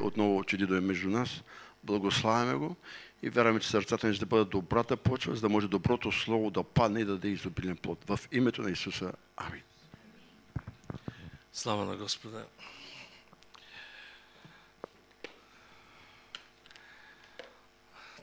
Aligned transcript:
отново, 0.00 0.44
че 0.44 0.56
Дидо 0.56 0.74
е 0.74 0.80
между 0.80 1.08
нас. 1.08 1.42
Благославяме 1.84 2.54
го 2.54 2.76
и 3.22 3.30
вярваме, 3.30 3.60
че 3.60 3.68
сърцата 3.68 4.08
ни 4.08 4.14
ще 4.14 4.26
бъдат 4.26 4.50
добрата 4.50 4.96
почва, 4.96 5.34
за 5.34 5.40
да 5.40 5.48
може 5.48 5.68
доброто 5.68 6.12
слово 6.12 6.50
да 6.50 6.62
падне 6.62 7.00
и 7.00 7.04
да 7.04 7.12
даде 7.12 7.28
изобилен 7.28 7.76
плод. 7.76 8.04
В 8.08 8.20
името 8.32 8.62
на 8.62 8.70
Исуса. 8.70 9.12
Амин. 9.36 9.62
Слава 11.52 11.84
на 11.84 11.96
Господа. 11.96 12.46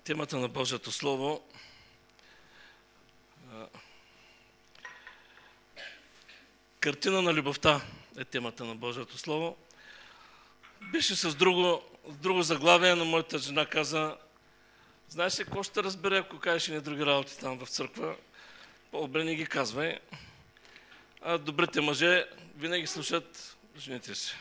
Темата 0.03 0.37
на 0.37 0.47
Божието 0.47 0.91
Слово 0.91 1.41
Картина 6.79 7.21
на 7.21 7.33
любовта 7.33 7.81
е 8.17 8.25
темата 8.25 8.65
на 8.65 8.75
Божието 8.75 9.17
Слово. 9.17 9.57
Беше 10.81 11.15
с 11.15 11.35
друго, 11.35 11.83
друго 12.07 12.41
заглавие, 12.41 12.95
но 12.95 13.05
моята 13.05 13.37
жена 13.37 13.65
каза, 13.65 14.17
знаеш 15.09 15.39
ли, 15.39 15.43
какво 15.43 15.63
ще 15.63 15.83
разбере, 15.83 16.17
ако 16.17 16.39
кажеш 16.39 16.67
и 16.67 16.71
не 16.71 16.81
други 16.81 17.05
работи 17.05 17.39
там 17.39 17.57
в 17.57 17.69
църква? 17.69 18.15
По-добре 18.91 19.23
не 19.23 19.35
ги 19.35 19.45
казвай. 19.45 19.99
А 21.21 21.37
добрите 21.37 21.81
мъже 21.81 22.29
винаги 22.55 22.87
слушат 22.87 23.57
жените 23.77 24.15
си. 24.15 24.35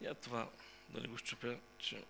Я 0.00 0.14
това 0.14 0.48
да 0.88 1.00
не 1.00 1.08
го 1.08 1.18
щупя, 1.18 1.56
че... 1.78 2.02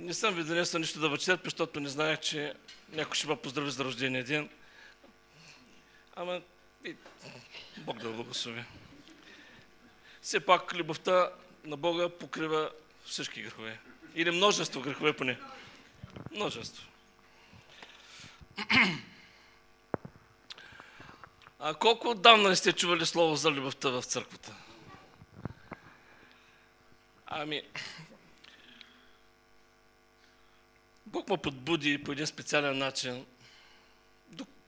Не 0.00 0.14
съм 0.14 0.34
ви 0.34 0.44
донесъл 0.44 0.80
нищо 0.80 1.00
да 1.00 1.08
въчетат, 1.08 1.40
защото 1.44 1.80
не 1.80 1.88
знаех, 1.88 2.20
че 2.20 2.54
някой 2.92 3.14
ще 3.14 3.26
ме 3.26 3.36
поздрави 3.36 3.70
за 3.70 3.84
рождения 3.84 4.24
ден. 4.24 4.50
Ама 6.16 6.40
и 6.84 6.96
Бог 7.76 7.98
да 7.98 8.08
благослови. 8.08 8.64
Все 10.22 10.40
пак 10.40 10.74
любовта 10.74 11.30
на 11.64 11.76
Бога 11.76 12.08
покрива 12.08 12.70
всички 13.04 13.42
грехове. 13.42 13.78
Или 14.14 14.30
множество 14.30 14.80
грехове 14.80 15.12
поне. 15.12 15.38
Множество. 16.30 16.86
А 21.58 21.74
колко 21.74 22.08
отдавна 22.08 22.48
не 22.48 22.56
сте 22.56 22.72
чували 22.72 23.06
слово 23.06 23.36
за 23.36 23.50
любовта 23.50 23.90
в 23.90 24.02
църквата? 24.02 24.54
Ами, 27.26 27.62
Бог 31.10 31.28
ме 31.28 31.36
подбуди 31.36 32.04
по 32.04 32.12
един 32.12 32.26
специален 32.26 32.78
начин. 32.78 33.26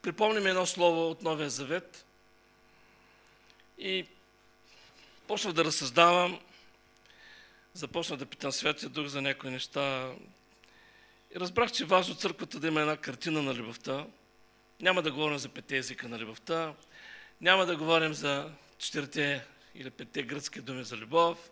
Припомним 0.03 0.47
едно 0.47 0.67
слово 0.67 1.11
от 1.11 1.23
Новия 1.23 1.51
Завет 1.51 2.07
и 3.79 4.07
почнах 5.27 5.53
да 5.53 5.65
разсъждавам, 5.65 6.41
започнах 7.75 8.19
да 8.19 8.27
питам 8.27 8.53
Святия 8.53 8.89
Дух 8.89 9.07
за 9.07 9.23
някои 9.23 9.51
неща. 9.51 10.13
И 11.37 11.41
разбрах, 11.41 11.73
че 11.73 11.83
е 11.83 11.87
важно 11.87 12.15
църквата 12.15 12.61
да 12.61 12.69
има 12.69 12.81
една 12.81 12.97
картина 12.97 13.43
на 13.43 13.55
любовта. 13.55 14.07
Няма 14.81 15.03
да 15.03 15.13
говорим 15.13 15.39
за 15.39 15.49
пете 15.49 15.77
езика 15.77 16.09
на 16.09 16.19
любовта, 16.19 16.75
няма 17.41 17.67
да 17.67 17.77
говорим 17.77 18.15
за 18.15 18.53
четирите 18.79 19.47
или 19.75 19.91
петте 19.91 20.23
гръцки 20.23 20.61
думи 20.61 20.85
за 20.85 20.97
любов, 20.97 21.51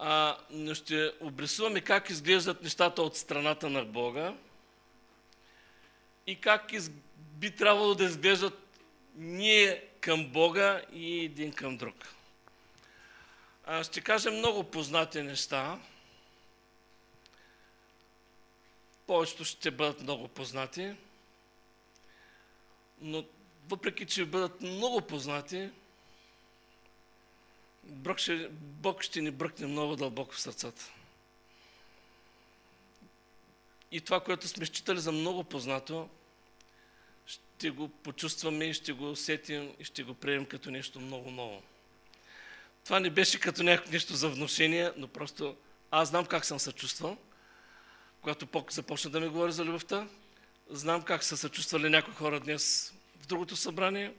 а, 0.00 0.36
но 0.50 0.74
ще 0.74 1.12
обрисуваме 1.20 1.80
как 1.80 2.10
изглеждат 2.10 2.62
нещата 2.62 3.02
от 3.02 3.16
страната 3.16 3.70
на 3.70 3.84
Бога 3.84 4.34
и 6.26 6.40
как 6.40 6.72
из... 6.72 6.90
би 7.16 7.56
трябвало 7.56 7.94
да 7.94 8.04
изглеждат 8.04 8.68
ние 9.14 9.84
към 10.00 10.26
Бога 10.26 10.82
и 10.92 11.24
един 11.24 11.52
към 11.52 11.76
друг. 11.76 11.94
А, 13.66 13.84
ще 13.84 14.00
кажа 14.00 14.30
много 14.30 14.64
познати 14.64 15.22
неща. 15.22 15.78
Повечето 19.06 19.44
ще 19.44 19.70
бъдат 19.70 20.02
много 20.02 20.28
познати, 20.28 20.94
но 23.00 23.24
въпреки, 23.68 24.06
че 24.06 24.24
бъдат 24.24 24.60
много 24.60 25.00
познати, 25.00 25.70
Бог 27.88 28.18
ще, 28.18 28.48
Бог 28.50 29.02
ще 29.02 29.20
ни 29.20 29.30
бръкне 29.30 29.66
много 29.66 29.96
дълбоко 29.96 30.34
в 30.34 30.40
сърцата. 30.40 30.92
И 33.92 34.00
това, 34.00 34.20
което 34.20 34.48
сме 34.48 34.66
считали 34.66 35.00
за 35.00 35.12
много 35.12 35.44
познато, 35.44 36.08
ще 37.26 37.70
го 37.70 37.88
почувстваме, 37.88 38.72
ще 38.72 38.92
го 38.92 39.10
усетим 39.10 39.72
и 39.78 39.84
ще 39.84 40.02
го 40.02 40.14
приемем 40.14 40.46
като 40.46 40.70
нещо 40.70 41.00
много 41.00 41.30
ново. 41.30 41.62
Това 42.84 43.00
не 43.00 43.10
беше 43.10 43.40
като 43.40 43.62
някакво 43.62 43.92
нещо 43.92 44.16
за 44.16 44.28
вношение, 44.28 44.92
но 44.96 45.08
просто 45.08 45.56
аз 45.90 46.08
знам 46.08 46.26
как 46.26 46.44
съм 46.44 46.58
се 46.58 46.72
чувствал, 46.72 47.16
когато 48.20 48.46
Бог 48.46 48.72
започна 48.72 49.10
да 49.10 49.20
ми 49.20 49.28
говори 49.28 49.52
за 49.52 49.64
любовта. 49.64 50.08
Знам 50.70 51.02
как 51.02 51.24
са 51.24 51.36
се 51.36 51.48
чувствали 51.48 51.88
някои 51.88 52.14
хора 52.14 52.40
днес 52.40 52.94
в 53.20 53.26
другото 53.26 53.56
събрание. 53.56 54.14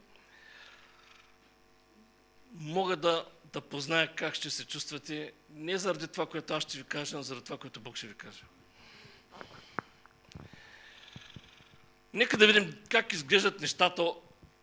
Мога 2.53 2.96
да 2.96 3.25
да 3.54 3.62
позная 3.62 4.16
как 4.16 4.36
ще 4.36 4.50
се 4.50 4.66
чувствате, 4.66 5.34
не 5.50 5.78
заради 5.78 6.08
това, 6.08 6.26
което 6.26 6.54
аз 6.54 6.64
ще 6.64 6.78
ви 6.78 6.84
кажа, 6.84 7.18
но 7.18 7.24
заради 7.24 7.46
това, 7.46 7.58
което 7.58 7.80
Бог 7.80 7.96
ще 7.96 8.08
ви 8.08 8.16
каже. 8.16 8.44
Нека 12.14 12.38
да 12.38 12.48
видим 12.48 12.78
как 12.90 13.14
изглеждат 13.14 13.62
нещата 13.62 14.14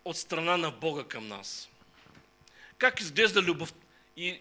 от 0.05 0.17
страна 0.17 0.57
на 0.57 0.71
Бога 0.71 1.05
към 1.05 1.29
нас. 1.29 1.69
Как 2.79 3.01
изглежда 3.01 3.43
любов. 3.43 3.75
И 4.17 4.41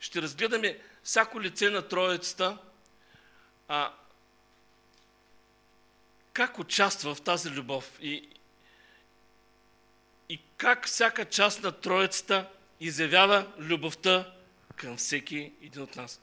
ще 0.00 0.22
разгледаме 0.22 0.80
всяко 1.02 1.40
лице 1.40 1.70
на 1.70 1.88
Троицата, 1.88 2.58
а 3.68 3.94
как 6.32 6.58
участва 6.58 7.14
в 7.14 7.22
тази 7.22 7.50
любов 7.50 7.98
и, 8.00 8.28
и 10.28 10.40
как 10.56 10.86
всяка 10.86 11.24
част 11.24 11.62
на 11.62 11.72
Троицата 11.72 12.50
изявява 12.80 13.52
любовта 13.58 14.32
към 14.76 14.96
всеки 14.96 15.52
един 15.62 15.82
от 15.82 15.96
нас. 15.96 16.20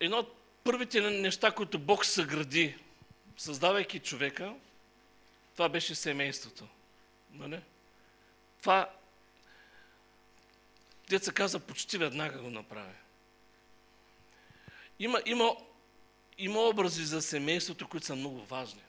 Едно 0.00 0.18
от 0.18 0.36
първите 0.64 1.00
неща, 1.00 1.50
които 1.50 1.78
Бог 1.78 2.04
съгради, 2.04 2.78
създавайки 3.36 3.98
човека, 3.98 4.54
това 5.52 5.68
беше 5.68 5.94
семейството. 5.94 6.68
Нали? 7.32 7.60
Това, 8.60 8.90
деца 11.08 11.32
каза, 11.32 11.60
почти 11.60 11.98
веднага 11.98 12.38
го 12.38 12.50
направи. 12.50 12.94
Има, 14.98 15.22
има, 15.26 15.56
има 16.38 16.60
образи 16.60 17.04
за 17.04 17.22
семейството, 17.22 17.88
които 17.88 18.06
са 18.06 18.16
много 18.16 18.44
важни. 18.44 18.82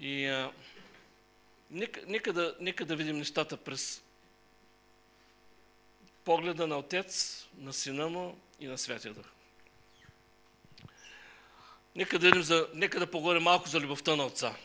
И 0.00 0.26
а, 0.26 0.52
нека, 1.70 2.00
нека, 2.06 2.32
да, 2.32 2.56
нека 2.60 2.84
да 2.84 2.96
видим 2.96 3.18
нещата 3.18 3.56
през 3.56 4.02
погледа 6.24 6.66
на 6.66 6.78
Отец, 6.78 7.46
на 7.58 7.72
Сина 7.72 8.08
му 8.08 8.38
и 8.60 8.66
на 8.66 8.78
Святия 8.78 9.14
Дух. 9.14 9.26
Нека 11.94 12.18
да, 12.18 12.42
за, 12.42 12.68
нека 12.74 12.98
да 12.98 13.10
поговорим 13.10 13.42
малко 13.42 13.68
за 13.68 13.80
любовта 13.80 14.16
на 14.16 14.26
Отца. 14.26 14.56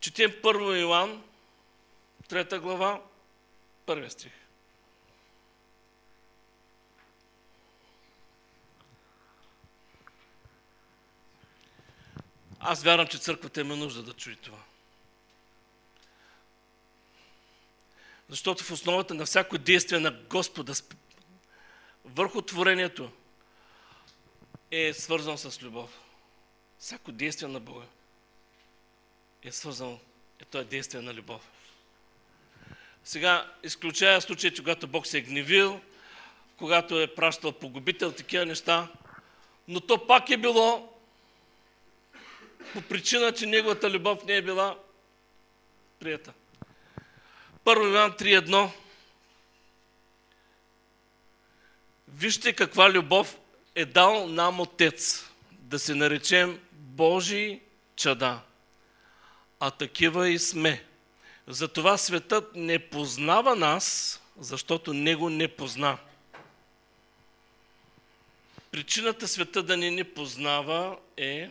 Четем 0.00 0.34
първо 0.42 0.74
Иоанн, 0.74 1.22
трета 2.28 2.60
глава, 2.60 3.02
първия 3.86 4.10
стих. 4.10 4.39
Аз 12.60 12.82
вярвам, 12.82 13.06
че 13.06 13.18
църквата 13.18 13.60
има 13.60 13.76
нужда 13.76 14.02
да 14.02 14.12
чуи 14.12 14.36
това. 14.36 14.58
Защото 18.28 18.64
в 18.64 18.70
основата 18.70 19.14
на 19.14 19.26
всяко 19.26 19.58
действие 19.58 19.98
на 19.98 20.10
Господа 20.10 20.72
върху 22.04 22.42
творението 22.42 23.10
е 24.70 24.92
свързано 24.94 25.38
с 25.38 25.62
любов. 25.62 25.90
Всяко 26.78 27.12
действие 27.12 27.48
на 27.48 27.60
Бога 27.60 27.84
е 29.42 29.52
свързано, 29.52 29.98
е 30.40 30.44
това 30.44 30.64
действие 30.64 31.00
на 31.00 31.14
любов. 31.14 31.42
Сега, 33.04 33.52
изключая 33.62 34.20
случаите, 34.20 34.60
когато 34.60 34.86
Бог 34.86 35.06
се 35.06 35.18
е 35.18 35.20
гневил, 35.20 35.80
когато 36.56 37.00
е 37.00 37.14
пращал 37.14 37.52
погубител, 37.52 38.12
такива 38.12 38.46
неща, 38.46 38.88
но 39.68 39.80
то 39.80 40.06
пак 40.06 40.30
е 40.30 40.36
било 40.36 40.99
по 42.74 42.82
причина, 42.82 43.32
че 43.32 43.46
неговата 43.46 43.90
любов 43.90 44.24
не 44.24 44.36
е 44.36 44.42
била 44.42 44.78
прията. 46.00 46.32
Първо 47.64 47.86
Иван 47.86 48.12
3.1 48.12 48.70
Вижте 52.08 52.52
каква 52.52 52.90
любов 52.90 53.38
е 53.74 53.84
дал 53.84 54.26
нам 54.26 54.60
Отец, 54.60 55.30
да 55.50 55.78
се 55.78 55.94
наречем 55.94 56.60
Божии 56.72 57.60
чада. 57.96 58.40
А 59.60 59.70
такива 59.70 60.28
и 60.28 60.38
сме. 60.38 60.84
Затова 61.46 61.96
светът 61.96 62.56
не 62.56 62.78
познава 62.78 63.56
нас, 63.56 64.16
защото 64.38 64.92
него 64.92 65.30
не 65.30 65.48
позна. 65.48 65.98
Причината 68.70 69.28
света 69.28 69.62
да 69.62 69.76
ни 69.76 70.04
познава 70.04 70.98
е, 71.16 71.50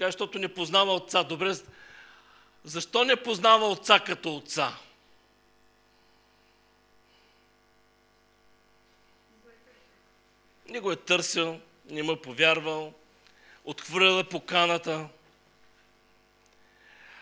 така, 0.00 0.08
защото 0.08 0.38
не 0.38 0.48
познава 0.48 0.94
Отца. 0.94 1.24
Добре, 1.24 1.54
защо 2.64 3.04
не 3.04 3.16
познава 3.16 3.68
Отца 3.68 4.00
като 4.00 4.36
Отца? 4.36 4.76
Не 10.68 10.80
го 10.80 10.92
е 10.92 10.96
търсил, 10.96 11.60
не 11.90 12.02
му 12.02 12.12
е 12.12 12.20
повярвал, 12.20 12.92
отхвърлял 13.64 14.18
е 14.18 14.24
поканата. 14.24 15.08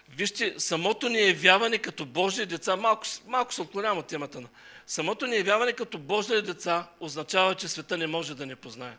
Вижте, 0.09 0.61
самото 0.61 1.09
ни 1.09 1.21
явяване 1.21 1.79
като 1.79 2.07
Божие 2.07 2.47
деца, 2.47 2.77
малко, 2.77 3.07
малко 3.27 3.55
се 3.55 3.63
отклонявам 3.63 3.99
от 3.99 4.07
темата, 4.07 4.41
но 4.41 4.49
самото 4.87 5.27
ни 5.27 5.37
явяване 5.37 5.73
като 5.73 5.99
Божие 5.99 6.43
деца 6.43 6.89
означава, 7.01 7.55
че 7.55 7.69
света 7.69 7.99
не 7.99 8.07
може 8.07 8.35
да 8.35 8.47
не 8.47 8.57
познае. 8.57 8.97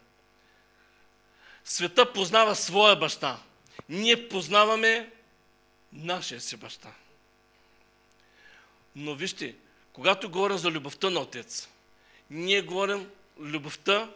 Света 1.65 2.13
познава 2.13 2.55
своя 2.55 2.95
баща. 2.95 3.39
Ние 3.89 4.29
познаваме 4.29 5.11
нашия 5.93 6.41
си 6.41 6.57
баща. 6.57 6.91
Но 8.95 9.15
вижте, 9.15 9.55
когато 9.93 10.29
говорим 10.29 10.57
за 10.57 10.71
любовта 10.71 11.09
на 11.09 11.19
Отец, 11.19 11.69
ние 12.29 12.61
говорим 12.61 13.09
любовта, 13.39 14.09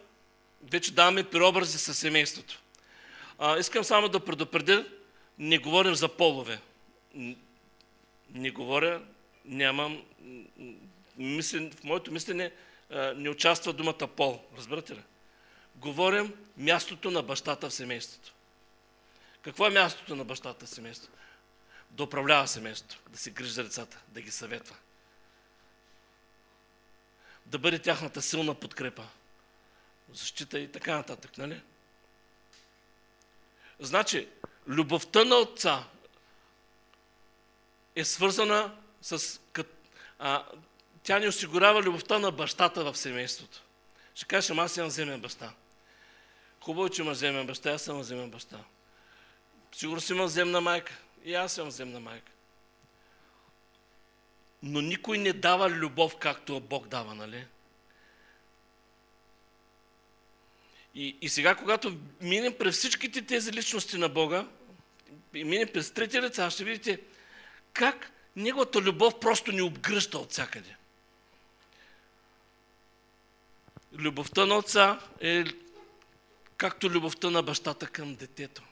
вече 0.64 0.94
даваме 0.94 1.30
преобрази 1.30 1.78
със 1.78 2.00
семейството. 2.00 2.60
А, 3.40 3.58
искам 3.58 3.84
само 3.84 4.10
да 4.10 4.26
предупредя, 4.26 4.86
не 5.40 5.58
говорим 5.58 5.96
за 5.96 6.10
полове. 6.10 6.60
Не 8.30 8.52
говоря, 8.52 9.02
нямам, 9.46 10.04
мислен, 11.18 11.72
в 11.72 11.84
моето 11.84 12.12
мислене 12.12 12.52
не 13.16 13.30
участва 13.30 13.74
думата 13.74 14.08
пол. 14.16 14.42
Разбирате 14.58 14.94
ли? 14.94 15.02
Говорим 15.76 16.34
мястото 16.58 17.12
на 17.12 17.24
бащата 17.24 17.70
в 17.70 17.74
семейството. 17.74 18.34
Какво 19.44 19.68
е 19.68 19.70
мястото 19.70 20.16
на 20.16 20.26
бащата 20.26 20.66
в 20.66 20.70
семейството? 20.70 21.18
Да 21.90 22.04
управлява 22.04 22.48
семейството, 22.48 23.00
да 23.10 23.18
се 23.18 23.32
грижи 23.32 23.52
за 23.52 23.64
децата, 23.64 24.02
да 24.08 24.22
ги 24.22 24.32
съветва. 24.32 24.76
Да 27.46 27.60
бъде 27.60 27.80
тяхната 27.80 28.22
силна 28.22 28.56
подкрепа, 28.56 29.08
защита 30.14 30.60
и 30.60 30.72
така 30.72 30.96
нататък, 30.96 31.38
нали? 31.38 31.62
Значи, 33.80 34.30
любовта 34.68 35.26
на 35.26 35.36
отца 35.36 35.84
е 37.96 38.06
свързана 38.06 38.78
с... 39.02 39.40
А, 40.20 40.46
тя 41.04 41.20
ни 41.20 41.28
осигурява 41.28 41.82
любовта 41.82 42.20
на 42.20 42.32
бащата 42.32 42.84
в 42.84 42.98
семейството. 42.98 43.62
Ще 44.16 44.26
кажеш, 44.26 44.50
ама 44.50 44.64
аз 44.64 44.78
имам 44.78 44.90
земен 44.90 45.22
баща. 45.22 45.54
Хубаво, 46.62 46.90
че 46.90 47.02
имаш 47.02 47.18
земен 47.18 47.48
баща, 47.48 47.72
аз 47.72 47.82
съм 47.82 48.04
земен 48.04 48.30
баща. 48.30 48.60
Сигурно 49.76 50.02
си 50.02 50.14
имам 50.14 50.28
земна 50.28 50.62
майка. 50.62 50.94
И 51.26 51.34
аз 51.34 51.54
съм 51.54 51.72
земна 51.72 52.00
майка. 52.00 52.32
Но 54.64 54.82
никой 54.82 55.18
не 55.18 55.34
дава 55.34 55.70
любов, 55.70 56.16
както 56.18 56.60
Бог 56.60 56.88
дава, 56.88 57.16
нали? 57.16 57.46
И, 60.96 61.18
и 61.22 61.30
сега, 61.30 61.56
когато 61.56 61.98
минем 62.22 62.56
през 62.60 62.78
всичките 62.78 63.22
тези 63.22 63.54
личности 63.54 63.98
на 63.98 64.10
Бога, 64.10 64.48
и 65.34 65.44
минем 65.44 65.70
през 65.74 65.92
трети 65.92 66.22
лица, 66.22 66.50
ще 66.50 66.64
видите 66.64 67.00
как 67.74 68.14
Неговата 68.36 68.82
любов 68.82 69.20
просто 69.20 69.52
ни 69.52 69.62
обгръща 69.62 70.18
от 70.18 70.32
всякъде. 70.32 70.76
Любовта 73.94 74.46
на 74.46 74.58
отца 74.58 75.00
е 75.20 75.44
както 76.58 76.90
любовта 76.90 77.30
на 77.30 77.44
бащата 77.44 77.88
към 77.88 78.16
детето. 78.16 78.64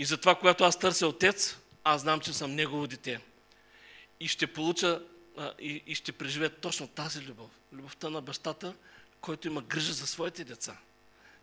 И 0.00 0.04
затова, 0.04 0.34
когато 0.34 0.64
аз 0.64 0.78
търся 0.78 1.06
отец, 1.06 1.56
аз 1.84 2.00
знам, 2.00 2.20
че 2.20 2.32
съм 2.32 2.54
негово 2.54 2.86
дете. 2.86 3.20
И 4.20 4.28
ще 4.28 4.46
получа 4.46 5.02
и, 5.58 5.82
и 5.86 5.94
ще 5.94 6.12
преживея 6.12 6.50
точно 6.50 6.88
тази 6.88 7.20
любов. 7.22 7.50
Любовта 7.72 8.10
на 8.10 8.22
бащата, 8.22 8.74
който 9.20 9.48
има 9.48 9.62
грижа 9.62 9.92
за 9.92 10.06
своите 10.06 10.44
деца. 10.44 10.76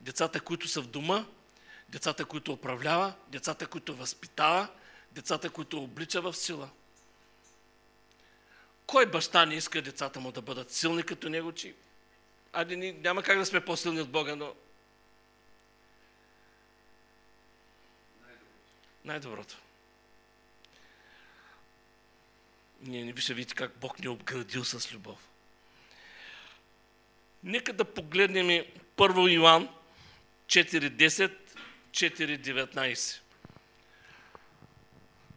Децата, 0.02 0.40
които 0.40 0.68
са 0.68 0.82
в 0.82 0.88
дома, 0.88 1.26
децата, 1.90 2.26
които 2.26 2.54
управлява, 2.54 3.14
децата, 3.28 3.68
които 3.68 3.96
възпитава, 3.96 4.68
децата, 5.12 5.50
които 5.50 5.84
облича 5.84 6.22
в 6.22 6.34
сила. 6.34 6.70
Кой 8.86 9.06
баща 9.06 9.46
не 9.46 9.56
иска 9.56 9.82
децата 9.82 10.20
му 10.20 10.32
да 10.32 10.42
бъдат 10.42 10.72
силни 10.72 11.04
като 11.04 11.30
него, 11.30 11.52
че 11.52 11.76
Айде, 12.54 12.76
няма 13.04 13.24
как 13.24 13.38
да 13.38 13.46
сме 13.46 13.66
по-силни 13.66 14.02
от 14.02 14.10
Бога, 14.10 14.36
но 14.36 14.54
най-доброто. 19.08 19.58
Ние 22.82 23.06
не 23.06 23.14
вижте, 23.14 23.34
видите 23.34 23.56
как 23.56 23.78
Бог 23.78 24.00
ни 24.00 24.06
е 24.06 24.10
обградил 24.10 24.66
с 24.66 24.94
любов. 24.94 25.20
Нека 27.44 27.74
да 27.74 27.86
погледнем 27.86 28.48
1 28.98 29.32
Иоанн 29.32 29.70
4.10, 30.48 31.34
4.19. 31.92 33.20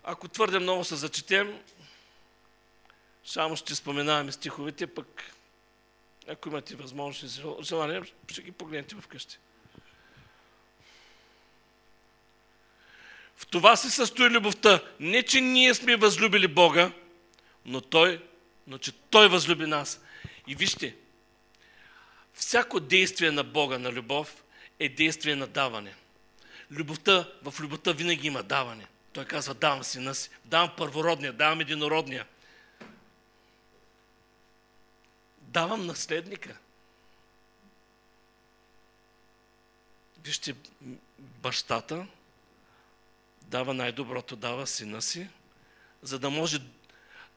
Ако 0.02 0.28
твърде 0.28 0.58
много 0.58 0.84
се 0.84 0.96
зачетем, 0.96 1.62
само 3.24 3.56
ще 3.56 3.74
споменаваме 3.74 4.32
стиховете, 4.32 4.86
пък 4.86 5.32
ако 6.28 6.48
имате 6.48 6.76
възможност 6.76 7.38
и 7.38 7.64
желание, 7.64 8.02
ще 8.28 8.42
ги 8.42 8.52
погледнете 8.52 8.96
вкъщи. 8.96 9.38
В 13.40 13.46
това 13.46 13.76
се 13.76 13.90
състои 13.90 14.28
любовта. 14.28 14.82
Не, 15.00 15.22
че 15.22 15.40
ние 15.40 15.74
сме 15.74 15.96
възлюбили 15.96 16.48
Бога, 16.48 16.92
но 17.64 17.80
Той, 17.80 18.24
но 18.66 18.78
че 18.78 18.92
Той 18.92 19.28
възлюби 19.28 19.66
нас. 19.66 20.00
И 20.46 20.54
вижте, 20.54 20.96
всяко 22.34 22.80
действие 22.80 23.30
на 23.30 23.44
Бога, 23.44 23.78
на 23.78 23.92
любов, 23.92 24.44
е 24.78 24.88
действие 24.88 25.36
на 25.36 25.46
даване. 25.46 25.94
Любовта, 26.70 27.28
в 27.42 27.60
любовта 27.60 27.92
винаги 27.92 28.26
има 28.26 28.42
даване. 28.42 28.86
Той 29.12 29.24
казва, 29.24 29.54
давам 29.54 29.84
сина 29.84 30.14
си, 30.14 30.30
давам 30.44 30.70
първородния, 30.76 31.32
давам 31.32 31.60
единородния. 31.60 32.26
Давам 35.40 35.86
наследника. 35.86 36.56
Вижте, 40.24 40.54
бащата 41.18 42.06
дава 43.50 43.74
най-доброто, 43.74 44.36
дава 44.36 44.66
сина 44.66 45.02
си, 45.02 45.28
за 46.02 46.18
да 46.18 46.30
може 46.30 46.60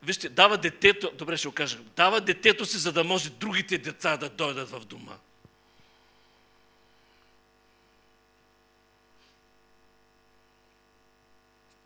Вижте, 0.02 0.28
дава 0.28 0.58
детето, 0.58 1.12
добре 1.14 1.36
ще 1.36 1.48
го 1.48 1.54
кажа, 1.54 1.78
дава 1.96 2.20
детето 2.20 2.66
си, 2.66 2.78
за 2.78 2.92
да 2.92 3.04
може 3.04 3.30
другите 3.30 3.78
деца 3.78 4.16
да 4.16 4.28
дойдат 4.28 4.70
в 4.70 4.80
дома. 4.80 5.18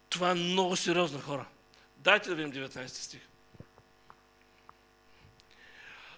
Това 0.09 0.31
е 0.31 0.35
много 0.35 0.77
сериозно, 0.77 1.21
хора. 1.21 1.47
Дайте 1.97 2.29
да 2.29 2.35
видим 2.35 2.53
19 2.69 2.87
стих. 2.87 3.21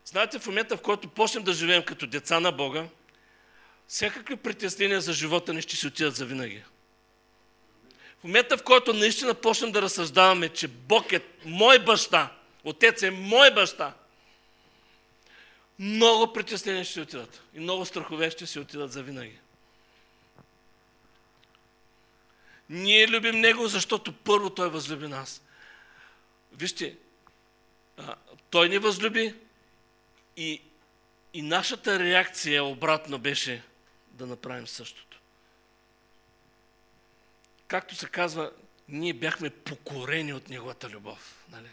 Знаете, 0.05 0.39
в 0.39 0.47
момента, 0.47 0.77
в 0.77 0.83
който 0.83 1.09
почнем 1.09 1.45
да 1.45 1.53
живеем 1.53 1.85
като 1.85 2.07
деца 2.07 2.41
на 2.41 2.53
Бога, 2.53 2.87
всякакви 3.89 4.37
притеснения 4.37 5.01
за 5.01 5.13
живота 5.13 5.53
ни 5.53 5.63
ще 5.63 5.77
си 5.77 5.87
отидат 5.87 6.17
за 6.17 6.27
винаги. 6.27 6.63
В 8.21 8.25
момента, 8.25 8.57
в 8.57 8.63
който 8.63 8.93
наистина 8.93 9.35
почнем 9.35 9.73
да 9.73 9.83
разсъждаваме, 9.83 10.49
че 10.49 10.69
Бог 10.69 11.13
е 11.13 11.21
мой 11.45 11.79
баща, 11.79 12.33
Отец 12.65 13.03
е 13.03 13.11
мой 13.11 13.51
баща, 13.55 13.95
много 15.79 16.33
притеснения 16.33 16.85
ще 16.85 17.01
отидат. 17.01 17.43
И 17.55 17.61
много 17.61 17.87
страхове 17.87 18.31
ще 18.31 18.47
си 18.47 18.59
отидат 18.59 18.93
за 18.93 19.03
винаги. 19.03 19.39
Ние 22.69 23.09
любим 23.09 23.41
Него, 23.41 23.69
защото 23.69 24.13
първо 24.13 24.51
Той 24.51 24.69
възлюби 24.69 25.09
нас. 25.09 25.43
Вижте, 26.53 26.97
Той 28.51 28.69
ни 28.69 28.79
възлюби 28.79 29.35
и, 30.37 30.63
и 31.35 31.43
нашата 31.43 31.99
реакция 31.99 32.65
обратно 32.65 33.19
беше 33.19 33.63
да 34.11 34.27
направим 34.27 34.67
същото. 34.67 35.10
Както 37.71 37.95
се 37.95 38.07
казва, 38.07 38.51
ние 38.89 39.13
бяхме 39.13 39.51
покорени 39.51 40.33
от 40.33 40.49
Неговата 40.49 40.89
любов. 40.89 41.45
Нали? 41.49 41.69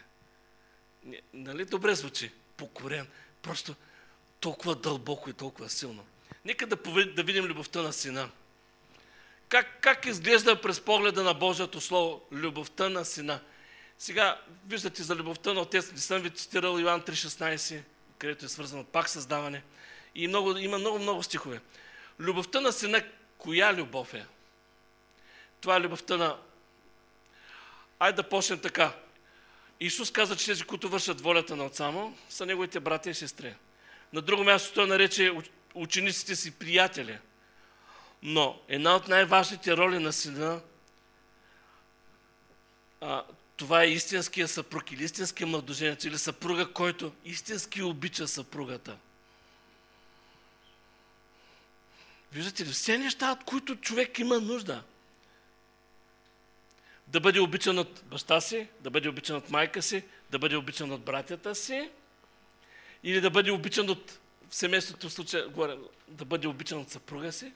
Нали 1.32 1.64
добре 1.64 1.94
звучи? 1.94 2.32
покорен. 2.58 3.06
Просто 3.42 3.74
толкова 4.40 4.74
дълбоко 4.74 5.30
и 5.30 5.32
толкова 5.32 5.70
силно. 5.70 6.06
Нека 6.44 6.66
да, 6.66 6.76
повед, 6.76 7.14
да 7.14 7.22
видим 7.22 7.44
любовта 7.44 7.82
на 7.82 7.92
сина. 7.92 8.30
Как, 9.48 9.80
как 9.80 10.06
изглежда 10.06 10.60
през 10.60 10.80
погледа 10.80 11.22
на 11.22 11.34
Божието 11.34 11.80
Слово 11.80 12.22
любовта 12.32 12.88
на 12.88 13.04
сина? 13.04 13.40
Сега, 13.98 14.40
виждате 14.66 15.02
за 15.02 15.16
любовта 15.16 15.52
на 15.52 15.60
Отец, 15.60 15.92
не 15.92 15.98
съм 15.98 16.22
ви 16.22 16.30
цитирал 16.30 16.78
Йоан 16.78 17.02
3,16, 17.02 17.82
където 18.18 18.44
е 18.44 18.48
свързано 18.48 18.84
пак 18.84 19.08
създаване. 19.08 19.62
И 20.14 20.28
много, 20.28 20.56
има 20.56 20.78
много, 20.78 20.98
много 20.98 21.22
стихове. 21.22 21.60
Любовта 22.20 22.60
на 22.60 22.72
сина, 22.72 23.02
коя 23.38 23.74
любов 23.74 24.14
е? 24.14 24.26
Това 25.60 25.76
е 25.76 25.80
любовта 25.80 26.16
на... 26.16 26.36
Айде 27.98 28.16
да 28.16 28.28
почнем 28.28 28.58
така. 28.58 28.92
Исус 29.80 30.10
каза, 30.10 30.36
че 30.36 30.46
тези, 30.46 30.64
които 30.64 30.88
вършат 30.88 31.20
волята 31.20 31.56
на 31.56 31.64
Отца 31.64 31.90
му, 31.90 32.18
са 32.28 32.46
неговите 32.46 32.80
братя 32.80 33.10
и 33.10 33.14
сестри. 33.14 33.54
На 34.12 34.22
друго 34.22 34.44
място 34.44 34.74
той 34.74 34.86
нарече 34.86 35.32
учениците 35.74 36.36
си 36.36 36.50
приятели. 36.50 37.18
Но 38.22 38.60
една 38.68 38.96
от 38.96 39.08
най-важните 39.08 39.76
роли 39.76 39.98
на 39.98 40.12
сина, 40.12 40.60
а, 43.00 43.24
това 43.56 43.82
е 43.82 43.90
истинския 43.90 44.48
съпруг 44.48 44.92
или 44.92 45.04
истинския 45.04 45.46
младоженец 45.46 46.04
или 46.04 46.18
съпруга, 46.18 46.72
който 46.72 47.12
истински 47.24 47.82
обича 47.82 48.28
съпругата. 48.28 48.96
Виждате 52.32 52.66
ли, 52.66 52.70
все 52.70 52.98
неща, 52.98 53.32
от 53.32 53.44
които 53.44 53.76
човек 53.76 54.18
има 54.18 54.40
нужда. 54.40 54.82
Да 57.08 57.20
бъде 57.20 57.40
обичан 57.40 57.78
от 57.78 58.02
баща 58.04 58.40
си, 58.40 58.68
да 58.80 58.90
бъде 58.90 59.08
обичан 59.08 59.36
от 59.36 59.50
майка 59.50 59.82
си, 59.82 60.04
да 60.30 60.38
бъде 60.38 60.56
обичан 60.56 60.92
от 60.92 61.00
братята 61.00 61.54
си, 61.54 61.90
или 63.02 63.20
да 63.20 63.30
бъде 63.30 63.50
обичан 63.50 63.90
от 63.90 64.18
в 64.50 64.54
семейството 64.54 65.08
в 65.08 65.12
случая, 65.12 65.48
горе, 65.48 65.76
да 66.08 66.24
бъде 66.24 66.48
обичан 66.48 66.80
от 66.80 66.90
съпруга 66.90 67.32
си. 67.32 67.52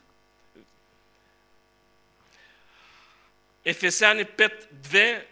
Ефесяни 3.64 4.24
5, 4.24 4.72
2 4.74 5.24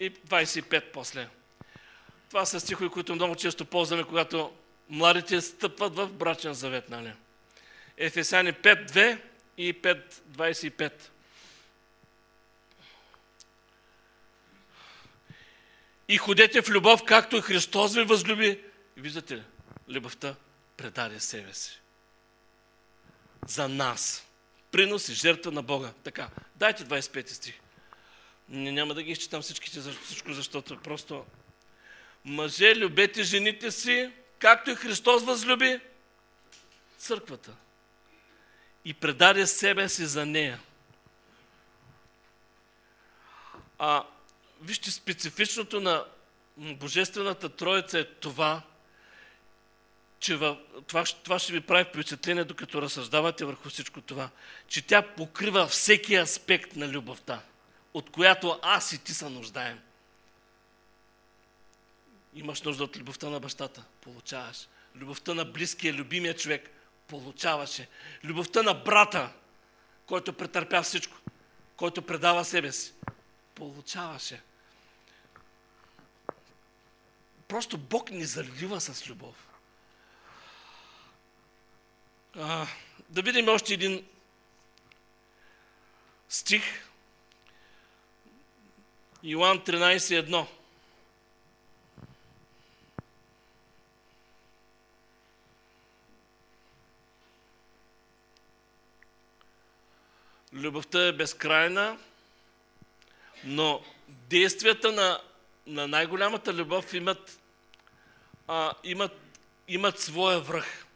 и 0.00 0.14
25 0.14 0.84
после. 0.92 1.28
Това 2.28 2.46
са 2.46 2.60
стихове, 2.60 2.90
които 2.90 3.14
много 3.14 3.36
често 3.36 3.64
ползваме, 3.64 4.04
когато 4.04 4.52
младите 4.88 5.40
стъпват 5.40 5.96
в 5.96 6.08
брачен 6.08 6.54
завет. 6.54 6.90
Нали? 6.90 7.12
Ефесяни 7.96 8.52
5, 8.52 8.90
2 8.90 9.20
и 9.58 9.82
5, 9.82 10.14
25. 10.28 10.92
И 16.08 16.16
ходете 16.16 16.62
в 16.62 16.68
любов, 16.68 17.04
както 17.04 17.36
и 17.36 17.40
Христос 17.40 17.94
ви 17.94 18.04
възлюби. 18.04 18.64
Виждате 18.96 19.36
ли? 19.36 19.42
Любовта 19.88 20.34
предаде 20.76 21.20
себе 21.20 21.54
си. 21.54 21.80
За 23.48 23.68
нас. 23.68 24.26
Принос 24.70 25.08
и 25.08 25.14
жертва 25.14 25.52
на 25.52 25.62
Бога. 25.62 25.92
Така, 26.04 26.28
дайте 26.56 26.84
25 26.84 27.28
стих. 27.28 27.54
Не, 28.48 28.72
няма 28.72 28.94
да 28.94 29.02
ги 29.02 29.10
изчитам 29.10 29.42
всичките, 29.42 29.80
всичко, 29.80 30.32
защото 30.32 30.78
просто 30.78 31.24
мъже, 32.24 32.76
любете 32.76 33.22
жените 33.22 33.70
си, 33.70 34.12
както 34.38 34.70
и 34.70 34.74
Христос 34.74 35.22
възлюби 35.22 35.80
църквата. 36.98 37.52
И 38.84 38.94
предаде 38.94 39.46
себе 39.46 39.88
си 39.88 40.06
за 40.06 40.26
нея. 40.26 40.60
А 43.78 44.04
вижте, 44.60 44.90
специфичното 44.90 45.80
на 45.80 46.04
Божествената 46.56 47.48
Троица 47.48 47.98
е 47.98 48.04
това, 48.04 48.62
че 50.20 50.36
в, 50.36 50.56
това, 50.86 51.04
това 51.04 51.38
ще 51.38 51.52
ви 51.52 51.60
прави 51.60 51.84
впечатление, 51.84 52.44
докато 52.44 52.82
разсъждавате 52.82 53.44
върху 53.44 53.68
всичко 53.68 54.00
това, 54.00 54.30
че 54.68 54.86
тя 54.86 55.02
покрива 55.02 55.66
всеки 55.66 56.14
аспект 56.14 56.76
на 56.76 56.88
любовта, 56.88 57.42
от 57.94 58.10
която 58.10 58.58
аз 58.62 58.92
и 58.92 59.04
ти 59.04 59.14
се 59.14 59.28
нуждаем. 59.28 59.80
Имаш 62.34 62.62
нужда 62.62 62.84
от 62.84 62.96
любовта 62.96 63.28
на 63.28 63.40
бащата, 63.40 63.84
получаваш. 64.00 64.68
Любовта 64.94 65.34
на 65.34 65.44
близкия, 65.44 65.94
любимия 65.94 66.36
човек, 66.36 66.70
получаваше. 67.08 67.88
Любовта 68.24 68.62
на 68.62 68.74
брата, 68.74 69.32
който 70.06 70.32
претърпя 70.32 70.82
всичко, 70.82 71.16
който 71.76 72.02
предава 72.02 72.44
себе 72.44 72.72
си, 72.72 72.92
получаваше. 73.56 74.42
Просто 77.48 77.78
Бог 77.78 78.10
ни 78.10 78.24
залива 78.24 78.80
с 78.80 79.08
любов. 79.08 79.48
А, 82.36 82.66
да 83.08 83.22
видим 83.22 83.48
още 83.48 83.74
един 83.74 84.06
стих. 86.28 86.62
Иоанн 89.22 89.58
13.1. 89.58 90.46
Любовта 100.52 101.06
е 101.06 101.12
безкрайна, 101.12 101.98
но 103.46 103.82
действията 104.08 104.92
на, 104.92 105.20
на 105.66 105.88
най-голямата 105.88 106.54
любов 106.54 106.94
имат, 106.94 107.40
а, 108.48 108.72
имат, 108.84 109.12
имат 109.68 110.00
своя 110.00 110.40
връх. 110.40 110.86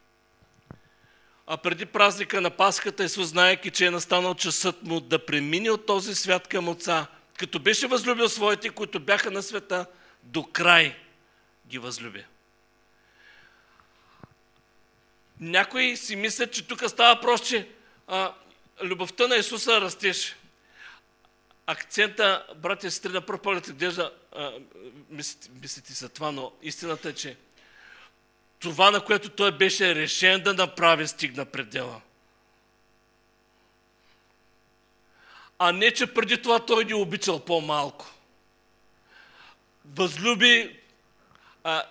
А 1.46 1.56
преди 1.56 1.86
празника 1.86 2.40
на 2.40 2.50
Пасхата 2.50 3.04
Исус, 3.04 3.28
знаеки, 3.28 3.70
че 3.70 3.86
е 3.86 3.90
настанал 3.90 4.34
часът 4.34 4.82
му 4.82 5.00
да 5.00 5.26
премине 5.26 5.70
от 5.70 5.86
този 5.86 6.14
свят 6.14 6.48
към 6.48 6.68
Отца, 6.68 7.06
като 7.38 7.58
беше 7.58 7.86
възлюбил 7.86 8.28
своите, 8.28 8.70
които 8.70 9.00
бяха 9.00 9.30
на 9.30 9.42
света, 9.42 9.86
до 10.22 10.42
край 10.42 10.96
ги 11.66 11.78
възлюби. 11.78 12.24
Някои 15.40 15.96
си 15.96 16.16
мислят, 16.16 16.52
че 16.52 16.66
тук 16.66 16.82
става 16.88 17.20
просто, 17.20 17.62
а, 18.06 18.34
любовта 18.82 19.26
на 19.28 19.36
Исуса 19.36 19.80
растеше. 19.80 20.36
Акцента, 21.66 22.46
братя 22.56 22.86
и 22.86 22.90
сестри, 22.90 23.12
на 23.12 23.20
пръв 23.20 23.40
поглед 23.40 23.66
изглежда, 23.66 24.12
мислите, 25.10 25.48
мислите 25.62 25.92
за 25.92 26.08
това, 26.08 26.32
но 26.32 26.52
истината 26.62 27.08
е, 27.08 27.12
че 27.12 27.36
това, 28.58 28.90
на 28.90 29.04
което 29.04 29.28
той 29.28 29.52
беше 29.52 29.94
решен 29.94 30.42
да 30.42 30.54
направи, 30.54 31.08
стигна 31.08 31.44
предела. 31.44 32.00
А 35.58 35.72
не, 35.72 35.90
че 35.90 36.14
преди 36.14 36.42
това 36.42 36.66
той 36.66 36.84
ни 36.84 36.94
обичал 36.94 37.44
по-малко. 37.44 38.06
Възлюби... 39.84 40.80
А, 41.64 41.82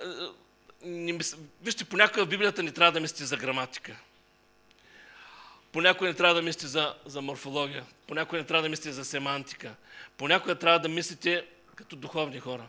не 0.82 1.14
мис... 1.14 1.38
Вижте, 1.62 1.86
понякога 1.86 2.26
в 2.26 2.30
Библията 2.30 2.64
не 2.64 2.72
трябва 2.72 2.92
да 2.92 3.00
мислите 3.00 3.26
за 3.26 3.38
граматика. 3.38 3.96
Понякога 5.72 6.10
не 6.10 6.16
трябва 6.16 6.36
да 6.36 6.42
мислите 6.42 6.68
за, 6.68 6.96
за 7.06 7.22
морфология. 7.22 7.86
Понякога 8.08 8.38
не 8.38 8.46
трябва 8.46 8.64
да 8.64 8.70
мислите 8.70 8.92
за 8.92 9.06
семантика. 9.06 9.76
Понякога 10.18 10.56
трябва 10.56 10.80
да 10.80 10.90
мислите 10.90 11.46
като 11.76 11.96
духовни 11.96 12.40
хора. 12.40 12.68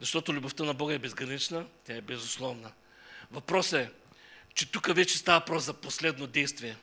Защото 0.00 0.32
любовта 0.34 0.64
на 0.64 0.74
Бога 0.74 0.94
е 0.94 0.98
безгранична, 0.98 1.66
тя 1.84 1.94
е 1.94 2.00
безусловна. 2.00 2.72
Въпросът 3.30 3.80
е, 3.80 3.90
че 4.54 4.70
тук 4.70 4.94
вече 4.94 5.18
става 5.18 5.38
въпрос 5.38 5.64
за 5.64 5.74
последно 5.74 6.26
действие. 6.26 6.76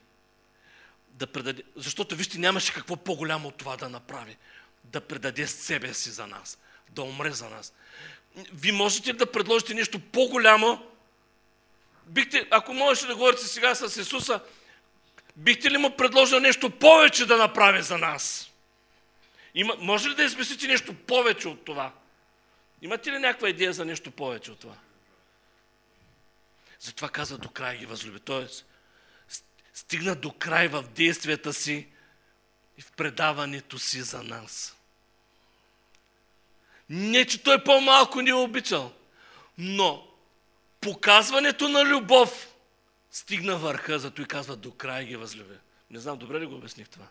Да 1.10 1.28
предаде... 1.28 1.64
Защото 1.76 2.16
вижте, 2.16 2.38
нямаше 2.38 2.74
какво 2.74 2.96
по-голямо 2.96 3.48
от 3.48 3.56
това 3.56 3.78
да 3.78 3.90
направи. 3.90 4.38
Да 4.84 5.02
предаде 5.02 5.48
себе 5.48 5.94
си 5.94 6.10
за 6.10 6.28
нас. 6.28 6.60
Да 6.90 7.04
умре 7.04 7.32
за 7.32 7.50
нас. 7.50 7.74
Ви 8.54 8.72
можете 8.72 9.14
да 9.14 9.32
предложите 9.32 9.74
нещо 9.74 10.00
по-голямо? 10.00 10.95
Бихте, 12.06 12.48
ако 12.52 12.74
можеше 12.74 13.08
да 13.08 13.16
говорите 13.16 13.44
сега 13.44 13.76
с 13.76 14.02
Исуса, 14.02 14.40
бихте 15.36 15.72
ли 15.72 15.78
му 15.78 15.98
предложил 15.98 16.40
нещо 16.40 16.70
повече 16.70 17.26
да 17.26 17.38
направи 17.38 17.82
за 17.82 17.98
нас? 17.98 18.52
Има, 19.56 19.76
може 19.80 20.10
ли 20.10 20.16
да 20.16 20.24
измислите 20.24 20.68
нещо 20.68 20.94
повече 20.94 21.48
от 21.48 21.66
това? 21.66 21.92
Имате 22.82 23.12
ли 23.12 23.20
някаква 23.20 23.50
идея 23.50 23.74
за 23.74 23.86
нещо 23.86 24.12
повече 24.12 24.52
от 24.52 24.60
това? 24.60 24.76
Затова 26.80 27.10
казва 27.10 27.38
до 27.38 27.50
край 27.50 27.78
ги 27.78 27.86
възлюби. 27.86 28.20
Тоест, 28.20 28.66
стигна 29.74 30.16
до 30.16 30.32
край 30.32 30.68
в 30.68 30.84
действията 30.84 31.54
си 31.54 31.88
и 32.78 32.82
в 32.82 32.92
предаването 32.92 33.80
си 33.80 34.02
за 34.02 34.24
нас. 34.24 34.76
Не, 36.90 37.26
че 37.26 37.44
той 37.44 37.64
по-малко 37.64 38.22
ни 38.22 38.30
е 38.30 38.34
обичал, 38.34 38.94
но 39.58 40.08
показването 40.82 41.70
на 41.70 41.86
любов 41.86 42.48
стигна 43.12 43.58
върха, 43.58 44.00
зато 44.00 44.22
и 44.22 44.26
казва 44.26 44.56
до 44.56 44.72
край 44.72 45.06
ги 45.06 45.16
възлюби. 45.16 45.56
Не 45.90 46.00
знам, 46.00 46.18
добре 46.18 46.40
ли 46.40 46.46
го 46.46 46.56
обясних 46.56 46.90
това? 46.90 47.08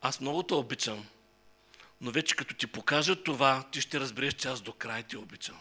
Аз 0.00 0.20
много 0.20 0.42
те 0.42 0.54
обичам, 0.54 1.06
Но 2.00 2.10
вече 2.10 2.36
като 2.36 2.54
ти 2.54 2.66
покажа 2.66 3.22
това, 3.22 3.64
ти 3.72 3.80
ще 3.80 4.00
разбереш, 4.00 4.34
че 4.34 4.48
аз 4.48 4.60
до 4.60 4.72
край 4.72 5.02
те 5.02 5.18
обичам. 5.18 5.58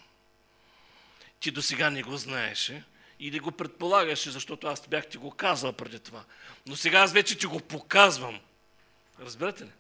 Ти 1.40 1.52
до 1.52 1.62
сега 1.62 1.90
не 1.90 2.04
го 2.04 2.18
знаеше 2.18 2.84
или 3.20 3.40
го 3.40 3.52
предполагаше, 3.52 4.32
защото 4.32 4.68
аз 4.68 4.88
бях 4.88 5.08
ти 5.08 5.18
го 5.18 5.32
казал 5.32 5.74
преди 5.74 6.00
това. 6.00 6.24
Но 6.66 6.76
сега 6.76 7.00
аз 7.00 7.14
вече 7.14 7.38
ти 7.38 7.46
го 7.46 7.60
показвам. 7.60 8.40
Разбирате 9.20 9.66
ли? 9.66 9.72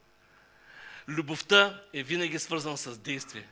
Любовта 1.07 1.83
е 1.93 2.03
винаги 2.03 2.39
свързана 2.39 2.77
с 2.77 2.97
действие. 2.97 3.47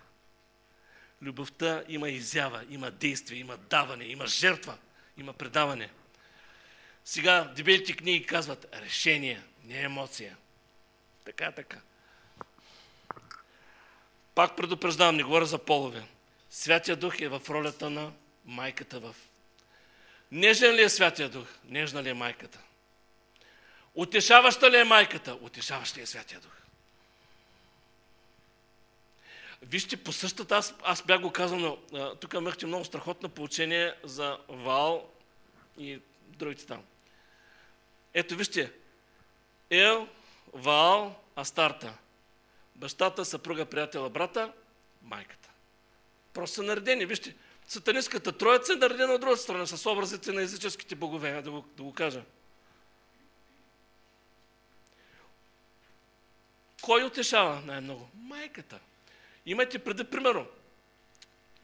Любовта 1.24 1.84
има 1.88 2.10
изява, 2.10 2.66
има 2.70 2.92
действие, 2.92 3.40
има 3.40 3.58
даване, 3.58 4.06
има 4.06 4.28
жертва, 4.28 4.78
има 5.18 5.34
предаване. 5.34 5.90
Сега 7.06 7.52
дебелите 7.56 7.94
книги 7.94 8.26
казват 8.26 8.66
решение, 8.74 9.42
не 9.64 9.82
емоция. 9.82 10.38
Така, 11.26 11.52
така. 11.52 11.78
Пак 14.36 14.56
предупреждавам, 14.56 15.16
не 15.16 15.24
говоря 15.24 15.46
за 15.46 15.58
полове. 15.58 16.04
Святия 16.50 16.96
Дух 16.96 17.20
е 17.20 17.28
в 17.28 17.42
ролята 17.50 17.90
на 17.90 18.12
майката 18.46 19.00
в. 19.00 19.16
Нежен 20.32 20.76
ли 20.76 20.82
е 20.82 20.90
Святия 20.90 21.30
Дух? 21.30 21.48
Нежна 21.66 22.04
ли 22.04 22.10
е 22.10 22.14
майката? 22.14 22.60
Утешаваща 23.96 24.72
ли 24.72 24.78
е 24.78 24.84
майката? 24.84 25.38
Утешаващ 25.42 25.98
ли 25.98 26.02
е 26.02 26.06
Святия 26.06 26.40
Дух? 26.40 26.63
Вижте, 29.66 29.98
по 29.98 30.12
същата, 30.12 30.56
аз, 30.56 30.76
аз 30.84 31.04
бях 31.04 31.22
го 31.22 31.32
казал, 31.32 31.60
но 31.60 31.78
тук 32.16 32.34
имахте 32.34 32.66
много 32.66 32.86
страхотно 32.86 33.30
поучение 33.30 33.94
за 34.04 34.38
Вал 34.50 35.10
и 35.78 36.00
другите 36.28 36.66
там. 36.66 36.84
Ето 38.14 38.36
вижте, 38.36 38.72
Ел, 39.70 40.08
Вал, 40.54 41.16
Астарта. 41.36 41.98
Бащата, 42.76 43.26
съпруга, 43.26 43.66
приятела, 43.66 44.10
брата, 44.10 44.54
майката. 45.02 45.50
Просто 46.34 46.56
са 46.56 46.64
наредени. 46.64 47.06
Вижте, 47.06 47.36
сатанистката 47.68 48.38
троица 48.38 48.74
е 48.74 48.76
наредена 48.76 49.14
от 49.14 49.22
другата 49.22 49.42
страна 49.42 49.66
с 49.66 49.86
образите 49.86 50.32
на 50.32 50.42
езическите 50.42 50.96
богове, 50.96 51.42
да 51.42 51.52
го, 51.52 51.66
да 51.78 51.84
го 51.84 51.94
кажа. 51.94 52.24
Кой 56.82 57.04
утешава 57.04 57.62
най-много? 57.66 58.10
Майката. 58.16 58.80
Имайте 59.46 59.80
преди, 59.80 60.04
примерно, 60.04 60.48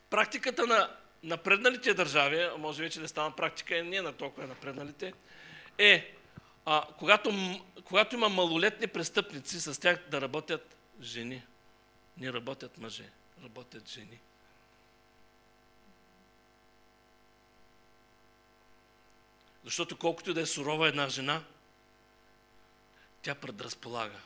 практиката 0.09 0.67
на 0.67 0.95
напредналите 1.23 1.93
държави, 1.93 2.47
може 2.57 2.83
вече 2.83 2.99
да 2.99 3.07
стана 3.07 3.35
практика, 3.35 3.77
и 3.77 3.83
не 3.83 4.01
на 4.01 4.13
толкова 4.13 4.47
напредналите, 4.47 5.13
е, 5.77 6.15
а, 6.65 6.87
когато, 6.97 7.31
когато 7.83 8.15
има 8.15 8.29
малолетни 8.29 8.87
престъпници, 8.87 9.61
с 9.61 9.81
тях 9.81 9.99
да 10.11 10.21
работят 10.21 10.77
жени. 11.01 11.43
Не 12.17 12.33
работят 12.33 12.77
мъже, 12.77 13.09
работят 13.43 13.89
жени. 13.89 14.19
Защото 19.63 19.97
колкото 19.97 20.33
да 20.33 20.41
е 20.41 20.45
сурова 20.45 20.87
една 20.87 21.09
жена, 21.09 21.43
тя 23.21 23.35
предразполага. 23.35 24.19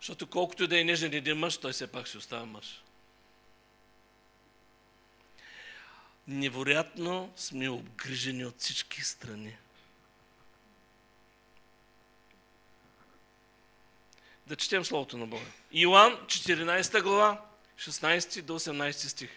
Защото 0.00 0.26
колкото 0.26 0.66
да 0.66 0.80
е 0.80 0.84
нежен 0.84 1.14
един 1.14 1.38
мъж, 1.38 1.56
той 1.56 1.72
все 1.72 1.86
пак 1.86 2.06
ще 2.06 2.18
остава 2.18 2.46
мъж. 2.46 2.82
Невероятно 6.26 7.32
сме 7.36 7.68
обгрижени 7.68 8.44
от 8.44 8.60
всички 8.60 9.02
страни. 9.02 9.56
Да 14.46 14.56
четем 14.56 14.84
Словото 14.84 15.18
на 15.18 15.26
Бога. 15.26 15.46
Иоанн, 15.72 16.12
14 16.12 17.02
глава, 17.02 17.44
16 17.78 18.42
до 18.42 18.58
18 18.58 18.92
стих. 18.92 19.30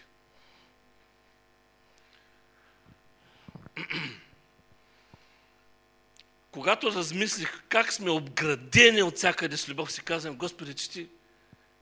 Когато 6.54 6.92
размислих 6.92 7.62
как 7.68 7.92
сме 7.92 8.10
обградени 8.10 9.02
от 9.02 9.16
всякъде 9.16 9.56
с 9.56 9.68
любов, 9.68 9.92
си 9.92 10.02
казвам, 10.02 10.36
Господи, 10.36 10.74
че 10.74 10.90
ти, 10.90 11.06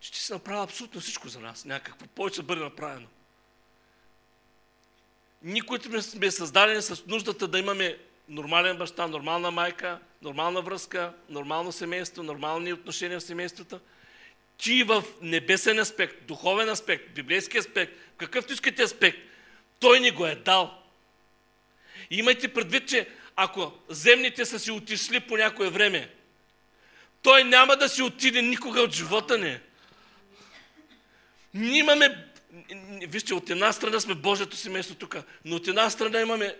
че 0.01 0.13
ти 0.13 0.21
си 0.21 0.33
направил 0.33 0.63
абсолютно 0.63 1.01
всичко 1.01 1.29
за 1.29 1.41
нас. 1.41 1.65
Някакво 1.65 2.07
повече 2.07 2.43
бъде 2.43 2.63
направено. 2.63 3.07
Никой 5.43 5.79
сме 6.01 6.31
създадени 6.31 6.83
с 6.83 7.07
нуждата 7.07 7.49
да 7.49 7.59
имаме 7.59 7.99
нормален 8.29 8.79
баща, 8.79 9.07
нормална 9.07 9.51
майка, 9.51 10.01
нормална 10.23 10.63
връзка, 10.63 11.13
нормално 11.29 11.73
семейство, 11.73 12.23
нормални 12.23 12.73
отношения 12.73 13.21
в 13.21 13.25
семейството. 13.25 13.81
Ти 14.59 14.83
в 14.83 15.05
небесен 15.23 15.79
аспект, 15.79 16.27
духовен 16.27 16.69
аспект, 16.69 17.15
библейски 17.15 17.59
аспект, 17.59 17.93
какъвто 18.17 18.53
искате 18.53 18.83
аспект, 18.83 19.19
той 19.81 20.01
ни 20.01 20.11
го 20.11 20.27
е 20.27 20.35
дал. 20.35 20.83
И 22.11 22.19
имайте 22.19 22.55
предвид, 22.55 22.89
че 22.89 23.09
ако 23.37 23.73
земните 23.89 24.45
са 24.45 24.59
си 24.59 24.71
отишли 24.71 25.21
по 25.21 25.37
някое 25.37 25.71
време, 25.71 26.15
той 27.23 27.45
няма 27.45 27.77
да 27.77 27.89
си 27.89 28.03
отиде 28.03 28.43
никога 28.43 28.81
от 28.81 28.93
живота 28.93 29.39
ни. 29.39 29.59
Ние 31.55 31.79
имаме, 31.79 32.29
вижте, 33.09 33.35
от 33.35 33.51
една 33.51 33.73
страна 33.73 34.01
сме 34.01 34.15
Божието 34.15 34.57
семейство 34.57 34.95
тук, 34.95 35.17
но 35.45 35.57
от 35.57 35.69
една 35.69 35.91
страна 35.91 36.21
имаме 36.21 36.57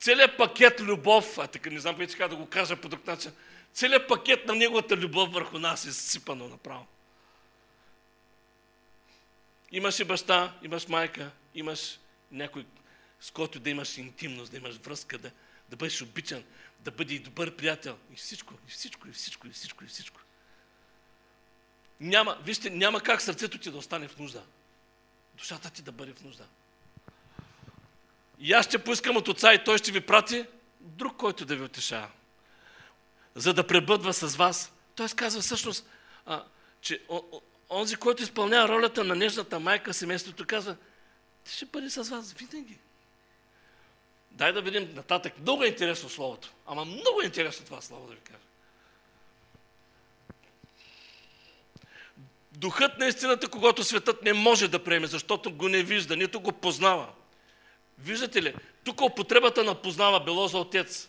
целият 0.00 0.36
пакет 0.36 0.80
любов, 0.80 1.38
а 1.38 1.46
така 1.46 1.70
не 1.70 1.80
знам 1.80 1.94
вече 1.94 2.16
как 2.16 2.30
да 2.30 2.36
го 2.36 2.46
кажа 2.46 2.76
по 2.76 2.88
друг 2.88 3.06
начин, 3.06 3.32
целият 3.72 4.08
пакет 4.08 4.46
на 4.46 4.54
неговата 4.54 4.96
любов 4.96 5.32
върху 5.32 5.58
нас 5.58 5.86
е 5.86 5.92
сипано 5.92 6.48
направо. 6.48 6.86
Имаш 9.72 10.00
и 10.00 10.04
баща, 10.04 10.52
имаш 10.62 10.88
майка, 10.88 11.30
имаш 11.54 11.98
някой, 12.32 12.66
с 13.20 13.30
който 13.30 13.60
да 13.60 13.70
имаш 13.70 13.98
интимност, 13.98 14.50
да 14.50 14.56
имаш 14.56 14.76
връзка, 14.76 15.18
да, 15.18 15.30
да 15.70 15.76
бъдеш 15.76 16.02
обичан, 16.02 16.44
да 16.80 16.90
бъде 16.90 17.14
и 17.14 17.18
добър 17.18 17.56
приятел. 17.56 17.98
И 18.12 18.16
всичко, 18.16 18.54
и 18.68 18.70
всичко, 18.70 19.08
и 19.08 19.12
всичко, 19.12 19.46
и 19.46 19.50
всичко, 19.50 19.84
и 19.84 19.86
всичко. 19.86 20.20
Няма, 22.00 22.38
вижте, 22.42 22.70
няма 22.70 23.00
как 23.00 23.22
сърцето 23.22 23.58
ти 23.58 23.70
да 23.70 23.78
остане 23.78 24.08
в 24.08 24.18
нужда. 24.18 24.42
Душата 25.34 25.70
ти 25.70 25.82
да 25.82 25.92
бъде 25.92 26.12
в 26.12 26.22
нужда. 26.22 26.46
И 28.38 28.52
аз 28.52 28.66
ще 28.66 28.84
поискам 28.84 29.16
от 29.16 29.28
отца 29.28 29.54
и 29.54 29.64
той 29.64 29.78
ще 29.78 29.92
ви 29.92 30.00
прати 30.00 30.46
друг, 30.80 31.16
който 31.16 31.44
да 31.44 31.56
ви 31.56 31.62
утешава. 31.62 32.10
За 33.34 33.54
да 33.54 33.66
пребъдва 33.66 34.14
с 34.14 34.36
вас. 34.36 34.72
Той 34.94 35.08
казва 35.08 35.40
всъщност, 35.40 35.86
а, 36.26 36.44
че 36.80 37.02
онзи, 37.70 37.96
който 37.96 38.22
изпълнява 38.22 38.68
ролята 38.68 39.04
на 39.04 39.14
нежната 39.14 39.60
майка 39.60 39.94
семейството, 39.94 40.46
казва, 40.46 40.76
ти 41.44 41.52
ще 41.52 41.66
бъде 41.66 41.90
с 41.90 42.02
вас 42.02 42.32
винаги. 42.32 42.78
Дай 44.40 44.52
да 44.52 44.62
видим 44.62 44.94
нататък. 44.94 45.32
Много 45.40 45.64
е 45.64 45.66
интересно 45.66 46.08
словото. 46.08 46.50
Ама 46.66 46.84
много 46.84 47.20
е 47.22 47.24
интересно 47.24 47.66
това 47.66 47.80
слово 47.80 48.06
да 48.06 48.14
ви 48.14 48.20
кажа. 48.20 48.38
Духът 52.52 52.98
на 52.98 53.06
истината, 53.06 53.48
когато 53.48 53.84
светът 53.84 54.22
не 54.22 54.32
може 54.32 54.68
да 54.68 54.84
приеме, 54.84 55.06
защото 55.06 55.50
го 55.52 55.68
не 55.68 55.82
вижда, 55.82 56.16
нито 56.16 56.40
го 56.40 56.52
познава. 56.52 57.06
Виждате 57.98 58.42
ли, 58.42 58.54
тук 58.84 59.00
употребата 59.00 59.64
на 59.64 59.74
познава 59.74 60.24
било 60.24 60.48
за 60.48 60.58
Отец, 60.58 61.08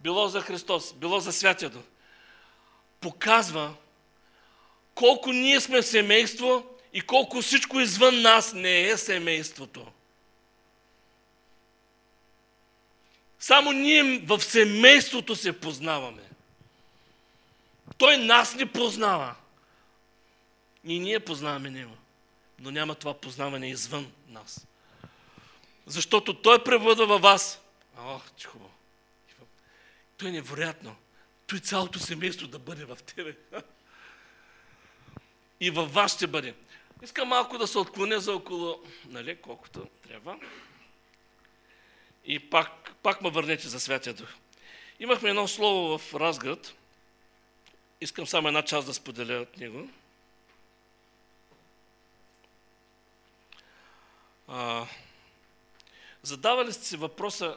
било 0.00 0.28
за 0.28 0.40
Христос, 0.40 0.94
било 0.94 1.20
за 1.20 1.32
Святия 1.32 1.70
Дух, 1.70 1.84
показва 3.00 3.74
колко 4.94 5.32
ние 5.32 5.60
сме 5.60 5.82
семейство 5.82 6.78
и 6.92 7.00
колко 7.00 7.42
всичко 7.42 7.80
извън 7.80 8.22
нас 8.22 8.52
не 8.52 8.88
е 8.88 8.96
семейството. 8.96 9.86
Само 13.40 13.72
ние 13.72 14.18
в 14.18 14.40
семейството 14.40 15.36
се 15.36 15.60
познаваме. 15.60 16.22
Той 17.98 18.16
нас 18.16 18.54
не 18.54 18.66
познава. 18.72 19.34
И 20.84 20.98
ние 20.98 21.20
познаваме 21.20 21.70
Него. 21.70 21.96
Но 22.58 22.70
няма 22.70 22.94
това 22.94 23.14
познаване 23.14 23.70
извън 23.70 24.12
нас. 24.28 24.66
Защото 25.86 26.34
Той 26.34 26.64
превъда 26.64 27.06
във 27.06 27.22
вас. 27.22 27.60
Ох, 27.98 28.22
че 28.36 28.46
хубаво. 28.46 28.70
Той 30.16 30.28
е 30.28 30.32
невероятно. 30.32 30.96
Той 31.46 31.58
цялото 31.58 31.98
семейство 31.98 32.46
да 32.46 32.58
бъде 32.58 32.84
в 32.84 32.96
тебе. 32.96 33.36
И 35.60 35.70
във 35.70 35.92
вас 35.92 36.14
ще 36.14 36.26
бъде. 36.26 36.54
Искам 37.02 37.28
малко 37.28 37.58
да 37.58 37.66
се 37.66 37.78
отклоня 37.78 38.20
за 38.20 38.34
около, 38.34 38.82
нали, 39.06 39.36
колкото 39.36 39.88
трябва 40.08 40.38
и 42.24 42.50
пак, 42.50 42.94
пак 43.02 43.22
ме 43.22 43.30
върнете 43.30 43.68
за 43.68 43.80
Святия 43.80 44.14
Дух. 44.14 44.28
Имахме 45.00 45.28
едно 45.28 45.48
слово 45.48 45.98
в 45.98 46.14
Разград. 46.14 46.74
Искам 48.00 48.26
само 48.26 48.48
една 48.48 48.62
част 48.62 48.86
да 48.86 48.94
споделя 48.94 49.40
от 49.40 49.56
него. 49.56 49.88
А, 54.48 54.86
задавали 56.22 56.72
сте 56.72 56.86
си 56.86 56.96
въпроса, 56.96 57.56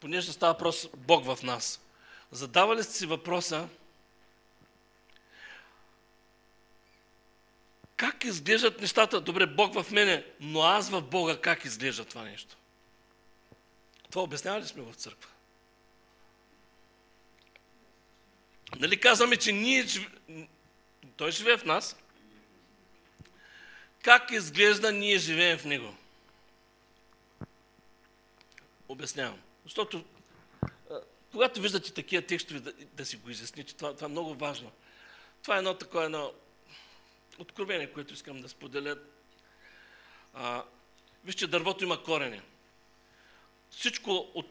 понеже 0.00 0.32
става 0.32 0.52
въпрос 0.52 0.88
Бог 0.96 1.24
в 1.24 1.42
нас, 1.42 1.80
задавали 2.32 2.82
сте 2.82 2.94
си 2.94 3.06
въпроса 3.06 3.68
как 7.98 8.24
изглеждат 8.24 8.80
нещата, 8.80 9.20
добре, 9.20 9.46
Бог 9.46 9.82
в 9.82 9.90
мене, 9.90 10.24
но 10.40 10.62
аз 10.62 10.90
в 10.90 11.02
Бога 11.02 11.40
как 11.40 11.64
изглежда 11.64 12.04
това 12.04 12.22
нещо? 12.22 12.56
Това 14.10 14.22
обяснява 14.22 14.60
ли 14.60 14.66
сме 14.66 14.82
в 14.82 14.94
църква? 14.94 15.30
Нали 18.78 19.00
казваме, 19.00 19.36
че 19.36 19.52
ние, 19.52 19.86
той 21.16 21.30
живее 21.30 21.58
в 21.58 21.64
нас, 21.64 21.96
как 24.02 24.30
изглежда 24.30 24.92
ние 24.92 25.18
живеем 25.18 25.58
в 25.58 25.64
него? 25.64 25.94
Обяснявам. 28.88 29.40
Защото 29.64 30.04
когато 31.32 31.60
виждате 31.60 31.92
такива 31.92 32.22
текстове, 32.26 32.60
да, 32.60 32.72
да 32.72 33.06
си 33.06 33.16
го 33.16 33.30
изясните, 33.30 33.74
това, 33.74 33.94
това 33.94 34.04
е 34.04 34.08
много 34.08 34.34
важно. 34.34 34.72
Това 35.42 35.54
е 35.54 35.58
едно 35.58 35.74
такова 35.74 36.04
едно 36.04 36.32
откровение, 37.38 37.92
което 37.92 38.14
искам 38.14 38.40
да 38.40 38.48
споделя. 38.48 38.98
А, 40.34 40.64
вижте, 41.24 41.46
дървото 41.46 41.84
има 41.84 42.02
корени. 42.02 42.40
Всичко 43.70 44.26
от, 44.34 44.46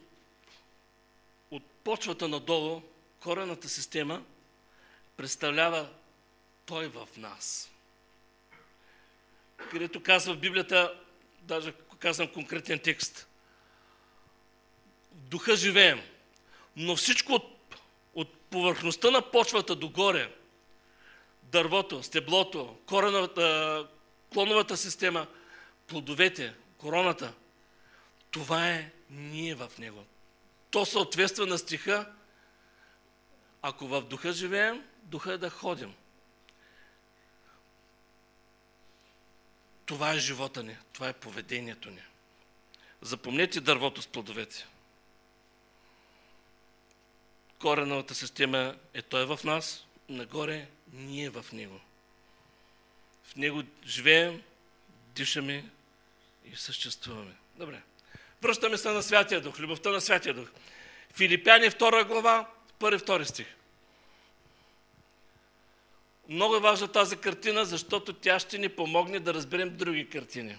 от 1.51 1.63
почвата 1.83 2.27
надолу, 2.27 2.81
корената 3.19 3.69
система, 3.69 4.23
представлява 5.17 5.89
Той 6.65 6.87
в 6.87 7.07
нас. 7.17 7.71
Където 9.71 10.03
казва 10.03 10.33
в 10.33 10.39
Библията, 10.39 11.01
даже 11.41 11.73
казвам 11.99 12.27
конкретен 12.27 12.79
текст, 12.79 13.27
в 15.11 15.21
духа 15.29 15.55
живеем, 15.55 16.01
но 16.75 16.95
всичко 16.95 17.33
от, 17.33 17.75
от 18.13 18.33
повърхността 18.39 19.11
на 19.11 19.31
почвата 19.31 19.75
догоре, 19.75 20.35
дървото, 21.43 22.03
стеблото, 22.03 22.77
кореновата, 22.85 23.87
клоновата 24.33 24.77
система, 24.77 25.27
плодовете, 25.87 26.53
короната, 26.77 27.33
това 28.37 28.69
е 28.69 28.91
ние 29.09 29.55
в 29.55 29.71
него. 29.79 30.05
То 30.69 30.85
съответства 30.85 31.45
на 31.45 31.57
стиха, 31.57 32.13
ако 33.61 33.87
в 33.87 34.01
духа 34.01 34.33
живеем, 34.33 34.83
духа 35.03 35.33
е 35.33 35.37
да 35.37 35.49
ходим. 35.49 35.93
Това 39.85 40.13
е 40.13 40.19
живота 40.19 40.63
ни, 40.63 40.77
това 40.93 41.09
е 41.09 41.13
поведението 41.13 41.89
ни. 41.89 42.01
Запомнете 43.01 43.61
дървото 43.61 44.01
с 44.01 44.07
плодовете. 44.07 44.67
Кореновата 47.59 48.15
система 48.15 48.75
е 48.93 49.01
Той 49.01 49.25
в 49.25 49.39
нас, 49.43 49.85
нагоре 50.09 50.67
ние 50.93 51.29
в 51.29 51.45
Него. 51.53 51.79
В 53.23 53.35
Него 53.35 53.63
живеем, 53.85 54.43
дишаме 55.15 55.69
и 56.45 56.55
съществуваме. 56.55 57.35
Добре. 57.55 57.81
Връщаме 58.41 58.77
се 58.77 58.89
на 58.89 59.03
Святия 59.03 59.41
Дух, 59.41 59.59
любовта 59.59 59.89
на 59.89 60.01
Святия 60.01 60.33
Дух. 60.33 60.47
Филипяни 61.13 61.65
2 61.65 62.07
глава, 62.07 62.49
1-2 62.79 63.23
стих. 63.23 63.47
Много 66.29 66.55
е 66.55 66.59
важна 66.59 66.87
тази 66.87 67.17
картина, 67.17 67.65
защото 67.65 68.13
тя 68.13 68.39
ще 68.39 68.57
ни 68.57 68.69
помогне 68.69 69.19
да 69.19 69.33
разберем 69.33 69.77
други 69.77 70.09
картини. 70.09 70.57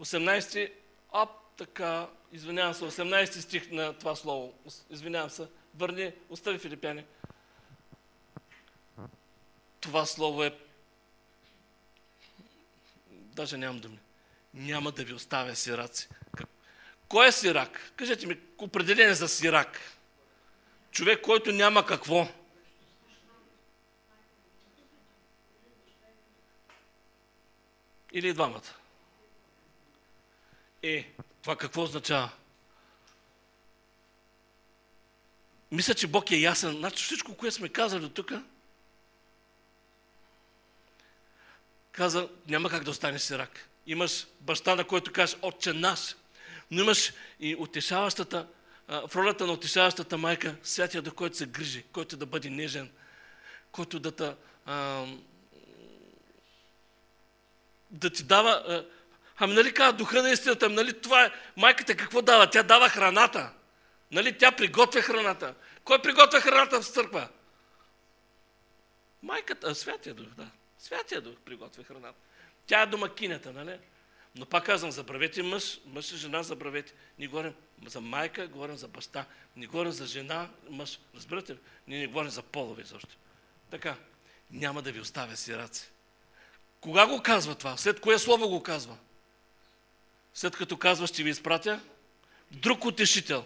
18 0.00 0.72
а 1.12 1.26
така, 1.56 2.06
извинявам 2.32 2.74
се, 2.74 2.84
18 2.84 3.40
стих 3.40 3.70
на 3.70 3.98
това 3.98 4.16
слово. 4.16 4.52
Извинявам 4.90 5.30
се, 5.30 5.46
върни, 5.74 6.12
остави 6.28 6.58
Филипяни. 6.58 7.04
Това 9.80 10.06
слово 10.06 10.44
е... 10.44 10.58
Даже 13.10 13.56
нямам 13.56 13.80
думи. 13.80 13.98
Няма 14.54 14.92
да 14.92 15.04
ви 15.04 15.14
оставя 15.14 15.56
сираци. 15.56 16.08
Кой 17.08 17.28
е 17.28 17.32
сирак? 17.32 17.92
Кажете 17.96 18.26
ми, 18.26 18.38
определение 18.58 19.14
за 19.14 19.28
сирак. 19.28 19.80
Човек, 20.90 21.20
който 21.20 21.52
няма 21.52 21.86
какво. 21.86 22.28
Или 28.12 28.32
двамата. 28.32 28.74
Е, 30.82 31.10
това 31.42 31.56
какво 31.56 31.82
означава? 31.82 32.30
Мисля, 35.72 35.94
че 35.94 36.06
Бог 36.06 36.30
е 36.30 36.36
ясен. 36.36 36.76
Значи 36.76 37.04
всичко, 37.04 37.36
което 37.36 37.56
сме 37.56 37.68
казали 37.68 38.00
до 38.00 38.08
тук, 38.08 38.32
каза, 41.92 42.28
няма 42.46 42.70
как 42.70 42.84
да 42.84 42.90
останеш 42.90 43.22
сирак. 43.22 43.68
Имаш 43.88 44.26
баща, 44.40 44.74
на 44.74 44.84
който 44.84 45.12
кажеш, 45.12 45.36
отче 45.42 45.72
наш. 45.72 46.16
Но 46.70 46.82
имаш 46.82 47.12
и 47.40 47.56
утешаващата, 47.56 48.46
в 48.88 49.10
ролята 49.14 49.46
на 49.46 49.52
утешаващата 49.52 50.18
майка, 50.18 50.56
святия 50.62 51.02
до 51.02 51.12
който 51.14 51.36
се 51.36 51.46
грижи, 51.46 51.84
който 51.92 52.16
да 52.16 52.26
бъде 52.26 52.50
нежен, 52.50 52.90
който 53.72 53.98
да, 53.98 54.12
та, 54.12 54.34
да 57.90 58.10
ти 58.10 58.22
дава 58.22 58.84
Ами 59.38 59.54
нали 59.54 59.74
казва 59.74 59.92
духа 59.92 60.22
на 60.22 60.30
истината, 60.30 60.66
ами 60.66 60.74
нали 60.74 61.00
това 61.00 61.24
е, 61.24 61.32
майката 61.56 61.96
какво 61.96 62.22
дава? 62.22 62.50
Тя 62.50 62.62
дава 62.62 62.88
храната. 62.88 63.52
Нали 64.10 64.38
тя 64.38 64.52
приготвя 64.52 65.02
храната. 65.02 65.54
Кой 65.84 66.02
приготвя 66.02 66.40
храната 66.40 66.82
в 66.82 66.86
църква? 66.86 67.28
Майката, 69.22 69.70
а, 69.70 69.74
Святия 69.74 70.14
Дух, 70.14 70.26
да. 70.36 70.50
Святия 70.78 71.20
Дух 71.20 71.34
приготвя 71.44 71.84
храната. 71.84 72.18
Тя 72.68 72.82
е 72.82 72.86
домакинята, 72.86 73.52
нали? 73.52 73.78
Но 74.34 74.46
пак 74.46 74.66
казвам, 74.66 74.90
забравете 74.90 75.42
мъж, 75.42 75.80
мъж 75.86 76.12
и 76.12 76.16
жена, 76.16 76.42
забравете. 76.42 76.92
Ние 77.18 77.28
говорим 77.28 77.54
за 77.86 78.00
майка, 78.00 78.48
говорим 78.48 78.76
за 78.76 78.88
баща. 78.88 79.24
Не 79.56 79.66
говорим 79.66 79.92
за 79.92 80.06
жена, 80.06 80.48
мъж. 80.70 80.98
Разбирате 81.14 81.52
ли? 81.52 81.58
Ние 81.86 81.98
не 81.98 82.06
говорим 82.06 82.30
за 82.30 82.42
полове 82.42 82.84
също. 82.84 83.16
Така, 83.70 83.96
няма 84.50 84.82
да 84.82 84.92
ви 84.92 85.00
оставя 85.00 85.36
сираци. 85.36 85.88
Кога 86.80 87.06
го 87.06 87.22
казва 87.22 87.54
това? 87.54 87.76
След 87.76 88.00
кое 88.00 88.18
слово 88.18 88.48
го 88.48 88.62
казва? 88.62 88.96
след 90.38 90.56
като 90.56 90.76
казва, 90.76 91.06
ще 91.06 91.22
ви 91.22 91.30
изпратя 91.30 91.80
друг 92.50 92.84
утешител. 92.84 93.44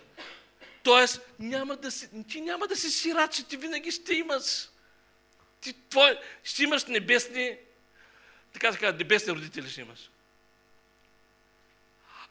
Тоест, 0.83 1.21
няма 1.39 1.77
да 1.77 1.91
си, 1.91 2.09
ти 2.29 2.41
няма 2.41 2.67
да 2.67 2.77
си 2.77 2.91
сират, 2.91 3.33
че 3.33 3.49
ти 3.49 3.57
винаги 3.57 3.91
ще 3.91 4.15
имаш. 4.15 4.69
Ти 5.61 5.75
твой, 5.89 6.19
ще 6.45 6.63
имаш 6.63 6.85
небесни, 6.85 7.57
така 8.53 8.73
така, 8.73 8.93
небесни 8.93 9.33
родители 9.33 9.71
ще 9.71 9.81
имаш. 9.81 10.11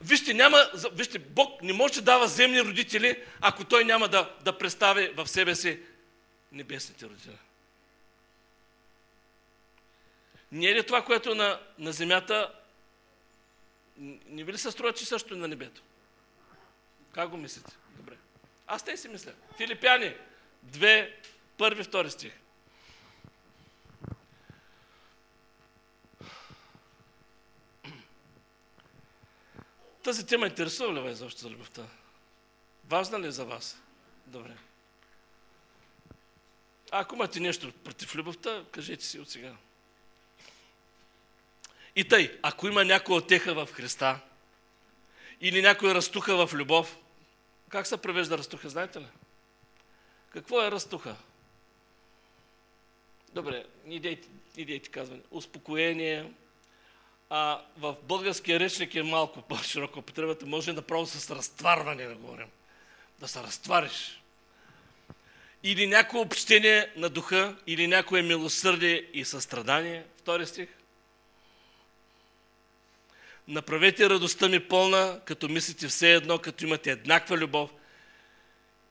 Вижте, 0.02 0.34
няма, 0.34 0.72
вижте, 0.94 1.20
Бог 1.20 1.62
не 1.62 1.74
може 1.74 1.94
да 1.94 2.02
дава 2.02 2.28
земни 2.28 2.62
родители, 2.62 3.24
ако 3.42 3.64
Той 3.64 3.86
няма 3.86 4.08
да, 4.08 4.36
да 4.44 4.58
представи 4.58 5.08
в 5.08 5.28
себе 5.28 5.56
си 5.56 5.80
небесните 6.52 7.06
родители. 7.06 7.38
Не 10.52 10.68
е 10.68 10.76
ли 10.76 10.86
това, 10.86 11.06
което 11.06 11.36
на, 11.36 11.60
на 11.78 11.92
земята 11.92 12.54
не 13.98 14.44
ви 14.44 14.54
ли 14.54 14.58
се 14.58 14.72
струва, 14.72 14.94
че 14.94 15.06
също 15.06 15.34
е 15.34 15.38
на 15.38 15.48
небето? 15.48 15.82
Как 17.12 17.30
го 17.30 17.38
мислите? 17.38 17.72
Добре. 17.98 18.16
Аз 18.68 18.86
те 18.86 18.98
си 18.98 19.08
мисля. 19.08 19.32
Филипяни, 19.58 20.16
2, 20.66 21.12
първи, 21.58 21.84
втори 21.84 22.12
стих. 22.12 22.34
Тази 30.04 30.26
тема 30.26 30.48
интересува 30.48 30.94
ли 30.94 31.02
ви 31.02 31.16
защо 31.16 31.42
за 31.42 31.50
любовта? 31.50 31.86
Важна 32.90 33.20
ли 33.20 33.28
е 33.28 33.32
за 33.32 33.46
вас? 33.46 33.82
Добре. 34.28 34.58
А 36.92 37.00
ако 37.00 37.16
имате 37.16 37.40
нещо 37.40 37.72
против 37.84 38.16
любовта, 38.16 38.64
кажете 38.72 39.06
си 39.06 39.20
от 39.20 39.30
сега. 39.30 39.54
И 41.96 42.08
тъй, 42.08 42.40
ако 42.42 42.68
има 42.68 42.86
някоя 42.86 43.18
отеха 43.18 43.54
в 43.54 43.70
Христа, 43.74 44.20
или 45.42 45.62
някой 45.62 45.94
разтуха 45.94 46.48
в 46.48 46.54
любов, 46.54 46.98
как 47.70 47.88
се 47.88 47.98
превежда 47.98 48.38
разтуха, 48.38 48.70
знаете 48.70 49.00
ли? 49.00 49.08
Какво 50.30 50.62
е 50.62 50.72
разтуха? 50.72 51.16
Добре, 53.34 53.66
идейте, 53.86 54.28
идейте 54.58 54.90
казване. 54.90 55.22
Успокоение. 55.32 56.34
А 57.34 57.62
в 57.78 57.96
българския 58.04 58.60
речник 58.60 58.96
е 58.96 59.04
малко 59.04 59.42
по-широко 59.42 60.00
употребата. 60.00 60.46
Може 60.46 60.74
направо 60.74 61.06
с 61.06 61.36
разтварване 61.36 62.06
да 62.06 62.16
говорим. 62.16 62.48
Да 63.20 63.28
се 63.28 63.40
разтвариш. 63.40 64.22
Или 65.64 65.88
някое 65.88 66.20
общение 66.20 66.92
на 66.96 67.10
духа, 67.10 67.56
или 67.68 67.88
някое 67.88 68.22
милосърдие 68.22 69.06
и 69.14 69.26
състрадание. 69.26 70.06
Втори 70.18 70.46
стих. 70.46 70.70
Направете 73.48 74.10
радостта 74.10 74.48
ми 74.48 74.60
пълна, 74.60 75.20
като 75.26 75.50
мислите 75.50 75.88
все 75.88 76.14
едно, 76.14 76.40
като 76.40 76.66
имате 76.66 76.92
еднаква 76.92 77.38
любов 77.38 77.70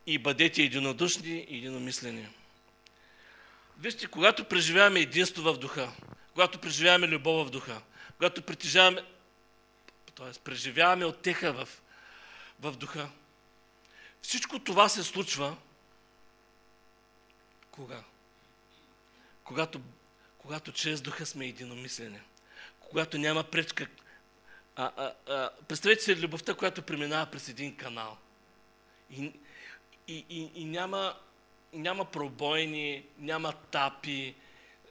и 0.07 0.19
бъдете 0.19 0.63
единодушни 0.63 1.47
и 1.49 1.57
единомислени. 1.57 2.29
Вижте, 3.79 4.07
когато 4.07 4.45
преживяваме 4.45 5.01
единство 5.01 5.43
в 5.43 5.59
духа, 5.59 5.93
когато 6.33 6.59
преживяваме 6.59 7.07
любов 7.07 7.47
в 7.47 7.51
духа, 7.51 7.81
когато 8.21 8.43
притежаваме, 8.43 9.05
т.е. 10.15 10.41
преживяваме 10.45 11.05
отеха 11.05 11.53
в, 11.53 11.69
в 12.61 12.73
духа, 12.77 13.09
всичко 14.23 14.59
това 14.59 14.89
се 14.89 15.03
случва 15.03 15.57
кога? 17.71 18.05
Когато, 19.45 19.81
когато 20.39 20.73
чрез 20.73 21.01
духа 21.01 21.27
сме 21.27 21.47
единомислени. 21.47 22.21
Когато 22.81 23.19
няма 23.19 23.45
пречка. 23.45 23.87
А, 24.77 24.91
а, 24.97 25.15
а, 25.33 25.51
представете 25.69 26.03
си 26.03 26.17
любовта, 26.17 26.55
която 26.55 26.83
преминава 26.83 27.27
през 27.27 27.49
един 27.49 27.77
канал. 27.77 28.19
И, 29.11 29.33
и, 30.09 30.25
и, 30.29 30.51
и 30.55 30.65
няма, 30.65 31.17
няма 31.73 32.05
пробойни, 32.05 33.07
няма 33.19 33.53
тапи, 33.53 34.35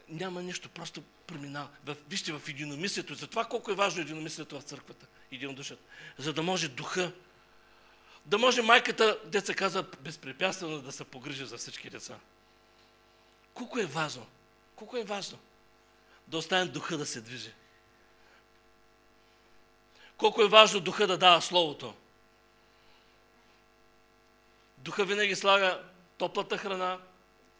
няма 0.08 0.42
нищо, 0.42 0.70
просто 0.70 1.04
преминава. 1.30 1.70
Вижте, 2.10 2.34
в 2.34 2.42
единомислието. 2.48 3.16
Затова 3.16 3.46
колко 3.46 3.72
е 3.72 3.76
важно 3.76 4.02
единомислието 4.02 4.60
в 4.60 4.64
църквата, 4.64 5.06
единодушието. 5.32 5.84
За 6.18 6.34
да 6.34 6.44
може 6.44 6.68
духа, 6.68 7.12
да 8.26 8.38
може 8.38 8.62
майката, 8.62 9.20
деца 9.26 9.54
казва, 9.54 9.84
безпрепятствено 10.00 10.82
да 10.82 10.92
се 10.92 11.04
погрижи 11.04 11.46
за 11.46 11.58
всички 11.58 11.90
деца. 11.90 12.16
Колко 13.54 13.80
е 13.80 13.86
важно? 13.86 14.28
Колко 14.76 14.98
е 14.98 15.04
важно 15.04 15.40
да 16.28 16.38
оставим 16.38 16.72
духа 16.72 16.98
да 16.98 17.06
се 17.06 17.22
движи? 17.22 17.54
Колко 20.18 20.42
е 20.42 20.48
важно 20.48 20.80
духа 20.80 21.08
да 21.08 21.18
дава 21.18 21.42
Словото? 21.42 21.96
Духа 24.78 25.06
винаги 25.06 25.36
слага 25.36 25.84
топлата 26.18 26.58
храна, 26.58 27.00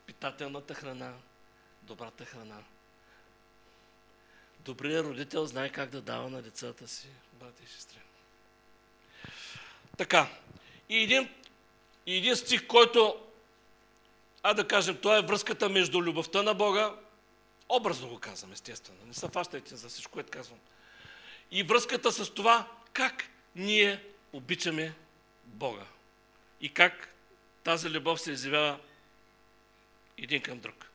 питателната 0.06 0.74
храна, 0.74 1.14
добрата 1.82 2.26
храна. 2.26 2.64
Добрият 4.70 5.06
родител 5.06 5.46
знае 5.46 5.70
как 5.70 5.90
да 5.90 6.02
дава 6.02 6.30
на 6.30 6.42
децата 6.42 6.88
си, 6.88 7.08
брати 7.34 7.64
и 7.64 7.68
сестри. 7.68 7.98
Така. 9.98 10.28
И 10.90 10.98
един, 10.98 11.30
и 12.06 12.18
един 12.18 12.36
стих, 12.36 12.68
който, 12.68 13.20
а 14.44 14.54
да 14.54 14.68
кажем, 14.68 14.98
това 14.98 15.18
е 15.18 15.22
връзката 15.22 15.70
между 15.70 16.02
любовта 16.02 16.44
на 16.44 16.54
Бога, 16.54 16.96
образно 17.70 18.10
го 18.10 18.20
казвам, 18.20 18.54
естествено, 18.54 18.98
не 19.08 19.14
се 19.14 19.28
фащайте 19.30 19.76
за 19.76 19.90
всичко, 19.90 20.12
което 20.12 20.32
казвам. 20.32 20.60
И 21.52 21.64
връзката 21.64 22.12
с 22.12 22.34
това, 22.34 22.68
как 22.94 23.24
ние 23.56 24.04
обичаме 24.34 24.94
Бога. 25.46 25.86
И 26.62 26.74
как 26.74 27.16
тази 27.64 27.90
любов 27.90 28.22
се 28.22 28.32
изявява 28.32 28.80
един 30.18 30.42
към 30.42 30.60
друг. 30.60 30.90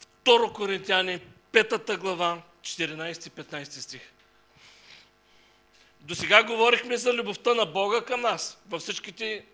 Второ 0.00 0.52
Коринтияни, 0.52 1.20
петата 1.52 1.96
глава, 1.96 2.42
14-15 2.66 3.64
стих. 3.64 4.12
До 6.00 6.14
сега 6.14 6.42
говорихме 6.42 6.96
за 6.96 7.14
любовта 7.14 7.54
на 7.54 7.66
Бога 7.66 8.04
към 8.04 8.20
нас. 8.20 8.58
Във 8.68 8.82
всичките... 8.82 9.44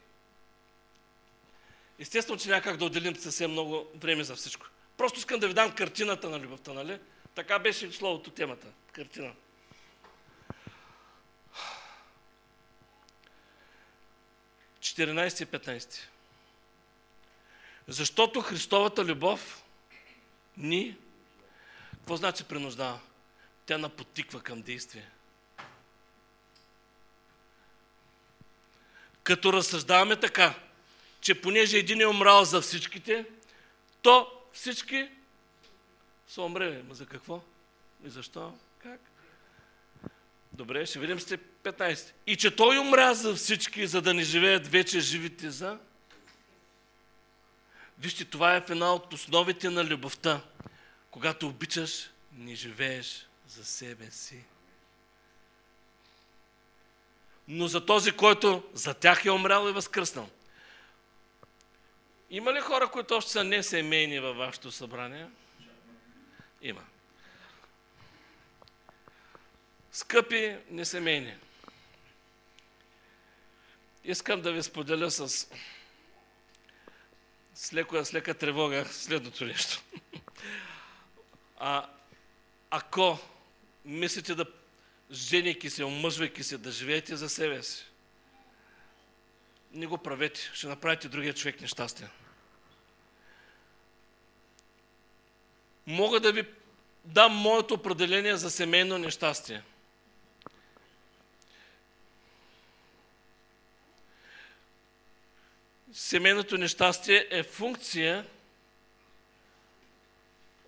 Естествено, 1.98 2.38
че 2.38 2.48
няма 2.48 2.76
да 2.76 2.84
отделим 2.84 3.16
съвсем 3.16 3.50
много 3.50 3.86
време 3.94 4.24
за 4.24 4.36
всичко. 4.36 4.66
Просто 4.96 5.18
искам 5.18 5.40
да 5.40 5.48
ви 5.48 5.54
дам 5.54 5.74
картината 5.74 6.30
на 6.30 6.40
любовта, 6.40 6.72
нали? 6.72 6.98
Така 7.34 7.58
беше 7.58 7.92
словото 7.92 8.30
темата. 8.30 8.66
Картина. 8.92 9.32
14 14.80 15.42
и 15.42 15.46
15. 15.46 15.98
Защото 17.88 18.40
Христовата 18.40 19.04
любов 19.04 19.64
ни, 20.56 20.96
какво 22.02 22.16
значи 22.16 22.44
принуждава? 22.44 23.00
Тя 23.66 23.78
напотиква 23.78 24.40
към 24.40 24.62
действие. 24.62 25.10
Като 29.22 29.52
разсъждаваме 29.52 30.16
така, 30.16 30.54
че 31.20 31.40
понеже 31.40 31.78
един 31.78 32.00
е 32.00 32.06
умрал 32.06 32.44
за 32.44 32.60
всичките, 32.60 33.26
то 34.02 34.32
всички 34.52 35.08
са 36.28 36.42
умрели. 36.42 36.82
Ма 36.82 36.94
за 36.94 37.06
какво? 37.06 37.42
И 38.04 38.10
защо? 38.10 38.54
Как? 38.78 39.00
Добре, 40.52 40.86
ще 40.86 40.98
видим 40.98 41.20
сте 41.20 41.38
15. 41.38 42.12
И 42.26 42.36
че 42.36 42.56
той 42.56 42.78
умря 42.78 43.14
за 43.14 43.34
всички, 43.34 43.86
за 43.86 44.02
да 44.02 44.14
не 44.14 44.22
живеят 44.22 44.66
вече 44.66 45.00
живите 45.00 45.50
за... 45.50 45.78
Вижте, 47.98 48.24
това 48.24 48.56
е 48.56 48.60
в 48.60 48.70
една 48.70 48.94
от 48.94 49.12
основите 49.12 49.70
на 49.70 49.84
любовта. 49.84 50.40
Когато 51.12 51.48
обичаш, 51.48 52.10
не 52.32 52.54
живееш 52.54 53.26
за 53.48 53.64
себе 53.64 54.10
си. 54.10 54.44
Но 57.48 57.68
за 57.68 57.86
този, 57.86 58.12
който 58.12 58.70
за 58.74 58.94
тях 58.94 59.24
е 59.24 59.30
умрял 59.30 59.68
и 59.68 59.72
възкръснал. 59.72 60.30
Има 62.30 62.52
ли 62.52 62.60
хора, 62.60 62.90
които 62.90 63.14
още 63.14 63.30
са 63.30 63.44
не 63.44 63.62
семейни 63.62 64.20
във 64.20 64.36
вашето 64.36 64.72
събрание? 64.72 65.30
Има. 66.62 66.84
Скъпи 69.92 70.56
несемейни, 70.70 71.36
искам 74.04 74.42
да 74.42 74.52
ви 74.52 74.62
споделя 74.62 75.10
с, 75.10 75.48
с, 77.54 77.72
леко, 77.74 78.04
с 78.04 78.14
лека 78.14 78.34
тревога 78.34 78.84
следното 78.84 79.44
нещо. 79.44 79.82
А, 81.64 81.86
ако 82.70 83.18
мислите 83.84 84.34
да 84.34 84.46
женейки 85.12 85.70
се, 85.70 85.84
омъжвайки 85.84 86.42
се, 86.42 86.58
да 86.58 86.70
живеете 86.70 87.16
за 87.16 87.28
себе 87.28 87.62
си, 87.62 87.84
не 89.72 89.86
го 89.86 89.98
правете. 89.98 90.50
Ще 90.54 90.66
направите 90.66 91.08
другия 91.08 91.34
човек 91.34 91.60
нещастен. 91.60 92.08
Мога 95.86 96.20
да 96.20 96.32
ви 96.32 96.44
дам 97.04 97.32
моето 97.32 97.74
определение 97.74 98.36
за 98.36 98.50
семейно 98.50 98.98
нещастие. 98.98 99.62
семейното 105.92 106.58
нещастие 106.58 107.26
е 107.30 107.42
функция 107.42 108.26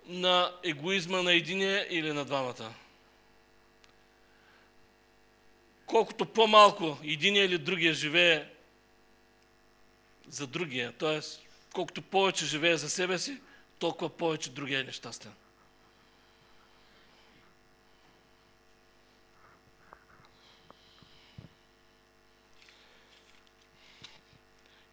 на 0.07 0.51
егоизма 0.63 1.21
на 1.21 1.33
единия 1.33 1.87
или 1.89 2.13
на 2.13 2.25
двамата. 2.25 2.73
Колкото 5.85 6.25
по-малко 6.25 6.97
единия 7.03 7.45
или 7.45 7.57
другия 7.57 7.93
живее 7.93 8.49
за 10.27 10.47
другия, 10.47 10.91
т.е. 10.91 11.19
колкото 11.73 12.01
повече 12.01 12.45
живее 12.45 12.77
за 12.77 12.89
себе 12.89 13.19
си, 13.19 13.41
толкова 13.79 14.09
повече 14.09 14.49
другия 14.49 14.79
е 14.79 14.83
нещастен. 14.83 15.31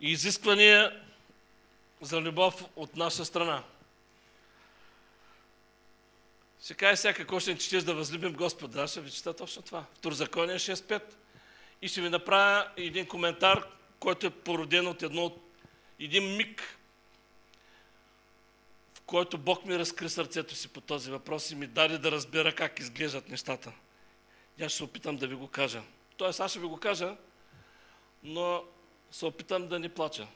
и 0.02 0.10
изисквания 0.10 1.00
за 2.00 2.20
любов 2.20 2.64
от 2.76 2.96
наша 2.96 3.24
страна. 3.24 3.62
Ще 6.64 6.74
каже 6.74 6.96
сега 6.96 7.14
какво 7.14 7.40
ще 7.40 7.58
четеш 7.58 7.82
да 7.82 7.94
възлюбим 7.94 8.32
Господа. 8.32 8.86
Ще 8.86 9.00
ви 9.00 9.10
чета 9.10 9.36
точно 9.36 9.62
това. 9.62 9.84
Второзаконие 9.94 10.56
6.5. 10.56 11.02
И 11.82 11.88
ще 11.88 12.00
ви 12.00 12.08
направя 12.08 12.68
един 12.76 13.06
коментар, 13.06 13.66
който 13.98 14.26
е 14.26 14.30
породен 14.30 14.86
от 14.86 15.02
едно 15.02 15.36
един 15.98 16.36
миг, 16.36 16.78
в 18.94 19.00
който 19.00 19.38
Бог 19.38 19.64
ми 19.64 19.78
разкри 19.78 20.08
сърцето 20.08 20.54
си 20.54 20.68
по 20.68 20.80
този 20.80 21.10
въпрос 21.10 21.50
и 21.50 21.54
ми 21.54 21.66
даде 21.66 21.98
да 21.98 22.10
разбера 22.10 22.54
как 22.54 22.78
изглеждат 22.78 23.28
нещата. 23.28 23.72
Я 24.58 24.68
ще 24.68 24.76
се 24.76 24.84
опитам 24.84 25.16
да 25.16 25.26
ви 25.26 25.34
го 25.34 25.48
кажа. 25.48 25.82
Тоест, 26.16 26.40
аз 26.40 26.50
ще 26.50 26.60
ви 26.60 26.66
го 26.66 26.76
кажа, 26.76 27.16
но 28.22 28.64
се 29.10 29.26
опитам 29.26 29.68
да 29.68 29.78
не 29.78 29.88
плача. 29.88 30.26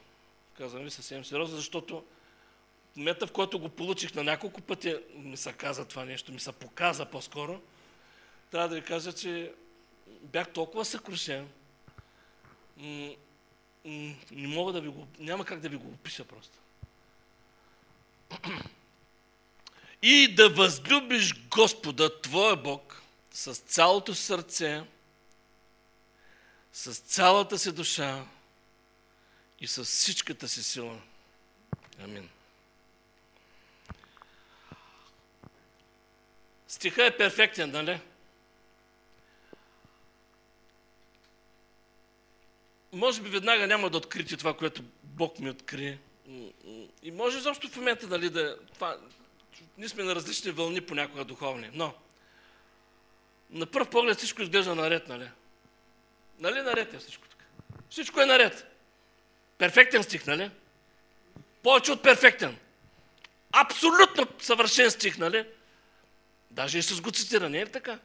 Казвам 0.57 0.83
ви 0.83 0.91
съвсем 0.91 1.25
сериозно, 1.25 1.55
защото 1.55 2.03
момента, 2.97 3.27
в 3.27 3.31
който 3.31 3.59
го 3.59 3.69
получих 3.69 4.13
на 4.15 4.23
няколко 4.23 4.61
пъти, 4.61 4.95
ми 5.15 5.37
се 5.37 5.53
каза 5.53 5.85
това 5.85 6.05
нещо, 6.05 6.31
ми 6.31 6.39
се 6.39 6.51
показа 6.51 7.05
по-скоро, 7.05 7.61
трябва 8.51 8.69
да 8.69 8.75
ви 8.75 8.81
кажа, 8.81 9.13
че 9.13 9.53
бях 10.07 10.49
толкова 10.49 10.85
съкрушен, 10.85 11.49
не 14.31 14.47
мога 14.47 14.73
да 14.73 14.81
ви 14.81 14.89
го, 14.89 15.07
няма 15.19 15.45
как 15.45 15.59
да 15.59 15.69
ви 15.69 15.77
го 15.77 15.87
опиша 15.87 16.23
просто. 16.23 16.57
И 20.01 20.35
да 20.35 20.49
възлюбиш 20.49 21.47
Господа, 21.47 22.21
Твоя 22.21 22.55
Бог, 22.55 23.01
с 23.31 23.55
цялото 23.55 24.15
сърце, 24.15 24.83
с 26.73 26.95
цялата 26.95 27.59
си 27.59 27.71
душа, 27.71 28.25
и 29.59 29.67
с 29.67 29.83
всичката 29.83 30.47
си 30.47 30.63
сила. 30.63 31.01
Амин. 32.03 32.29
Стиха 36.67 37.05
е 37.05 37.17
перфектен, 37.17 37.71
нали? 37.71 37.99
Може 42.91 43.21
би 43.21 43.29
веднага 43.29 43.67
няма 43.67 43.89
да 43.89 43.97
открити 43.97 44.37
това, 44.37 44.53
което 44.53 44.81
Бог 45.03 45.39
ми 45.39 45.49
открие. 45.49 45.99
И 47.03 47.11
може 47.11 47.39
защо 47.39 47.67
в 47.67 47.75
момента, 47.75 48.07
нали, 48.07 48.29
да... 48.29 48.57
Това, 48.73 48.97
ние 49.77 49.89
сме 49.89 50.03
на 50.03 50.15
различни 50.15 50.51
вълни 50.51 50.81
понякога 50.81 51.25
духовни, 51.25 51.69
но 51.73 51.93
на 53.49 53.65
пръв 53.65 53.89
поглед 53.89 54.17
всичко 54.17 54.41
изглежда 54.41 54.75
наред, 54.75 55.07
нали? 55.07 55.29
Нали 56.39 56.61
наред 56.61 56.93
е 56.93 56.97
всичко 56.97 57.27
така? 57.27 57.45
Всичко 57.89 58.21
е 58.21 58.25
наред. 58.25 58.75
Перфектен 59.57 60.03
стих, 60.03 60.25
нали? 60.25 60.51
Повече 61.63 61.91
от 61.91 62.03
перфектен. 62.03 62.57
Абсолютно 63.51 64.27
съвършен 64.39 64.91
стих, 64.91 65.17
нали? 65.17 65.45
Даже 66.51 66.77
и 66.77 66.83
с 66.83 67.01
го 67.01 67.11
цитира, 67.11 67.49
не 67.49 67.59
е 67.59 67.65
ли 67.65 67.71
така? 67.71 67.99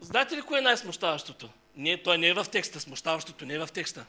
Знаете 0.00 0.36
ли 0.36 0.42
кое 0.42 0.58
е 0.58 0.62
най-смущаващото? 0.62 1.50
Не, 1.76 2.02
той 2.02 2.18
не 2.18 2.28
е 2.28 2.34
в 2.34 2.46
текста, 2.52 2.80
смущаващото 2.80 3.46
не 3.46 3.54
е 3.54 3.58
в 3.58 3.68
текста. 3.72 4.06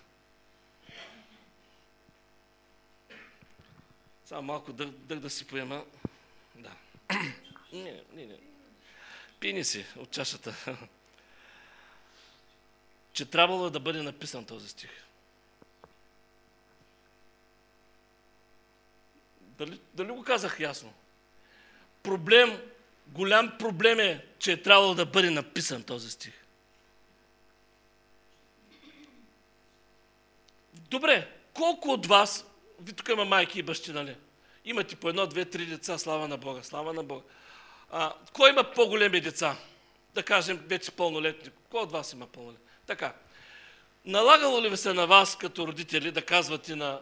Само 4.26 4.42
малко 4.42 4.74
дъх, 4.74 4.90
дъх 4.90 5.20
да 5.20 5.30
си 5.30 5.48
поема. 5.48 5.86
Да. 6.56 6.76
не, 7.74 8.04
не, 8.14 8.26
не. 8.26 8.38
Пини 9.40 9.64
си 9.64 9.86
от 9.98 10.12
чашата. 10.12 10.78
Че 13.14 13.26
трябвало 13.26 13.70
да 13.70 13.80
бъде 13.80 14.02
написан 14.02 14.46
този 14.46 14.70
стих. 14.70 14.90
Дали, 19.42 19.82
дали 19.94 20.12
го 20.12 20.24
казах 20.24 20.60
ясно? 20.60 20.94
Проблем, 22.04 22.62
голям 23.08 23.58
проблем 23.60 24.00
е, 24.00 24.26
че 24.40 24.52
е 24.52 24.62
трябвало 24.62 24.94
да 24.94 25.06
бъде 25.06 25.30
написан 25.30 25.84
този 25.84 26.12
стих. 26.12 26.34
Добре, 30.74 31.28
колко 31.54 31.90
от 31.90 32.06
вас, 32.06 32.46
ви 32.80 32.94
тук 32.94 33.10
има 33.10 33.26
майки 33.26 33.60
и 33.60 33.64
бащи, 33.64 33.92
нали? 33.92 34.16
Имате 34.66 34.96
по 34.96 35.10
едно, 35.10 35.28
две, 35.28 35.46
три 35.46 35.66
деца, 35.66 35.98
слава 35.98 36.28
на 36.28 36.38
Бога, 36.38 36.64
слава 36.64 36.94
на 36.94 37.04
Бога. 37.04 37.26
А, 37.92 38.14
кой 38.34 38.50
има 38.50 38.72
по-големи 38.72 39.22
деца? 39.22 39.58
Да 40.14 40.24
кажем, 40.24 40.64
вече 40.68 40.92
пълнолетни. 40.92 41.52
Кой 41.70 41.82
от 41.82 41.92
вас 41.92 42.14
има 42.14 42.28
пълнолетни? 42.28 42.66
Така. 42.88 43.14
Налагало 44.06 44.62
ли 44.62 44.70
ви 44.70 44.78
се 44.78 44.94
на 44.94 45.08
вас, 45.08 45.38
като 45.38 45.68
родители, 45.68 46.12
да 46.12 46.22
казвате 46.22 46.76
на, 46.76 47.02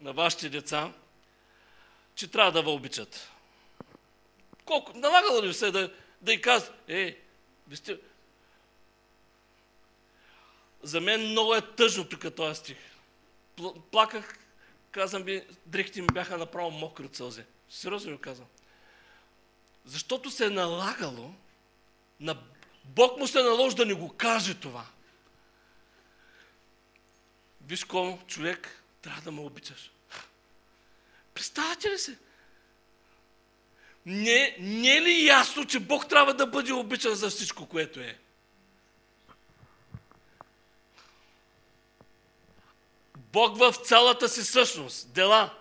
на 0.00 0.12
вашите 0.12 0.48
деца, 0.48 0.92
че 2.14 2.30
трябва 2.30 2.52
да 2.52 2.62
ви 2.62 2.68
обичат? 2.68 3.30
Колко? 4.64 4.98
Налагало 4.98 5.42
ли 5.42 5.54
се 5.54 5.70
да, 5.70 5.94
да 6.20 6.32
й 6.32 6.40
казват, 6.40 6.74
е, 6.88 7.18
ви 7.68 7.76
сте... 7.76 7.98
За 10.82 11.00
мен 11.00 11.30
много 11.30 11.54
е 11.54 11.74
тъжно 11.76 12.08
тук 12.08 12.34
този 12.34 12.60
стих. 12.60 12.78
Плаках, 13.90 14.38
казвам 14.90 15.22
ви, 15.22 15.46
дрехите 15.66 16.00
ми 16.00 16.06
бяха 16.12 16.38
направо 16.38 16.70
мокри 16.70 17.04
от 17.04 17.16
сълзи. 17.16 17.44
Сериозно 17.70 18.12
ви 18.12 18.20
казвам. 18.20 18.48
Защото 19.84 20.30
се 20.30 20.46
е 20.46 20.50
налагало, 20.50 21.34
на 22.20 22.42
Бог 22.84 23.18
му 23.18 23.26
се 23.26 23.42
наложи 23.42 23.76
да 23.76 23.86
ни 23.86 23.92
го 23.92 24.16
каже 24.16 24.54
това. 24.54 24.86
Виж 27.66 27.84
ком 27.84 28.18
човек 28.26 28.82
трябва 29.02 29.22
да 29.22 29.32
ме 29.32 29.40
обичаш. 29.40 29.93
Представете 31.34 31.90
ли 31.90 31.98
се? 31.98 32.18
Не, 34.06 34.56
не 34.60 34.96
е 34.96 35.02
ли 35.02 35.26
ясно, 35.26 35.64
че 35.64 35.80
Бог 35.80 36.08
трябва 36.08 36.34
да 36.34 36.46
бъде 36.46 36.72
обичан 36.72 37.14
за 37.14 37.30
всичко, 37.30 37.66
което 37.66 38.00
е? 38.00 38.18
Бог 43.16 43.58
в 43.58 43.74
цялата 43.84 44.28
си 44.28 44.44
същност, 44.44 45.12
дела, 45.12 45.54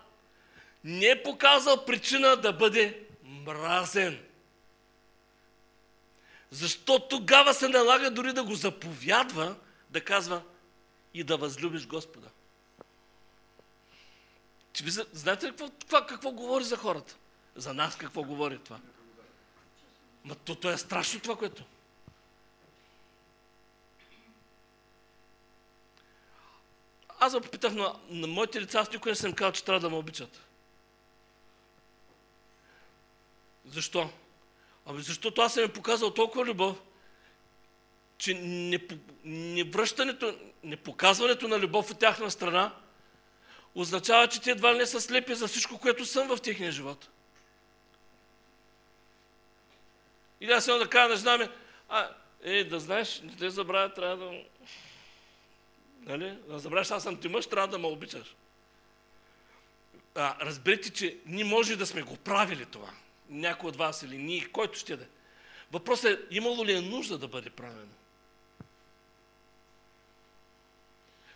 не 0.84 1.06
е 1.06 1.24
показал 1.24 1.86
причина 1.86 2.36
да 2.36 2.54
бъде 2.54 3.08
мразен. 3.24 4.20
Защо 6.52 7.00
тогава 7.00 7.54
се 7.54 7.68
налага 7.68 8.12
дори 8.12 8.34
да 8.34 8.44
го 8.44 8.56
заповядва, 8.56 9.56
да 9.90 10.02
казва 10.02 10.42
и 11.14 11.24
да 11.24 11.38
възлюбиш 11.38 11.88
Господа? 11.88 12.30
Знаете 15.12 15.46
ли 15.46 15.50
какво, 15.50 15.70
какво, 15.70 16.06
какво 16.06 16.32
говори 16.32 16.64
за 16.64 16.78
хората? 16.78 17.16
За 17.56 17.74
нас 17.74 17.96
какво 17.96 18.24
говори 18.24 18.60
това? 18.60 18.80
Ма 20.24 20.36
то, 20.36 20.56
то 20.56 20.70
е 20.70 20.78
страшно 20.78 21.20
това, 21.20 21.36
което. 21.36 21.64
Аз 27.20 27.34
попитах 27.34 27.74
на, 27.74 28.00
на 28.10 28.28
моите 28.28 28.62
лица, 28.62 28.80
аз 28.80 28.92
никой 28.92 29.12
не 29.12 29.16
съм 29.16 29.34
казал, 29.34 29.52
че 29.52 29.64
трябва 29.64 29.80
да 29.80 29.90
ме 29.90 29.96
обичат. 29.96 30.42
Защо? 33.66 34.10
Ами 34.86 35.02
защото 35.02 35.42
аз 35.42 35.54
съм 35.54 35.64
им 35.64 35.74
показал 35.74 36.14
толкова 36.14 36.46
любов, 36.46 36.82
че 38.18 38.34
не, 38.34 38.80
не 39.24 39.64
връщането, 39.64 40.38
не 40.64 40.78
показването 40.78 41.48
на 41.48 41.60
любов 41.60 41.92
от 41.92 42.00
тяхна 42.00 42.32
страна 42.32 42.76
означава, 43.76 44.28
че 44.28 44.42
те 44.42 44.52
едва 44.52 44.74
не 44.74 44.86
са 44.86 45.02
слепи 45.02 45.36
за 45.36 45.48
всичко, 45.48 45.80
което 45.80 46.06
съм 46.06 46.28
в 46.28 46.42
техния 46.42 46.72
живот. 46.72 47.10
И 50.42 50.52
аз 50.52 50.66
съм 50.66 50.80
да 50.80 50.90
кажа 50.90 51.10
на 51.10 51.16
жена 51.16 51.38
ми, 51.38 51.50
а, 51.90 52.10
е, 52.44 52.64
да 52.64 52.80
знаеш, 52.80 53.22
не 53.24 53.36
те 53.36 53.50
забравя, 53.50 53.94
трябва 53.94 54.18
да... 54.18 54.44
Нали? 56.02 56.38
Да 56.48 56.60
забравяш, 56.60 56.92
аз 56.92 57.04
съм 57.04 57.18
ти 57.18 57.28
мъж, 57.28 57.48
трябва 57.48 57.68
да 57.68 57.78
ме 57.80 57.88
обичаш. 57.88 58.36
А, 60.16 60.46
разберете, 60.46 60.90
че 60.90 61.18
ние 61.26 61.44
може 61.44 61.76
да 61.76 61.86
сме 61.86 62.02
го 62.02 62.18
правили 62.18 62.66
това 62.66 62.90
някой 63.30 63.70
от 63.70 63.76
вас 63.76 64.04
или 64.04 64.18
ние, 64.18 64.46
който 64.52 64.80
ще 64.80 64.98
да. 64.98 65.06
Въпросът 65.72 66.20
е, 66.20 66.36
имало 66.36 66.66
ли 66.66 66.74
е 66.74 66.82
нужда 66.82 67.18
да 67.18 67.28
бъде 67.28 67.50
правено? 67.50 67.94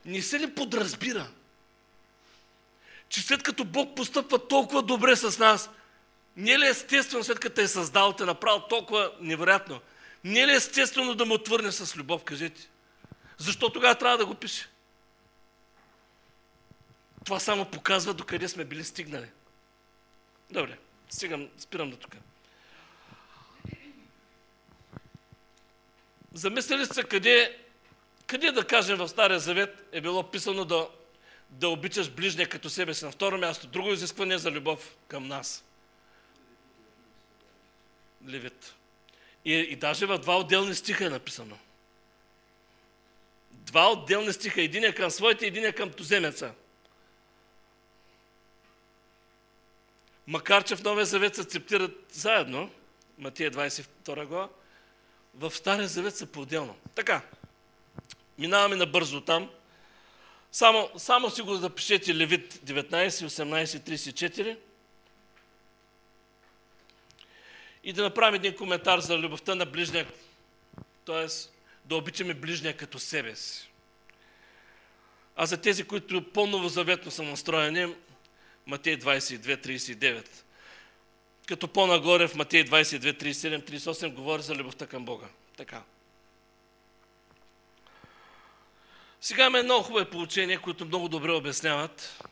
Не 0.05 0.21
се 0.21 0.39
ли 0.39 0.55
подразбира, 0.55 1.31
че 3.09 3.21
след 3.21 3.43
като 3.43 3.65
Бог 3.65 3.95
постъпва 3.95 4.47
толкова 4.47 4.81
добре 4.81 5.15
с 5.15 5.39
нас, 5.39 5.69
не 6.35 6.51
е 6.51 6.59
ли 6.59 6.67
естествено, 6.67 7.23
след 7.23 7.39
като 7.39 7.61
е 7.61 7.67
създал, 7.67 8.13
те 8.13 8.25
направил 8.25 8.61
толкова 8.69 9.11
невероятно, 9.19 9.81
не 10.23 10.39
е 10.39 10.47
ли 10.47 10.51
естествено 10.51 11.15
да 11.15 11.25
му 11.25 11.33
отвърне 11.33 11.71
с 11.71 11.95
любов, 11.95 12.23
кажете? 12.23 12.69
Защо 13.37 13.69
тогава 13.69 13.95
трябва 13.95 14.17
да 14.17 14.25
го 14.25 14.35
пише? 14.35 14.69
Това 17.25 17.39
само 17.39 17.65
показва 17.65 18.13
докъде 18.13 18.47
сме 18.47 18.65
били 18.65 18.83
стигнали. 18.83 19.27
Добре. 20.51 20.77
Стигам, 21.09 21.49
спирам 21.57 21.89
до 21.89 21.97
тук. 21.97 22.15
Замислили 26.33 26.85
сте 26.85 27.03
къде, 27.03 27.57
къде 28.27 28.51
да 28.51 28.67
кажем 28.67 28.97
в 28.97 29.07
Стария 29.07 29.39
Завет 29.39 29.89
е 29.91 30.01
било 30.01 30.31
писано 30.31 30.65
да, 30.65 30.87
да 31.49 31.69
обичаш 31.69 32.11
ближния 32.11 32.49
като 32.49 32.69
себе 32.69 32.93
си. 32.93 33.05
На 33.05 33.11
второ 33.11 33.37
място, 33.37 33.67
друго 33.67 33.91
изискване 33.91 34.37
за 34.37 34.51
любов 34.51 34.95
към 35.07 35.27
нас. 35.27 35.63
Левит. 38.27 38.75
И, 39.45 39.53
и 39.53 39.75
даже 39.75 40.05
в 40.05 40.17
два 40.17 40.37
отделни 40.37 40.75
стиха 40.75 41.05
е 41.05 41.09
написано. 41.09 41.57
Два 43.51 43.91
отделни 43.91 44.33
стиха. 44.33 44.61
Един 44.61 44.83
е 44.83 44.93
към 44.93 45.11
своите, 45.11 45.47
един 45.47 45.65
е 45.65 45.71
към 45.71 45.91
туземеца. 45.91 46.53
макар 50.27 50.63
че 50.63 50.75
в 50.75 50.83
Новия 50.83 51.05
Завет 51.05 51.35
се 51.35 51.43
цептират 51.43 52.05
заедно, 52.11 52.69
Матия 53.17 53.51
22 53.51 54.25
глава, 54.25 54.49
в 55.33 55.51
Стария 55.51 55.87
Завет 55.87 56.15
са 56.15 56.25
по-отделно. 56.25 56.75
Така, 56.95 57.21
минаваме 58.37 58.75
набързо 58.75 59.21
там. 59.21 59.49
Само, 60.51 60.89
само 60.97 61.29
си 61.29 61.41
го 61.41 61.55
запишете 61.55 62.15
Левит 62.15 62.53
19, 62.53 63.07
18, 63.07 63.65
34. 63.65 64.57
И 67.83 67.93
да 67.93 68.03
направим 68.03 68.35
един 68.35 68.55
коментар 68.55 68.99
за 68.99 69.17
любовта 69.17 69.55
на 69.55 69.65
ближния, 69.65 70.07
т.е. 71.05 71.27
да 71.85 71.95
обичаме 71.95 72.33
ближния 72.33 72.77
като 72.77 72.99
себе 72.99 73.35
си. 73.35 73.69
А 75.35 75.45
за 75.45 75.57
тези, 75.57 75.83
които 75.83 76.31
по-новозаветно 76.31 77.11
са 77.11 77.23
настроени, 77.23 77.95
Матей 78.65 78.97
22, 78.97 79.65
39. 79.67 80.27
Като 81.47 81.67
по-нагоре 81.67 82.27
в 82.27 82.35
Матей 82.35 82.65
22, 82.65 83.23
37, 83.23 83.69
38 83.69 84.13
говори 84.13 84.41
за 84.41 84.55
любовта 84.55 84.87
към 84.87 85.05
Бога. 85.05 85.27
Така. 85.57 85.83
Сега 89.27 89.45
има 89.45 89.59
едно 89.59 89.83
хубаво 89.83 90.09
получение, 90.09 90.57
които 90.57 90.85
много 90.85 91.09
добре 91.09 91.31
обясняват. 91.31 92.23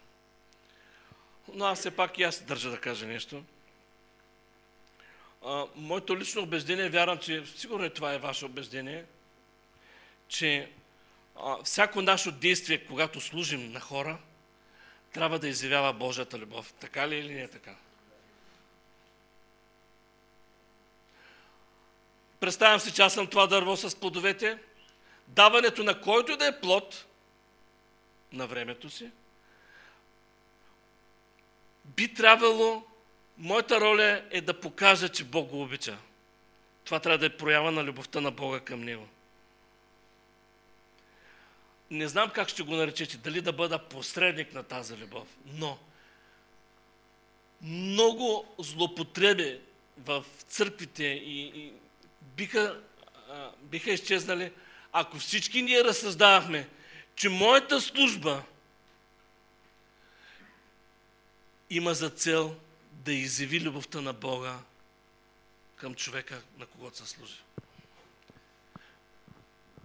но 1.54 1.66
аз 1.66 1.80
все 1.80 1.92
пак 1.92 2.18
и 2.18 2.24
аз 2.24 2.42
държа 2.42 2.70
да 2.70 2.80
кажа 2.80 3.06
нещо. 3.06 3.44
А, 5.46 5.66
моето 5.76 6.18
лично 6.18 6.42
убеждение, 6.42 6.90
вярвам, 6.90 7.18
че 7.18 7.46
сигурно 7.46 7.90
това 7.90 8.14
е 8.14 8.18
ваше 8.18 8.46
убеждение, 8.46 9.06
че 10.28 10.70
а, 11.36 11.64
всяко 11.64 12.02
наше 12.02 12.32
действие, 12.32 12.86
когато 12.86 13.22
служим 13.22 13.72
на 13.72 13.80
хора, 13.80 14.18
трябва 15.14 15.40
да 15.40 15.48
изявява 15.48 15.94
Божията 15.94 16.38
любов. 16.38 16.74
Така 16.80 17.08
ли 17.08 17.16
или 17.16 17.34
не 17.34 17.42
е 17.42 17.48
така? 17.48 17.76
Представям 22.40 22.80
си, 22.80 22.94
че 22.94 23.02
аз 23.02 23.14
съм 23.14 23.28
това 23.28 23.48
дърво 23.48 23.78
с 23.78 24.00
плодовете. 24.00 24.58
Даването 25.28 25.84
на 25.84 26.02
който 26.02 26.38
да 26.38 26.48
е 26.48 26.60
плод 26.60 27.06
на 28.32 28.48
времето 28.48 28.90
си, 28.90 29.12
би 31.86 32.14
трябвало, 32.14 32.84
моята 33.38 33.82
роля 33.82 34.24
е 34.32 34.42
да 34.42 34.60
покажа, 34.60 35.10
че 35.10 35.24
Бог 35.24 35.50
го 35.50 35.62
обича. 35.62 35.98
Това 36.84 37.00
трябва 37.00 37.18
да 37.18 37.26
е 37.26 37.38
проява 37.38 37.72
на 37.72 37.84
любовта 37.84 38.22
на 38.22 38.32
Бога 38.32 38.60
към 38.60 38.84
Него. 38.84 39.08
Не 41.92 42.08
знам 42.08 42.30
как 42.30 42.50
ще 42.50 42.64
го 42.64 42.76
наречете, 42.76 43.18
дали 43.18 43.42
да 43.42 43.54
бъда 43.54 43.80
посредник 43.80 44.54
на 44.54 44.64
тази 44.64 44.98
любов, 44.98 45.28
но 45.46 45.78
много 47.62 48.56
злопотреби 48.60 49.60
в 49.98 50.26
църквите 50.48 51.04
и, 51.04 51.42
и 51.56 51.74
биха, 52.22 52.82
а, 53.30 53.52
биха 53.62 53.92
изчезнали, 53.92 54.52
ако 54.98 55.18
всички 55.18 55.62
ние 55.62 55.84
разсъждавахме, 55.84 56.70
че 57.16 57.30
моята 57.30 57.82
служба 57.82 58.44
има 61.70 61.94
за 61.94 62.10
цел 62.10 62.56
да 62.92 63.14
изяви 63.14 63.62
любовта 63.62 64.02
на 64.02 64.14
Бога 64.14 64.60
към 65.76 65.96
човека, 65.96 66.42
на 66.58 66.66
когото 66.66 66.98
се 66.98 67.06
служи. 67.06 67.38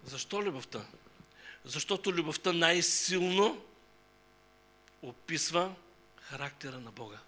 Защо 0.05 0.43
любовта? 0.43 0.87
Защото 1.65 2.13
любовта 2.13 2.53
най-силно 2.53 3.65
описва 5.03 5.75
характера 6.21 6.81
на 6.81 6.91
Бога. 6.91 7.19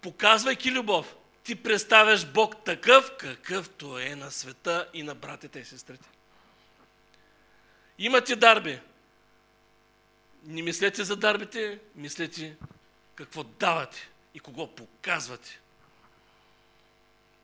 Показвайки 0.00 0.70
любов, 0.70 1.16
ти 1.44 1.62
представяш 1.62 2.26
Бог 2.26 2.64
такъв, 2.64 3.16
какъвто 3.18 3.98
е 3.98 4.14
на 4.14 4.30
света 4.30 4.90
и 4.94 5.02
на 5.02 5.14
братите 5.14 5.58
и 5.58 5.64
сестрите. 5.64 6.08
Имате 7.98 8.36
дарби. 8.36 8.80
Не 10.44 10.62
мислете 10.62 11.04
за 11.04 11.16
дарбите, 11.16 11.80
мислете 11.94 12.56
какво 13.14 13.44
давате 13.44 14.08
и 14.34 14.40
кого 14.40 14.74
показвате. 14.74 15.60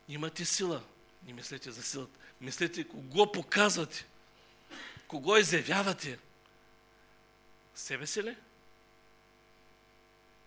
Имате 0.08 0.44
сила. 0.44 0.82
Не 1.26 1.32
мислете 1.32 1.70
за 1.70 1.82
силата. 1.82 2.18
Мислете 2.40 2.88
кого 2.88 3.32
показвате. 3.32 4.06
Кого 5.08 5.36
изявявате. 5.36 6.18
Себе 7.74 8.06
си 8.06 8.22
ли? 8.22 8.36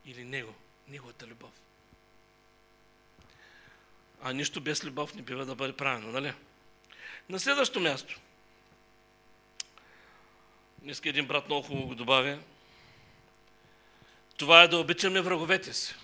Или 0.06 0.24
Него? 0.24 0.54
Неговата 0.88 1.28
любов. 1.28 1.52
А 4.26 4.34
нищо 4.34 4.62
без 4.62 4.84
любов 4.84 5.16
не 5.16 5.22
бива 5.22 5.46
да 5.46 5.56
бъде 5.56 5.74
правено, 5.74 6.12
нали? 6.12 6.34
На 7.30 7.40
следващо 7.40 7.80
място. 7.80 8.20
Днеска 10.82 11.10
един 11.10 11.28
брат 11.28 11.46
много 11.46 11.68
хубаво 11.68 11.88
го 11.88 11.96
добавя. 11.96 12.40
Това 14.38 14.64
е 14.64 14.68
да 14.68 14.78
обичаме 14.78 15.22
враговете 15.22 15.74
си. 15.74 15.96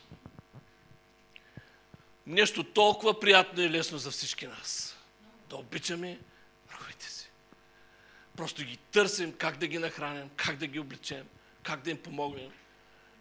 Нещо 2.28 2.64
толкова 2.64 3.20
приятно 3.20 3.62
и 3.62 3.70
лесно 3.70 3.98
за 3.98 4.12
всички 4.12 4.48
нас. 4.48 4.98
Да 5.50 5.56
обичаме 5.56 6.20
враговете 6.70 7.06
си. 7.12 7.30
Просто 8.38 8.64
ги 8.64 8.78
търсим 8.78 9.34
как 9.34 9.58
да 9.58 9.68
ги 9.68 9.78
нахраним, 9.78 10.30
как 10.36 10.58
да 10.58 10.68
ги 10.68 10.80
обличем, 10.80 11.28
как 11.64 11.82
да 11.82 11.92
им 11.92 11.98
помогнем, 11.98 12.52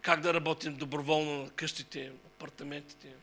как 0.03 0.20
да 0.20 0.34
работим 0.34 0.76
доброволно 0.76 1.42
на 1.42 1.51
къщите, 1.51 2.12
апартаментите, 2.26 3.14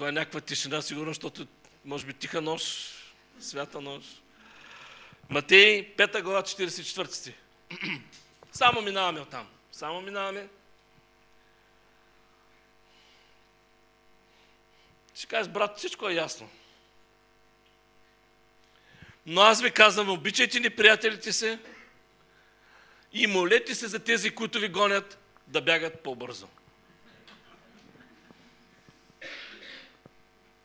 Това 0.00 0.08
е 0.08 0.12
някаква 0.12 0.40
тишина, 0.40 0.82
сигурно, 0.82 1.10
защото 1.10 1.46
може 1.84 2.06
би 2.06 2.14
тиха 2.14 2.40
нощ, 2.40 2.94
свята 3.40 3.80
нощ. 3.80 4.22
Матей, 5.28 5.96
5 5.96 6.22
глава, 6.22 6.42
44 6.42 7.10
сти. 7.10 7.34
Само 8.52 8.82
минаваме 8.82 9.20
оттам. 9.20 9.48
Само 9.72 10.00
минаваме. 10.00 10.48
Ще 15.14 15.26
кажеш, 15.26 15.52
брат, 15.52 15.78
всичко 15.78 16.08
е 16.08 16.14
ясно. 16.14 16.50
Но 19.26 19.40
аз 19.40 19.62
ви 19.62 19.70
казвам, 19.70 20.10
обичайте 20.10 20.60
ни 20.60 20.70
приятелите 20.70 21.32
си 21.32 21.58
и 23.12 23.26
молете 23.26 23.74
се 23.74 23.88
за 23.88 23.98
тези, 23.98 24.34
които 24.34 24.58
ви 24.58 24.68
гонят, 24.68 25.18
да 25.46 25.60
бягат 25.60 26.02
по-бързо. 26.02 26.48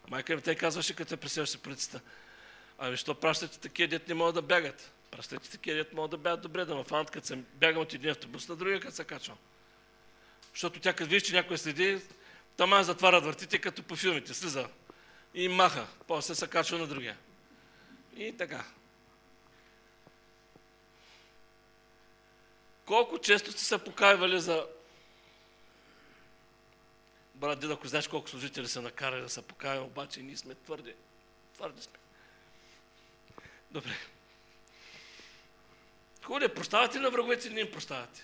Майка 0.10 0.36
ми 0.36 0.42
те 0.42 0.56
казваше, 0.56 0.96
като 0.96 1.10
те 1.10 1.18
пресеваше 1.18 1.58
полицията. 1.58 2.02
Ами, 2.78 2.98
що 2.98 3.16
пращате 3.16 3.60
такива 3.60 3.88
дет 3.88 4.08
не 4.08 4.14
могат 4.14 4.36
да 4.36 4.42
бягат? 4.42 4.92
Пращате 5.12 5.52
такива 5.52 5.78
дет 5.78 5.94
могат 5.94 6.12
да 6.12 6.18
бягат 6.18 6.42
добре, 6.42 6.66
да 6.66 6.76
ме 6.76 6.84
фанат, 6.84 7.12
като 7.12 7.28
съм 7.28 7.46
бягам 7.54 7.82
от 7.82 7.94
един 7.94 8.12
автобус 8.12 8.48
на 8.48 8.56
другия, 8.56 8.80
като 8.80 8.96
се 8.96 9.04
качвам. 9.04 9.38
Защото 10.54 10.80
тя 10.80 10.94
като 10.94 11.10
вижда, 11.10 11.28
че 11.28 11.36
някой 11.36 11.58
следи, 11.58 12.02
там 12.58 12.84
затварят 12.84 13.24
вратите, 13.24 13.60
като 13.60 13.84
по 13.84 13.96
филмите, 13.96 14.34
слиза 14.34 14.68
и 15.34 15.48
маха, 15.48 15.88
после 16.08 16.36
се 16.36 16.48
качва 16.48 16.78
на 16.78 16.88
другия. 16.88 17.18
И 18.18 18.38
така. 18.38 18.66
Колко 22.86 23.20
често 23.20 23.52
сте 23.52 23.64
се 23.64 23.78
покаивали 23.78 24.40
за 24.40 24.66
Брат 27.36 27.60
Дид, 27.60 27.72
ако 27.72 27.88
знаеш 27.88 28.08
колко 28.08 28.30
служители 28.30 28.68
са 28.68 28.82
накарали 28.82 29.22
да 29.22 29.30
се 29.30 29.42
покаяме, 29.42 29.82
обаче 29.82 30.22
ние 30.22 30.38
сме 30.38 30.56
твърди. 30.56 30.94
Твърди 31.54 31.82
сме. 31.82 31.94
Добре. 33.72 33.92
Хубаво, 36.24 36.54
прощавате 36.54 37.00
на 37.00 37.10
враговете, 37.10 37.50
не 37.50 37.60
им 37.60 37.72
прощавате. 37.72 38.24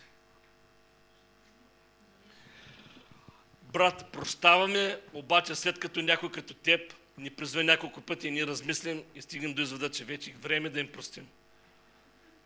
Брат, 3.62 4.12
прощаваме, 4.12 5.02
обаче 5.14 5.56
след 5.56 5.80
като 5.80 6.02
някой 6.02 6.32
като 6.32 6.54
теб 6.54 6.94
ни 7.18 7.30
призве 7.30 7.64
няколко 7.64 8.02
пъти 8.02 8.28
и 8.28 8.32
ние 8.32 8.48
размислим 8.48 9.04
и 9.16 9.22
стигнем 9.22 9.54
до 9.54 9.62
извода, 9.62 9.92
че 9.92 10.06
вече 10.06 10.30
е 10.30 10.34
време 10.34 10.70
да 10.70 10.80
им 10.80 10.92
простим. 10.92 11.30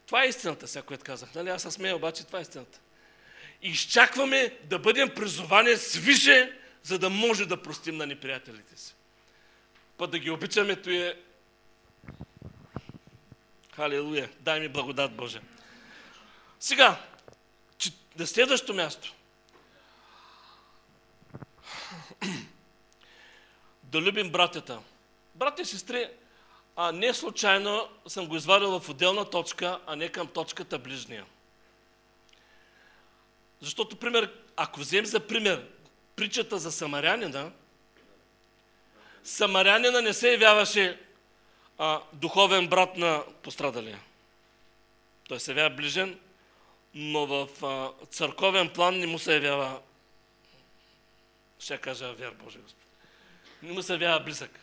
Това 0.06 0.24
е 0.24 0.28
истината, 0.28 0.68
сега, 0.68 0.84
което 0.86 1.04
казах. 1.04 1.36
Нали? 1.36 1.50
Аз 1.50 1.62
съм 1.62 1.72
смея, 1.72 1.96
обаче 1.96 2.26
това 2.26 2.40
е 2.40 2.42
истината 2.42 2.80
изчакваме 3.62 4.58
да 4.64 4.80
бъдем 4.80 5.10
призовани 5.16 5.76
свише, 5.76 6.60
за 6.84 7.00
да 7.00 7.10
може 7.10 7.46
да 7.46 7.62
простим 7.62 7.98
на 7.98 8.06
неприятелите 8.06 8.78
си. 8.78 8.96
Път 9.98 10.12
да 10.12 10.20
ги 10.20 10.32
обичаме, 10.32 10.76
то 10.76 10.90
е... 10.90 11.20
Халилуя! 13.76 14.30
Дай 14.40 14.60
ми 14.60 14.68
благодат 14.68 15.16
Боже. 15.16 15.42
Сега, 16.60 17.02
на 18.20 18.28
следващото 18.28 18.74
място. 18.74 19.14
да 23.84 24.02
любим 24.02 24.32
братята. 24.32 24.80
Брати 25.36 25.62
и 25.62 25.66
сестри, 25.66 26.10
а 26.76 26.92
не 26.92 27.14
случайно 27.14 27.90
съм 28.08 28.28
го 28.28 28.36
извадил 28.36 28.80
в 28.80 28.90
отделна 28.90 29.30
точка, 29.30 29.80
а 29.88 29.96
не 29.96 30.10
към 30.10 30.28
точката 30.28 30.80
ближния. 30.80 31.26
Защото, 33.66 33.96
пример, 33.96 34.32
ако 34.56 34.80
вземем 34.80 35.06
за 35.06 35.20
пример 35.20 35.66
притчата 36.16 36.58
за 36.58 36.72
самарянина, 36.72 37.52
самарянина 39.24 40.02
не 40.02 40.14
се 40.14 40.32
явяваше 40.32 41.00
а, 41.78 42.02
духовен 42.14 42.68
брат 42.68 42.98
на 42.98 43.24
пострадалия. 43.44 44.00
Той 45.28 45.40
се 45.40 45.52
явява 45.52 45.70
ближен, 45.70 46.20
но 46.94 47.26
в 47.26 47.66
а, 47.66 48.06
църковен 48.08 48.70
план 48.70 49.00
не 49.00 49.08
му 49.08 49.20
се 49.20 49.34
явява, 49.34 49.80
ще 51.60 51.78
кажа 51.78 52.14
вяр 52.14 52.32
Боже 52.32 52.60
Господи, 52.60 52.86
не 53.62 53.74
му 53.74 53.82
се 53.82 53.94
явява 53.94 54.20
близък. 54.20 54.60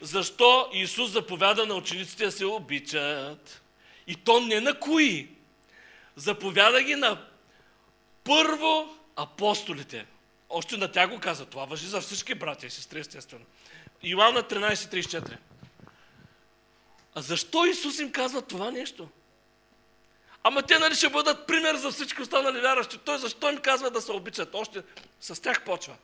Защо 0.00 0.70
Исус 0.72 1.10
заповяда 1.10 1.66
на 1.66 1.74
учениците 1.74 2.24
да 2.24 2.32
се 2.32 2.46
обичат? 2.46 3.62
И 4.06 4.16
то 4.16 4.40
не 4.40 4.60
на 4.60 4.80
кои? 4.80 5.28
Заповяда 6.16 6.82
ги 6.82 6.94
на 6.94 7.29
първо 8.24 8.96
апостолите. 9.16 10.06
Още 10.48 10.76
на 10.76 10.92
тях 10.92 11.10
го 11.10 11.20
каза. 11.20 11.46
Това 11.46 11.64
въжи 11.64 11.86
за 11.86 12.00
всички 12.00 12.34
братя 12.34 12.66
и 12.66 12.70
сестри, 12.70 13.00
естествено. 13.00 13.44
Иоанна 14.02 14.42
13.34. 14.42 15.36
А 17.14 17.22
защо 17.22 17.64
Исус 17.64 17.98
им 17.98 18.12
казва 18.12 18.42
това 18.42 18.70
нещо? 18.70 19.08
Ама 20.42 20.62
те 20.62 20.78
нали 20.78 20.94
ще 20.94 21.08
бъдат 21.08 21.46
пример 21.46 21.76
за 21.76 21.90
всички 21.90 22.22
останали 22.22 22.60
вярващи. 22.60 22.98
Той 22.98 23.18
защо 23.18 23.50
им 23.50 23.58
казва 23.58 23.90
да 23.90 24.00
се 24.00 24.12
обичат? 24.12 24.54
Още 24.54 24.82
с 25.20 25.42
тях 25.42 25.64
почва. 25.64 25.96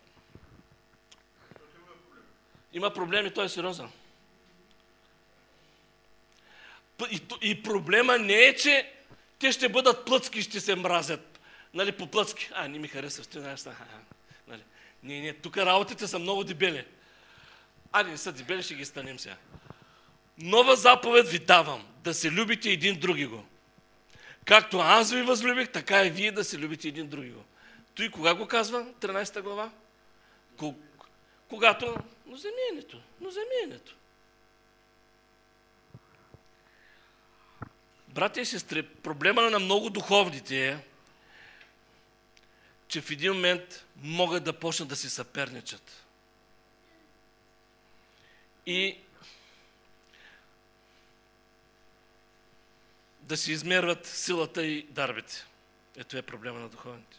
Има 2.72 2.90
проблеми, 2.90 3.34
той 3.34 3.44
е 3.44 3.48
сериозен. 3.48 3.88
И, 7.10 7.22
и 7.42 7.62
проблема 7.62 8.18
не 8.18 8.34
е, 8.34 8.56
че 8.56 8.92
те 9.38 9.52
ще 9.52 9.68
бъдат 9.68 10.04
плъцки 10.04 10.38
и 10.38 10.42
ще 10.42 10.60
се 10.60 10.74
мразят. 10.74 11.35
Нали, 11.76 11.92
по 11.92 12.06
плъцки. 12.06 12.50
А, 12.52 12.68
не 12.68 12.78
ми 12.78 12.88
харесва, 12.88 13.24
знаеш. 13.40 13.64
Нали. 14.48 14.62
Не, 15.02 15.20
не, 15.20 15.32
тук 15.32 15.56
работите 15.56 16.06
са 16.06 16.18
много 16.18 16.44
дебели. 16.44 16.84
Айде, 17.92 18.10
не 18.10 18.18
са 18.18 18.32
дебели, 18.32 18.62
ще 18.62 18.74
ги 18.74 18.84
станем 18.84 19.18
сега. 19.18 19.36
Нова 20.38 20.76
заповед 20.76 21.28
ви 21.28 21.38
давам, 21.38 21.86
да 22.04 22.14
се 22.14 22.30
любите 22.30 22.70
един 22.70 23.00
други 23.00 23.26
го. 23.26 23.44
Както 24.44 24.78
аз 24.78 25.12
ви 25.12 25.22
възлюбих, 25.22 25.68
така 25.68 26.04
и 26.04 26.10
вие 26.10 26.32
да 26.32 26.44
се 26.44 26.58
любите 26.58 26.88
един 26.88 27.08
други 27.08 27.30
го. 27.30 27.44
Той 27.94 28.10
кога 28.10 28.34
го 28.34 28.46
казва, 28.46 28.86
13 29.00 29.40
глава? 29.40 29.70
Когато, 31.48 31.96
но 32.26 32.36
замиенето, 32.36 33.00
но 33.20 33.30
замиенето. 33.30 33.96
Братя 38.08 38.40
и 38.40 38.46
сестри, 38.46 38.82
проблема 38.82 39.42
на 39.42 39.58
много 39.58 39.90
духовните 39.90 40.68
е, 40.68 40.78
че 42.88 43.00
в 43.00 43.10
един 43.10 43.32
момент 43.32 43.84
могат 43.96 44.44
да 44.44 44.52
почнат 44.52 44.88
да 44.88 44.96
си 44.96 45.10
съперничат. 45.10 46.04
И 48.66 48.98
да 53.20 53.36
си 53.36 53.52
измерват 53.52 54.06
силата 54.06 54.66
и 54.66 54.82
дарбите. 54.82 55.44
Ето 55.96 56.16
е 56.16 56.22
проблема 56.22 56.58
на 56.58 56.68
духовните. 56.68 57.16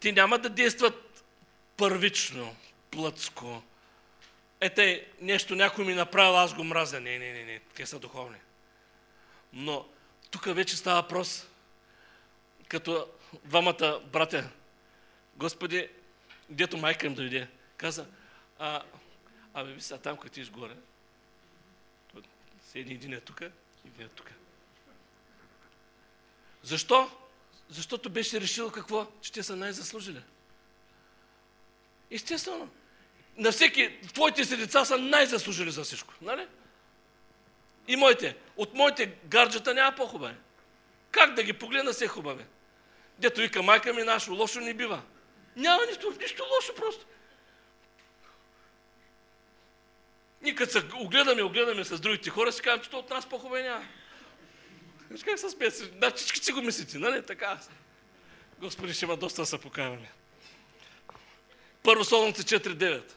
Ти 0.00 0.12
няма 0.12 0.38
да 0.38 0.48
действат 0.48 1.24
първично, 1.76 2.56
плъцко. 2.90 3.62
Ете, 4.60 5.08
нещо 5.20 5.54
някой 5.54 5.84
ми 5.84 5.94
направил, 5.94 6.38
аз 6.38 6.54
го 6.54 6.64
мразя. 6.64 7.00
Не, 7.00 7.18
не, 7.18 7.32
не, 7.32 7.44
не, 7.44 7.60
те 7.74 7.86
са 7.86 7.98
духовни. 7.98 8.38
Но 9.52 9.86
тук 10.30 10.44
вече 10.44 10.76
става 10.76 11.02
въпрос, 11.02 11.46
като 12.68 13.08
двамата 13.44 14.00
братя, 14.12 14.50
Господи, 15.36 15.88
дето 16.48 16.76
майка 16.76 17.06
им 17.06 17.14
дойде, 17.14 17.48
каза, 17.76 18.06
а, 18.58 18.82
абе, 19.54 19.72
ви 19.72 19.80
са 19.80 19.98
там, 19.98 20.16
като 20.16 20.40
горе, 20.52 20.76
Седи 22.76 22.94
един 22.94 23.12
е 23.12 23.20
тук, 23.20 23.40
един 23.84 24.06
е 24.06 24.08
тук. 24.08 24.30
Защо? 26.62 27.10
Защото 27.68 28.10
беше 28.10 28.40
решил 28.40 28.70
какво? 28.70 29.06
Че 29.20 29.32
те 29.32 29.42
са 29.42 29.56
най-заслужили. 29.56 30.22
Естествено. 32.10 32.70
На 33.36 33.52
всеки, 33.52 34.00
твоите 34.14 34.44
си 34.44 34.56
деца 34.56 34.84
са 34.84 34.98
най-заслужили 34.98 35.70
за 35.70 35.84
всичко. 35.84 36.14
Нали? 36.22 36.46
И 37.88 37.96
моите. 37.96 38.36
От 38.56 38.74
моите 38.74 39.06
гарджата 39.24 39.74
няма 39.74 39.96
по-хубави. 39.96 40.34
Как 41.10 41.34
да 41.34 41.42
ги 41.42 41.52
погледна 41.52 41.92
все 41.92 42.08
хубави? 42.08 42.44
Дето 43.18 43.40
вика 43.40 43.62
майка 43.62 43.94
ми, 43.94 44.02
нашо 44.02 44.34
лошо 44.34 44.60
не 44.60 44.74
бива. 44.74 45.02
Няма 45.56 45.86
нищо, 45.86 46.14
нищо 46.20 46.44
лошо 46.56 46.74
просто. 46.74 47.06
Ние 50.42 50.66
се 50.66 50.82
огледаме, 50.94 51.42
огледаме 51.42 51.84
с 51.84 52.00
другите 52.00 52.30
хора, 52.30 52.52
си 52.52 52.62
казвам, 52.62 52.84
че 52.84 52.90
то 52.90 52.98
от 52.98 53.10
нас 53.10 53.28
по-хубаво 53.28 53.62
няма. 53.62 53.86
Виж 55.10 55.22
как 55.22 55.38
се 55.38 55.50
смеят. 55.50 55.74
Значи 55.74 56.16
всички 56.16 56.44
си 56.44 56.52
го 56.52 56.62
мислите, 56.62 56.98
нали? 56.98 57.22
Така. 57.26 57.58
Господи, 58.58 58.94
ще 58.94 59.04
има 59.04 59.16
доста 59.16 59.42
да 59.42 59.46
се 59.46 59.58
покаваме. 59.58 60.10
Първо 61.82 62.04
Солунце 62.04 62.42
4.9. 62.42 63.12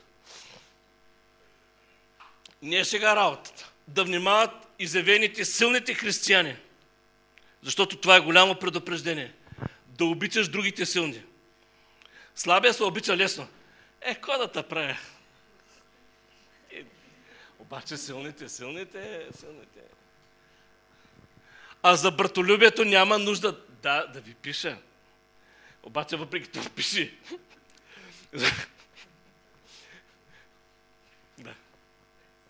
Не 2.61 2.77
е 2.77 2.85
сега 2.85 3.15
работата. 3.15 3.71
Да 3.87 4.03
внимават 4.03 4.51
изявените 4.79 5.45
силните 5.45 5.93
християни. 5.93 6.55
Защото 7.63 7.97
това 7.97 8.15
е 8.15 8.19
голямо 8.19 8.55
предупреждение. 8.55 9.33
Да 9.99 10.05
обичаш 10.05 10.47
другите 10.47 10.85
силни. 10.85 11.23
Слабия 12.35 12.73
се 12.73 12.83
обича 12.83 13.17
лесно. 13.17 13.47
Е, 14.01 14.15
кой 14.15 14.37
да 14.37 14.51
те 14.51 14.63
прави? 14.63 14.95
Обаче 17.59 17.97
силните, 17.97 18.49
силните, 18.49 19.27
силните. 19.39 19.79
А 21.83 21.95
за 21.95 22.11
братолюбието 22.11 22.85
няма 22.85 23.19
нужда 23.19 23.65
да, 23.81 24.07
да 24.07 24.21
ви 24.21 24.33
пиша. 24.33 24.77
Обаче 25.83 26.17
въпреки 26.17 26.49
това 26.49 26.69
пиши. 26.75 27.17
да. 31.37 31.53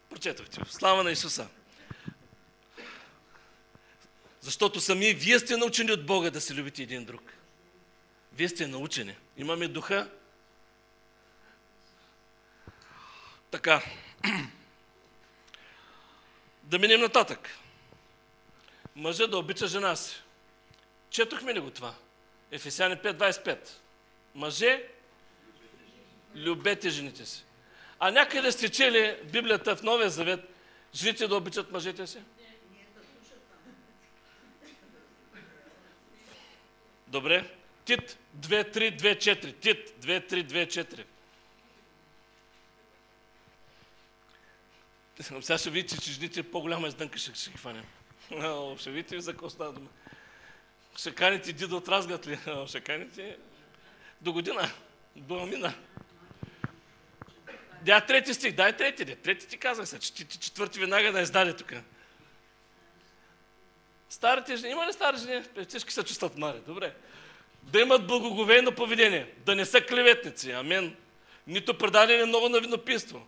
Прочетох 0.09 0.49
ти. 0.49 0.59
Слава 0.69 1.03
на 1.03 1.11
Исуса. 1.11 1.47
Защото 4.41 4.81
сами 4.81 5.13
вие 5.13 5.39
сте 5.39 5.57
научени 5.57 5.91
от 5.91 6.05
Бога 6.05 6.29
да 6.29 6.41
се 6.41 6.55
любите 6.55 6.83
един 6.83 7.05
друг. 7.05 7.38
Вие 8.39 8.49
сте 8.49 8.67
научени. 8.67 9.15
Имаме 9.37 9.67
духа. 9.67 10.09
Така. 13.51 13.83
Да 16.63 16.79
минем 16.79 17.01
нататък. 17.01 17.49
Мъжа 18.95 19.27
да 19.27 19.37
обича 19.37 19.67
жена 19.67 19.95
си. 19.95 20.21
Четохме 21.09 21.53
ли 21.53 21.59
го 21.59 21.71
това? 21.71 21.93
Ефесяни 22.51 22.95
5.25. 22.95 23.69
Мъже, 24.35 24.87
любете 26.35 26.89
жените 26.89 27.25
си. 27.25 27.45
А 27.99 28.11
някъде 28.11 28.51
сте 28.51 28.69
чели 28.69 29.17
Библията 29.31 29.75
в 29.75 29.83
Новия 29.83 30.09
Завет, 30.09 30.39
жените 30.95 31.27
да 31.27 31.35
обичат 31.35 31.71
мъжете 31.71 32.07
си? 32.07 32.19
Добре. 37.07 37.58
Тит 37.89 38.17
2.3.2.4. 38.39 39.59
Тит 39.59 39.93
2.3.2.4. 40.01 41.03
Сега 45.41 45.57
ще 45.57 45.69
видите, 45.69 46.01
че 46.01 46.11
жените 46.11 46.51
по-голяма 46.51 46.87
издънка 46.87 47.17
ще, 47.17 47.35
ще 47.35 47.51
ги 47.51 47.57
фанем. 47.57 47.85
Ще 48.79 48.91
видите 48.91 49.21
за 49.21 49.31
какво 49.31 49.49
става 49.49 49.73
дума. 49.73 49.89
Ще 50.97 51.15
каните 51.15 51.53
дидо 51.53 51.77
от 51.77 51.87
разгът 51.87 52.27
ли? 52.27 52.39
Ще 52.67 52.81
каните 52.81 53.37
до 54.21 54.33
година, 54.33 54.71
до 55.15 55.39
амина. 55.39 55.73
Да, 57.81 58.01
трети 58.01 58.33
стих, 58.33 58.55
дай 58.55 58.77
трети, 58.77 59.05
де. 59.05 59.15
трети 59.15 59.47
ти 59.47 59.57
казах 59.57 59.87
се, 59.87 59.99
четвърти 59.99 60.79
веднага 60.79 61.11
да 61.11 61.21
издаде 61.21 61.55
тук. 61.55 61.73
Старите 64.09 64.55
жени, 64.55 64.71
има 64.71 64.87
ли 64.87 64.93
стари 64.93 65.17
жени? 65.17 65.45
Всички 65.67 65.93
се 65.93 66.03
чувстват 66.03 66.37
млади, 66.37 66.59
добре. 66.67 66.93
Да 67.71 67.81
имат 67.81 68.07
благоговейно 68.07 68.71
поведение, 68.71 69.33
да 69.45 69.55
не 69.55 69.65
са 69.65 69.81
клеветници, 69.81 70.51
амен. 70.51 70.95
Нито 71.47 71.77
предадени 71.77 72.25
много 72.25 72.49
на 72.49 72.59
винопийство, 72.59 73.27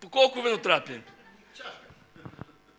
по 0.00 0.10
колко 0.10 0.42
вино 0.42 0.58
трябва 0.58 0.80
да 0.80 0.86
пием? 0.86 1.04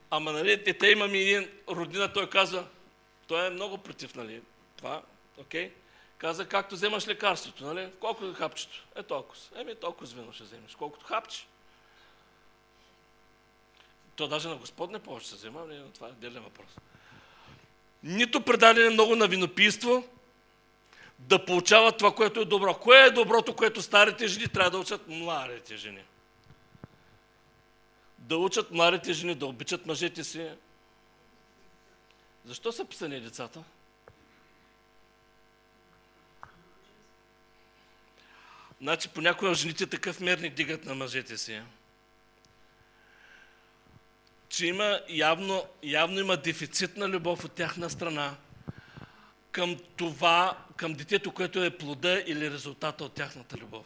Ама, 0.09 0.32
нали, 0.32 0.63
те 0.63 0.88
имаме 0.88 1.17
един 1.17 1.49
роднина, 1.69 2.13
той 2.13 2.30
казва, 2.30 2.65
той 3.28 3.47
е 3.47 3.49
много 3.49 3.78
против, 3.78 4.15
нали, 4.15 4.41
това, 4.78 5.01
окей. 5.38 5.69
Okay. 5.69 5.71
Каза, 6.17 6.45
както 6.45 6.75
вземаш 6.75 7.07
лекарството, 7.07 7.65
нали, 7.65 7.89
колко 7.99 8.25
е 8.25 8.34
хапчето? 8.34 8.86
Е 8.95 9.03
толкова. 9.03 9.41
Еми, 9.55 9.75
толкова 9.75 10.07
вино 10.15 10.34
ще 10.34 10.43
вземеш, 10.43 10.75
колкото 10.75 11.05
хапче. 11.05 11.45
То 14.15 14.28
даже 14.28 14.49
на 14.49 14.55
Господне 14.55 14.99
повече 14.99 15.28
се 15.28 15.36
взема, 15.36 15.59
но 15.59 15.65
нали, 15.65 15.82
това 15.93 16.07
е 16.07 16.11
отделен 16.11 16.43
въпрос. 16.43 16.69
Нито 18.03 18.41
предадене 18.41 18.89
много 18.89 19.15
на 19.15 19.28
винопийство, 19.28 20.03
да 21.20 21.45
получават 21.45 21.97
това, 21.97 22.15
което 22.15 22.39
е 22.39 22.45
добро. 22.45 22.74
Кое 22.74 23.05
е 23.05 23.11
доброто, 23.11 23.55
което 23.55 23.82
старите 23.82 24.28
жени 24.28 24.47
трябва 24.47 24.72
да 24.72 24.80
учат 24.80 25.07
младите 25.07 25.78
жени? 25.78 26.03
да 28.28 28.38
учат 28.38 28.72
младите 28.72 29.13
жени 29.13 29.36
да 29.36 29.45
обичат 29.45 29.86
мъжете 29.86 30.24
си. 30.24 30.49
Защо 32.45 32.72
са 32.72 32.86
писани 32.86 33.22
децата? 33.22 33.63
Значи 38.82 39.09
понякога 39.09 39.53
жените 39.53 39.88
такъв 39.88 40.20
мерник 40.20 40.53
дигат 40.53 40.86
на 40.86 40.95
мъжете 40.95 41.38
си. 41.38 41.61
Че 44.49 44.65
има 44.65 45.01
явно, 45.09 45.65
явно 45.84 46.20
има 46.20 46.38
дефицит 46.38 46.97
на 46.97 47.09
любов 47.09 47.45
от 47.45 47.51
тяхна 47.51 47.89
страна 47.89 48.36
към 49.58 49.78
това, 49.95 50.66
към 50.76 50.93
детето, 50.93 51.34
което 51.34 51.64
е 51.64 51.78
плода 51.78 52.24
или 52.28 52.51
резултата 52.51 53.03
от 53.03 53.14
тяхната 53.14 53.58
любов. 53.58 53.86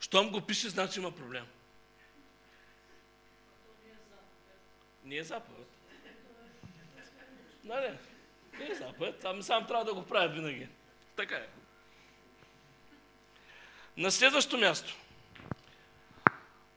Щом 0.00 0.30
го 0.30 0.40
пише, 0.40 0.68
значи 0.68 1.00
има 1.00 1.10
проблем. 1.10 1.46
Не 5.04 5.16
е 5.16 5.24
заповед. 5.24 5.66
Нали? 7.64 7.98
Не 8.58 8.66
е 8.66 8.74
заповед, 8.74 9.24
ами 9.24 9.42
сам 9.42 9.66
трябва 9.66 9.84
да 9.84 9.94
го 9.94 10.06
правят 10.06 10.34
винаги. 10.34 10.68
Така 11.16 11.36
е. 11.36 11.48
На 13.96 14.10
следващо 14.10 14.58
място, 14.58 14.96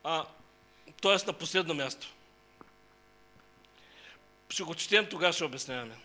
а, 0.03 0.25
т.е. 1.01 1.25
на 1.27 1.33
последно 1.33 1.73
място, 1.73 2.07
ще 4.49 4.63
го 4.63 4.75
четем, 4.75 5.09
тогава 5.09 5.33
ще 5.33 5.43
обясняваме. 5.43 6.02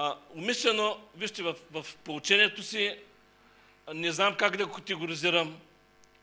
А, 0.00 0.16
умишлено, 0.34 1.00
вижте, 1.16 1.42
в, 1.42 1.54
в 1.70 1.86
получението 2.04 2.62
си 2.62 2.98
не 3.94 4.12
знам 4.12 4.34
как 4.34 4.56
да 4.56 4.66
го 4.66 4.72
категоризирам, 4.72 5.58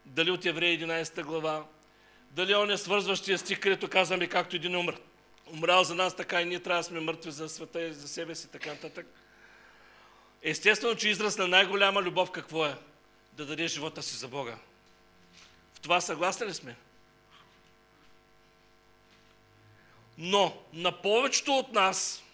дали 0.05 0.31
от 0.31 0.45
Еврея 0.45 0.79
11 0.79 1.23
глава, 1.23 1.65
дали 2.31 2.55
он 2.55 2.71
е 2.71 2.77
свързващия 2.77 3.37
стих, 3.37 3.59
където 3.59 3.89
казваме 3.89 4.27
както 4.27 4.55
един 4.55 4.75
умр, 4.75 4.99
умрял 5.47 5.83
за 5.83 5.95
нас, 5.95 6.15
така 6.15 6.41
и 6.41 6.45
ние 6.45 6.59
трябва 6.59 6.79
да 6.79 6.83
сме 6.83 6.99
мъртви 6.99 7.31
за 7.31 7.49
света 7.49 7.81
и 7.81 7.93
за 7.93 8.07
себе 8.07 8.35
си, 8.35 8.47
така 8.47 8.69
нататък. 8.69 9.07
Естествено, 10.41 10.95
че 10.95 11.09
израз 11.09 11.37
на 11.37 11.47
най-голяма 11.47 12.01
любов 12.01 12.31
какво 12.31 12.65
е? 12.65 12.75
Да 13.33 13.45
даде 13.45 13.67
живота 13.67 14.03
си 14.03 14.15
за 14.15 14.27
Бога. 14.27 14.57
В 15.73 15.79
това 15.79 16.01
съгласни 16.01 16.47
ли 16.47 16.53
сме? 16.53 16.75
Но 20.17 20.57
на 20.73 21.01
повечето 21.01 21.57
от 21.57 21.73
нас, 21.73 22.24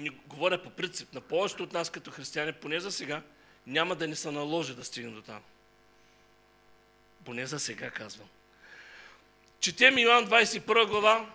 не 0.00 0.10
говоря 0.10 0.62
по 0.62 0.70
принцип, 0.70 1.14
на 1.14 1.20
повечето 1.20 1.62
от 1.62 1.72
нас 1.72 1.90
като 1.90 2.10
християни, 2.10 2.52
поне 2.52 2.80
за 2.80 2.92
сега, 2.92 3.22
няма 3.66 3.94
да 3.94 4.08
ни 4.08 4.16
се 4.16 4.30
наложи 4.30 4.74
да 4.74 4.84
стигнем 4.84 5.14
до 5.14 5.22
там. 5.22 5.40
Поне 7.24 7.46
за 7.46 7.60
сега 7.60 7.90
казвам. 7.90 8.28
Четем 9.60 9.98
Иоанн 9.98 10.26
21 10.26 10.86
глава. 10.86 11.30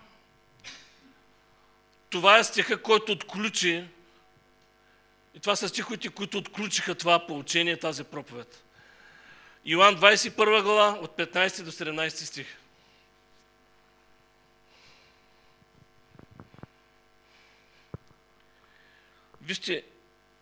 Това 2.09 2.38
е 2.38 2.43
стиха, 2.43 2.82
който 2.82 3.11
отключи 3.11 3.88
и 5.34 5.39
това 5.39 5.55
са 5.55 5.70
стиховете, 5.70 6.09
които 6.09 6.38
отключиха 6.38 6.95
това 6.95 7.28
получение, 7.28 7.80
тази 7.80 8.03
проповед. 8.03 8.63
Иоанн 9.66 9.95
21 9.95 10.63
глава 10.63 10.99
от 11.01 11.18
15 11.18 11.63
до 11.63 11.72
17 11.72 12.09
стих. 12.09 12.47
Вижте, 19.46 19.84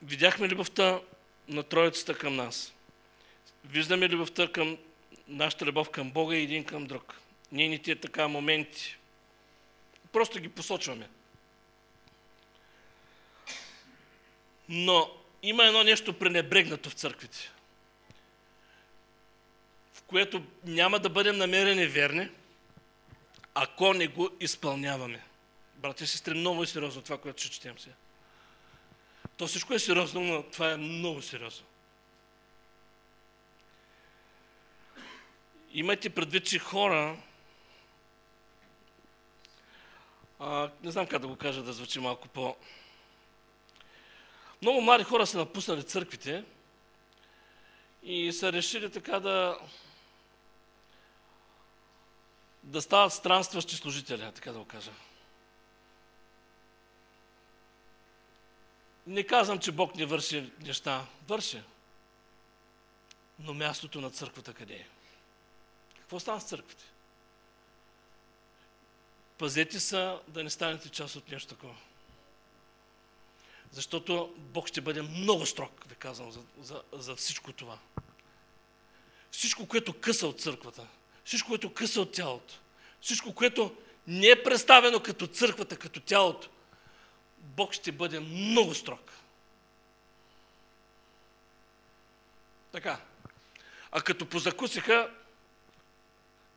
видяхме 0.02 0.48
любовта 0.48 1.02
на 1.48 1.64
Троицата 1.64 2.18
към 2.18 2.36
нас. 2.36 2.74
Виждаме 3.66 4.10
любовта 4.10 4.52
към 4.52 4.78
нашата 5.28 5.66
любов 5.66 5.90
към 5.90 6.12
Бога 6.12 6.36
и 6.36 6.44
един 6.44 6.64
към 6.64 6.86
друг. 6.86 7.20
Нейните 7.52 7.96
така 7.96 8.28
моменти. 8.28 8.98
Просто 10.12 10.40
ги 10.40 10.50
посочваме. 10.50 11.10
Но 14.70 15.12
има 15.44 15.66
едно 15.66 15.84
нещо 15.84 16.20
пренебрегнато 16.20 16.90
в 16.90 16.94
църквите, 16.94 17.52
в 19.94 20.02
което 20.02 20.44
няма 20.64 21.00
да 21.00 21.10
бъдем 21.10 21.38
намерени 21.38 21.88
верни, 21.88 22.30
ако 23.54 23.94
не 23.94 24.08
го 24.08 24.30
изпълняваме. 24.40 25.24
Брати 25.76 26.04
и 26.04 26.08
сестри, 26.08 26.34
много 26.34 26.64
е 26.64 26.68
сериозно 26.68 27.02
това, 27.02 27.18
което 27.18 27.42
ще 27.42 27.52
четем 27.52 27.80
сега. 27.80 27.96
То 29.38 29.48
всичко 29.48 29.74
е 29.74 29.80
сериозно, 29.80 30.22
но 30.22 30.44
това 30.44 30.72
е 30.72 30.78
много 30.78 31.22
сериозно. 31.22 31.66
Имайте 35.72 36.10
предвид, 36.10 36.46
че 36.46 36.60
хора, 36.60 37.18
а, 40.40 40.70
не 40.84 40.92
знам 40.92 41.08
как 41.08 41.22
да 41.22 41.28
го 41.28 41.36
кажа, 41.36 41.64
да 41.64 41.74
звучи 41.74 42.00
малко 42.00 42.28
по... 42.28 42.56
Много 44.62 44.82
млади 44.82 45.04
хора 45.04 45.28
са 45.28 45.38
напуснали 45.38 45.84
църквите 45.84 46.44
и 48.04 48.32
са 48.32 48.54
решили 48.54 48.92
така 48.92 49.20
да 49.20 49.60
да 52.64 52.82
стават 52.82 53.14
странстващи 53.14 53.76
служители, 53.76 54.32
така 54.36 54.52
да 54.52 54.60
го 54.60 54.66
кажа. 54.66 54.92
Не 59.08 59.24
казвам, 59.24 59.60
че 59.60 59.72
Бог 59.72 59.96
не 59.96 60.06
върши 60.06 60.52
неща. 60.60 61.06
Върши. 61.28 61.62
Но 63.40 63.54
мястото 63.54 64.02
на 64.02 64.12
църквата 64.12 64.54
къде 64.54 64.74
е? 64.74 64.88
Какво 66.00 66.20
става 66.20 66.42
с 66.42 66.46
църквите? 66.46 66.84
Пазете 69.38 69.80
са 69.80 70.20
да 70.28 70.44
не 70.44 70.50
станете 70.50 70.90
част 70.90 71.16
от 71.16 71.32
нещо 71.32 71.50
такова. 71.50 71.76
Защото 73.72 74.34
Бог 74.38 74.68
ще 74.68 74.82
бъде 74.82 75.02
много 75.02 75.46
строг, 75.46 75.86
ви 75.90 75.96
казвам, 75.96 76.32
за, 76.32 76.42
за, 76.62 76.82
за 76.94 77.16
всичко 77.16 77.54
това. 77.54 77.78
Всичко, 79.32 79.68
което 79.68 80.00
къса 80.00 80.28
от 80.28 80.42
църквата, 80.42 80.88
всичко, 81.26 81.48
което 81.48 81.74
къса 81.74 82.02
от 82.02 82.12
тялото, 82.12 82.54
всичко, 83.02 83.36
което 83.36 83.76
не 84.08 84.28
е 84.28 84.44
представено 84.44 85.00
като 85.00 85.28
църквата, 85.28 85.78
като 85.78 86.00
тялото, 86.00 86.50
Бог 87.44 87.74
ще 87.74 87.92
бъде 87.92 88.20
много 88.20 88.76
строг. 88.76 89.12
Така. 92.72 93.00
А 93.92 94.02
като 94.02 94.26
позакусиха, 94.26 95.12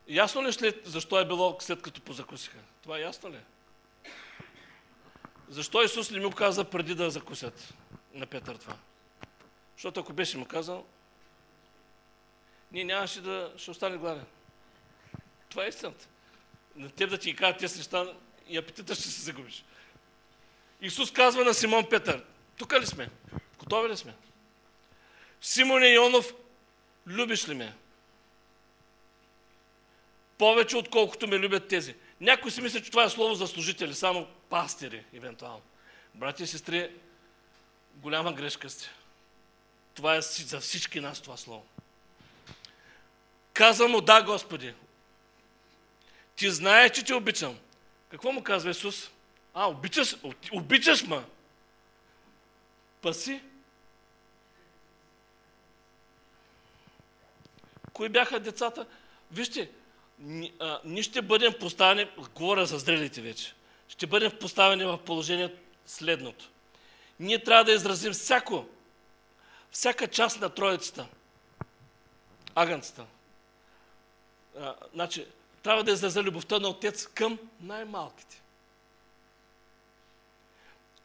ясно 0.09 0.45
ли 0.45 0.53
след, 0.53 0.87
защо 0.87 1.21
е 1.21 1.27
било 1.27 1.57
след 1.61 1.83
като 1.83 2.01
позакусиха? 2.01 2.59
Това 2.83 2.99
е 2.99 3.03
ясно 3.03 3.31
ли? 3.31 3.39
Защо 5.49 5.83
Исус 5.83 6.11
не 6.11 6.21
му 6.21 6.31
каза 6.31 6.65
преди 6.65 6.95
да 6.95 7.11
закусят 7.11 7.75
на 8.15 8.27
Петър 8.27 8.57
това? 8.57 8.77
Защото 9.77 10.01
ако 10.01 10.13
беше 10.13 10.39
му 10.39 10.47
казал, 10.47 10.87
ние 12.73 12.85
нямаше 12.85 13.21
да 13.21 13.53
ще 13.57 13.71
остане 13.71 13.97
гладен. 13.97 14.27
Това 15.49 15.65
е 15.65 15.69
истината. 15.69 16.09
На 16.77 16.91
теб 16.91 17.11
да 17.11 17.19
ти 17.19 17.37
кажат 17.37 17.59
тези 17.59 17.79
неща 17.79 18.15
и 18.49 18.59
апетита 18.59 18.95
ще 18.95 19.03
се 19.03 19.23
загубиш. 19.23 19.65
Исус 20.81 21.13
казва 21.13 21.45
на 21.45 21.55
Симон 21.55 21.89
Петър, 21.91 22.25
тук 22.59 22.73
ли 22.73 22.87
сме? 22.87 23.11
Готови 23.59 23.89
ли 23.89 23.97
сме? 23.97 24.15
Симон 25.41 25.85
Ионов, 25.85 26.35
любиш 27.07 27.49
ли 27.49 27.55
ме? 27.55 27.75
Повече 30.39 30.77
отколкото 30.77 31.29
ме 31.29 31.39
любят 31.39 31.69
тези. 31.69 31.95
Някой 32.21 32.51
си 32.51 32.61
мисля, 32.61 32.83
че 32.83 32.91
това 32.91 33.05
е 33.05 33.11
слово 33.11 33.35
за 33.35 33.47
служители, 33.47 33.95
само 33.95 34.27
пастири, 34.49 35.05
евентуално. 35.13 35.63
Брати 36.15 36.43
и 36.43 36.47
сестри, 36.47 36.91
голяма 37.95 38.33
грешка 38.33 38.71
сте. 38.71 38.91
Това 39.95 40.17
е 40.17 40.21
за 40.21 40.61
всички 40.61 41.01
нас 41.01 41.21
това 41.21 41.37
слово. 41.37 41.67
Каза 43.53 43.89
му, 43.89 44.01
да, 44.01 44.23
Господи, 44.23 44.75
ти 46.37 46.51
знаеш, 46.51 46.93
че 46.93 47.05
те 47.05 47.15
обичам. 47.15 47.59
Какво 48.09 48.33
му 48.33 48.43
казва 48.43 48.71
Исус? 48.71 49.11
А, 49.59 49.69
обичаш, 49.69 50.17
обичаш 50.53 51.03
ма. 51.03 51.25
Паси. 53.03 53.41
Кои 57.93 58.09
бяха 58.09 58.41
децата? 58.41 58.87
Вижте, 59.33 59.71
ние 60.85 61.03
ще 61.03 61.23
бъдем 61.23 61.55
поставени, 61.61 62.11
говоря 62.35 62.67
за 62.67 62.79
зрелите 62.79 63.21
вече, 63.21 63.55
ще 63.89 64.07
бъдем 64.07 64.33
поставени 64.41 64.85
в 64.85 64.99
положение 64.99 65.55
следното. 65.87 66.51
Ние 67.21 67.45
трябва 67.45 67.65
да 67.65 67.73
изразим 67.73 68.13
всяко, 68.13 68.67
всяка 69.71 70.09
част 70.09 70.41
на 70.41 70.51
троицата, 70.51 71.07
агънцата. 72.55 73.07
значи, 74.95 75.27
трябва 75.63 75.85
да 75.85 75.93
изразя 75.93 76.23
любовта 76.23 76.59
на 76.59 76.69
отец 76.69 77.07
към 77.07 77.39
най-малките. 77.61 78.43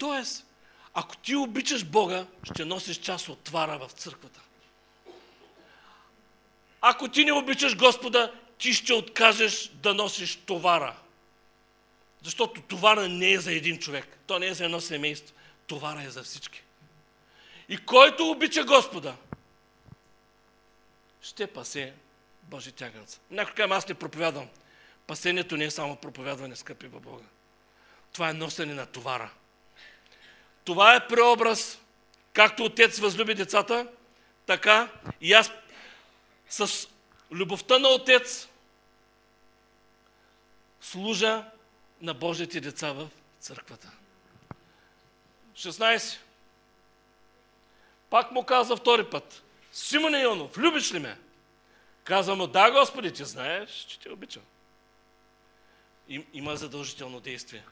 Тоест, 0.02 0.46
ако 0.94 1.18
ти 1.18 1.36
обичаш 1.36 1.86
Бога, 1.86 2.26
ще 2.44 2.66
носиш 2.66 2.98
част 2.98 3.30
от 3.30 3.40
твара 3.40 3.78
в 3.78 3.92
църквата. 3.92 4.42
Ако 6.82 7.08
ти 7.08 7.26
не 7.26 7.34
обичаш 7.34 7.78
Господа, 7.78 8.34
ти 8.58 8.74
ще 8.74 8.94
откажеш 8.94 9.68
да 9.74 9.94
носиш 9.94 10.36
товара. 10.36 10.96
Защото 12.24 12.62
товара 12.62 13.10
не 13.10 13.32
е 13.32 13.40
за 13.40 13.52
един 13.52 13.80
човек. 13.80 14.18
То 14.28 14.40
не 14.40 14.48
е 14.48 14.54
за 14.54 14.66
едно 14.66 14.82
семейство. 14.82 15.36
Товара 15.68 16.04
е 16.04 16.10
за 16.10 16.24
всички. 16.24 16.64
И 17.70 17.78
който 17.78 18.30
обича 18.30 18.64
Господа, 18.64 19.16
ще 21.22 21.48
пасе 21.48 21.94
Божи 22.44 22.72
тяганца. 22.72 23.20
Някой 23.32 23.54
казва, 23.54 23.76
аз 23.76 23.88
не 23.88 23.94
проповядвам. 23.94 24.48
Пасението 25.08 25.58
не 25.58 25.66
е 25.66 25.72
само 25.72 25.96
проповядване, 25.96 26.56
скъпи 26.56 26.88
във 26.88 27.02
Бога. 27.02 27.26
Това 28.14 28.30
е 28.30 28.34
носене 28.34 28.74
на 28.74 28.86
товара. 28.86 29.32
Това 30.64 30.96
е 30.96 31.08
преобраз, 31.08 31.80
както 32.34 32.64
отец 32.64 33.00
възлюби 33.00 33.34
децата, 33.34 33.88
така 34.46 34.90
и 35.22 35.34
аз 35.34 35.52
с 36.50 36.88
любовта 37.32 37.80
на 37.80 37.88
отец 37.88 38.48
служа 40.82 41.46
на 42.02 42.14
Божите 42.14 42.62
деца 42.62 42.92
в 42.92 43.10
църквата. 43.40 43.92
16. 45.56 46.18
Пак 48.10 48.32
му 48.32 48.44
каза 48.44 48.76
втори 48.76 49.10
път. 49.10 49.44
Симон 49.72 50.16
Ионов, 50.16 50.58
любиш 50.58 50.94
ли 50.94 51.00
ме? 51.00 51.18
Казва 52.04 52.36
му, 52.36 52.48
да, 52.48 52.72
Господи, 52.72 53.14
ти 53.14 53.26
знаеш, 53.26 53.70
че 53.70 54.00
те 54.00 54.10
обичам. 54.10 54.44
Им, 56.08 56.26
има 56.34 56.58
задължително 56.58 57.20
действие. 57.20 57.64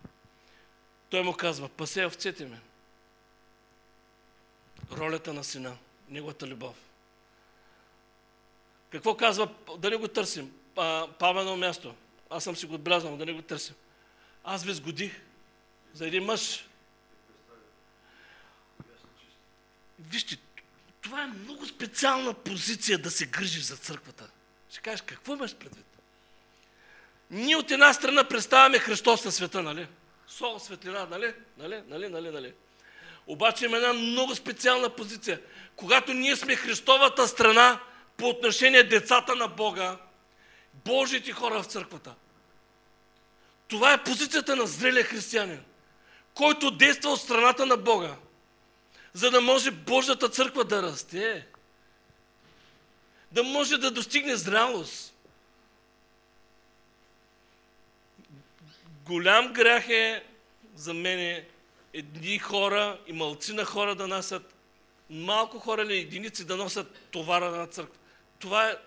Той 1.09 1.23
му 1.23 1.33
казва, 1.33 1.69
пасе 1.69 2.05
овцете 2.05 2.45
ми. 2.45 2.57
Ролята 4.91 5.33
на 5.33 5.43
сина, 5.43 5.77
неговата 6.09 6.47
любов. 6.47 6.75
Какво 8.89 9.17
казва, 9.17 9.49
да 9.77 9.89
не 9.89 9.95
го 9.95 10.07
търсим? 10.07 10.53
Павено 11.19 11.57
място. 11.57 11.95
Аз 12.29 12.43
съм 12.43 12.55
си 12.55 12.65
го 12.65 12.73
отбелязвал, 12.73 13.17
да 13.17 13.25
не 13.25 13.33
го 13.33 13.41
търсим. 13.41 13.75
Аз 14.43 14.63
ви 14.63 14.73
сгодих 14.73 15.21
за 15.93 16.07
един 16.07 16.23
мъж. 16.23 16.65
Вижте, 19.99 20.37
това 21.01 21.23
е 21.23 21.27
много 21.27 21.65
специална 21.65 22.33
позиция 22.33 22.97
да 22.97 23.11
се 23.11 23.25
грижиш 23.25 23.63
за 23.63 23.77
църквата. 23.77 24.29
Ще 24.69 24.81
кажеш, 24.81 25.01
какво 25.01 25.33
имаш 25.33 25.55
предвид? 25.55 25.85
Ние 27.31 27.55
от 27.55 27.71
една 27.71 27.93
страна 27.93 28.23
представяме 28.23 28.79
Христос 28.79 29.25
на 29.25 29.31
света, 29.31 29.63
нали? 29.63 29.87
Сол, 30.27 30.59
светлина, 30.59 31.05
нали? 31.05 31.33
Нали, 31.57 31.83
нали, 31.87 32.09
нали, 32.09 32.29
нали? 32.29 32.53
Обаче 33.29 33.65
има 33.65 33.77
една 33.77 33.93
много 33.93 34.35
специална 34.35 34.89
позиция. 34.89 35.41
Когато 35.75 36.13
ние 36.13 36.35
сме 36.35 36.55
Христовата 36.55 37.27
страна 37.27 37.79
по 38.17 38.29
отношение 38.29 38.83
децата 38.83 39.35
на 39.35 39.47
Бога, 39.47 39.97
Божите 40.73 41.31
хора 41.31 41.63
в 41.63 41.65
църквата. 41.65 42.15
Това 43.67 43.93
е 43.93 44.03
позицията 44.03 44.55
на 44.55 44.67
зрелия 44.67 45.03
християнин, 45.03 45.63
който 46.33 46.71
действа 46.71 47.09
от 47.09 47.21
страната 47.21 47.65
на 47.65 47.77
Бога, 47.77 48.15
за 49.13 49.31
да 49.31 49.41
може 49.41 49.71
Божията 49.71 50.29
църква 50.29 50.63
да 50.63 50.81
расте, 50.81 51.47
да 53.31 53.43
може 53.43 53.77
да 53.77 53.91
достигне 53.91 54.35
зрялост. 54.35 55.13
Голям 59.05 59.53
грях 59.53 59.89
е 59.89 60.23
за 60.75 60.93
мене 60.93 61.47
едни 61.93 62.39
хора 62.39 62.99
и 63.07 63.13
малцина 63.13 63.65
хора 63.65 63.95
да 63.95 64.07
носят, 64.07 64.55
малко 65.09 65.59
хора 65.59 65.81
или 65.81 65.97
единици 65.97 66.45
да 66.45 66.57
носят 66.57 66.99
товара 67.11 67.51
на 67.51 67.67
църква. 67.67 67.95
Това, 68.39 68.69
е, 68.69 68.77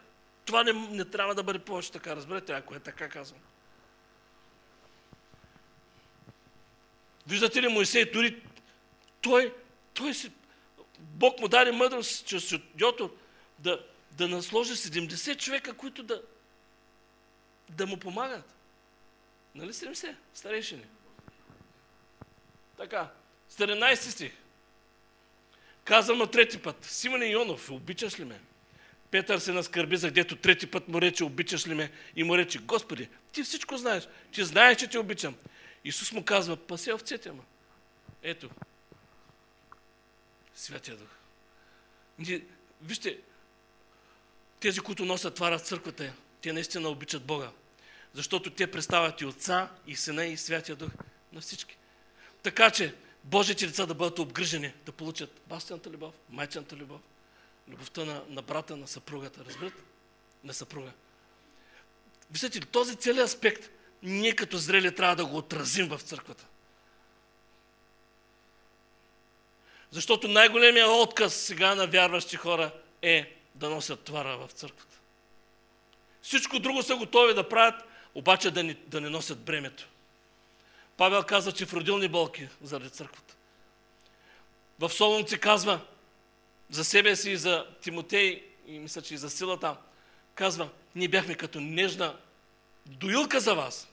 това 0.45 0.65
не, 0.65 0.73
не 0.73 1.05
трябва 1.05 1.35
да 1.35 1.43
бъде 1.43 1.59
повече 1.59 1.93
така, 1.93 2.17
разберете, 2.17 2.53
ако 2.53 2.75
е 2.75 2.81
така 2.81 3.09
казвам. 3.09 3.41
Виждате 7.27 7.63
ли 7.63 7.69
Моисей, 7.69 8.05
дори 8.05 8.43
той, 9.21 9.55
той 9.95 10.15
си, 10.15 10.33
Бог 10.99 11.41
му 11.41 11.49
даде 11.49 11.73
мъдрост 11.73 12.27
чрез 12.27 12.55
Йотор 12.81 13.17
да, 13.59 13.87
да 14.13 14.29
насложи 14.29 14.73
70 14.73 15.39
човека, 15.39 15.75
които 15.75 16.03
да, 16.03 16.23
да 17.69 17.87
му 17.87 17.97
помагат. 17.97 18.55
Нали 19.55 19.73
70? 19.73 20.15
Старейшини. 20.35 20.85
Така, 22.83 23.11
17 23.51 23.95
стих. 23.95 24.33
Казвам 25.85 26.19
на 26.19 26.31
трети 26.31 26.59
път. 26.59 26.85
Симон 26.85 27.23
Ионов, 27.23 27.71
обичаш 27.71 28.21
ли 28.21 28.25
ме? 28.25 28.41
Петър 29.11 29.39
се 29.39 29.53
наскърби, 29.53 29.97
за 29.97 30.11
дето 30.11 30.37
трети 30.37 30.67
път 30.67 30.89
му 30.89 31.01
рече, 31.01 31.25
обичаш 31.25 31.67
ли 31.67 31.75
ме? 31.75 31.93
И 32.17 32.25
му 32.25 32.37
рече, 32.37 32.59
Господи, 32.59 33.09
ти 33.33 33.43
всичко 33.43 33.77
знаеш. 33.77 34.09
Ти 34.33 34.45
знаеш, 34.45 34.79
че 34.79 34.87
те 34.87 34.99
обичам. 34.99 35.35
Исус 35.85 36.13
му 36.13 36.25
казва, 36.25 36.57
пасе 36.57 36.93
овцете 36.93 37.33
ма. 37.33 37.43
Ето. 38.23 38.51
Святия 40.55 40.97
Дух. 40.97 41.09
Ние, 42.19 42.43
вижте, 42.83 43.19
тези, 44.61 44.81
които 44.81 45.05
носят 45.05 45.35
твара 45.35 45.59
в 45.59 45.63
църквата, 45.63 46.13
те 46.41 46.53
наистина 46.53 46.89
обичат 46.89 47.25
Бога. 47.25 47.51
Защото 48.15 48.51
те 48.51 48.71
представят 48.71 49.21
и 49.21 49.27
Отца, 49.27 49.71
и 49.87 49.97
Сина, 49.97 50.25
и 50.27 50.37
Святия 50.37 50.77
Дух 50.77 50.91
на 51.33 51.41
всички. 51.41 51.77
Така 52.43 52.71
че 52.71 52.95
Божите 53.25 53.67
деца 53.67 53.87
да 53.87 53.95
бъдат 53.95 54.19
обгрижени, 54.19 54.73
да 54.87 54.93
получат 54.93 55.41
бащината 55.47 55.91
любов, 55.91 56.15
майчената 56.31 56.77
любов, 56.77 57.01
любовта 57.69 58.05
на, 58.05 58.23
на 58.29 58.43
брата, 58.43 58.77
на 58.77 58.89
съпругата, 58.89 59.45
разбирате? 59.45 59.83
На 60.45 60.55
съпруга. 60.55 60.93
Виждате 62.31 62.61
ли, 62.61 62.67
този 62.67 62.97
целият 62.97 63.27
аспект 63.27 63.71
ние 64.03 64.37
като 64.37 64.59
зрели 64.59 64.95
трябва 64.95 65.17
да 65.17 65.27
го 65.27 65.37
отразим 65.37 65.89
в 65.89 66.01
църквата. 66.01 66.47
Защото 69.91 70.29
най-големият 70.29 70.91
отказ 70.91 71.35
сега 71.35 71.75
на 71.75 71.87
вярващи 71.87 72.37
хора 72.37 72.73
е 73.03 73.37
да 73.55 73.71
носят 73.71 74.05
твара 74.05 74.37
в 74.37 74.53
църквата. 74.53 74.99
Всичко 76.23 76.59
друго 76.59 76.83
са 76.83 76.97
готови 76.97 77.35
да 77.35 77.49
правят, 77.49 77.85
обаче 78.15 78.51
да 78.51 78.63
не, 78.63 78.75
да 78.87 79.01
не 79.01 79.09
носят 79.09 79.45
бремето. 79.45 79.89
Павел 80.97 81.23
казва, 81.23 81.53
че 81.53 81.67
в 81.67 81.75
родилни 81.75 82.09
болки 82.09 82.49
заради 82.63 82.91
църквата. 82.91 83.35
В 84.79 84.91
Солунци 84.91 85.39
казва 85.39 85.81
за 86.71 86.85
себе 86.85 87.17
си 87.17 87.31
и 87.31 87.37
за 87.37 87.67
Тимотей, 87.83 88.47
и 88.67 88.79
мисля, 88.79 89.03
че 89.03 89.15
и 89.15 89.19
за 89.19 89.31
силата, 89.31 89.77
казва, 90.35 90.69
ние 90.95 91.09
бяхме 91.09 91.35
като 91.35 91.61
нежна 91.61 92.17
доилка 92.87 93.41
за 93.41 93.55
вас. 93.55 93.89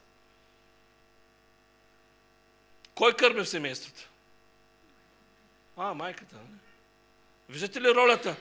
Кой 2.96 3.16
кърми 3.16 3.42
в 3.42 3.50
семейството? 3.50 4.10
А, 5.78 5.94
майката. 5.94 6.36
Не? 6.36 6.58
Виждате 7.50 7.82
ли 7.82 7.88
ролята? 7.88 8.36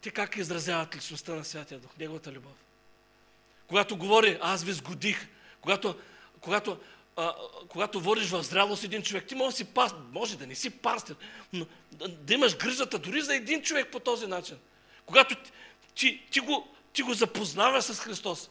Те 0.00 0.10
как 0.10 0.36
изразяват 0.36 0.96
личността 0.96 1.34
на 1.34 1.44
Святия 1.44 1.80
Дух, 1.80 1.90
Неговата 1.98 2.32
любов. 2.32 2.52
Когато 3.66 3.96
говори, 3.96 4.38
аз 4.40 4.64
ви 4.64 4.72
сгодих, 4.72 5.28
когато, 5.60 6.00
когато 6.40 6.80
а, 7.16 7.34
когато 7.68 8.00
водиш 8.00 8.30
в 8.30 8.42
зрялост 8.42 8.84
един 8.84 9.02
човек, 9.02 9.26
ти 9.26 9.34
може 9.34 9.50
да 9.50 9.56
си 9.56 9.64
пас, 9.64 9.94
може 10.12 10.38
да 10.38 10.46
не 10.46 10.54
си 10.54 10.70
пастир, 10.70 11.16
но 11.52 11.66
да, 11.92 12.34
имаш 12.34 12.56
грижата 12.56 12.98
дори 12.98 13.22
за 13.22 13.34
един 13.34 13.62
човек 13.62 13.90
по 13.92 14.00
този 14.00 14.26
начин. 14.26 14.58
Когато 15.06 15.36
ти, 15.94 16.22
ти, 16.30 16.40
го, 16.40 16.74
ти 16.92 17.02
го 17.02 17.14
запознаваш 17.14 17.84
с 17.84 18.00
Христос, 18.00 18.50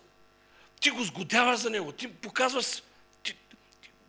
ти 0.79 0.89
го 0.89 1.03
сгодяваш 1.03 1.59
за 1.59 1.69
Него, 1.69 1.91
ти 1.91 2.13
показваш, 2.13 2.83
ти, 3.23 3.37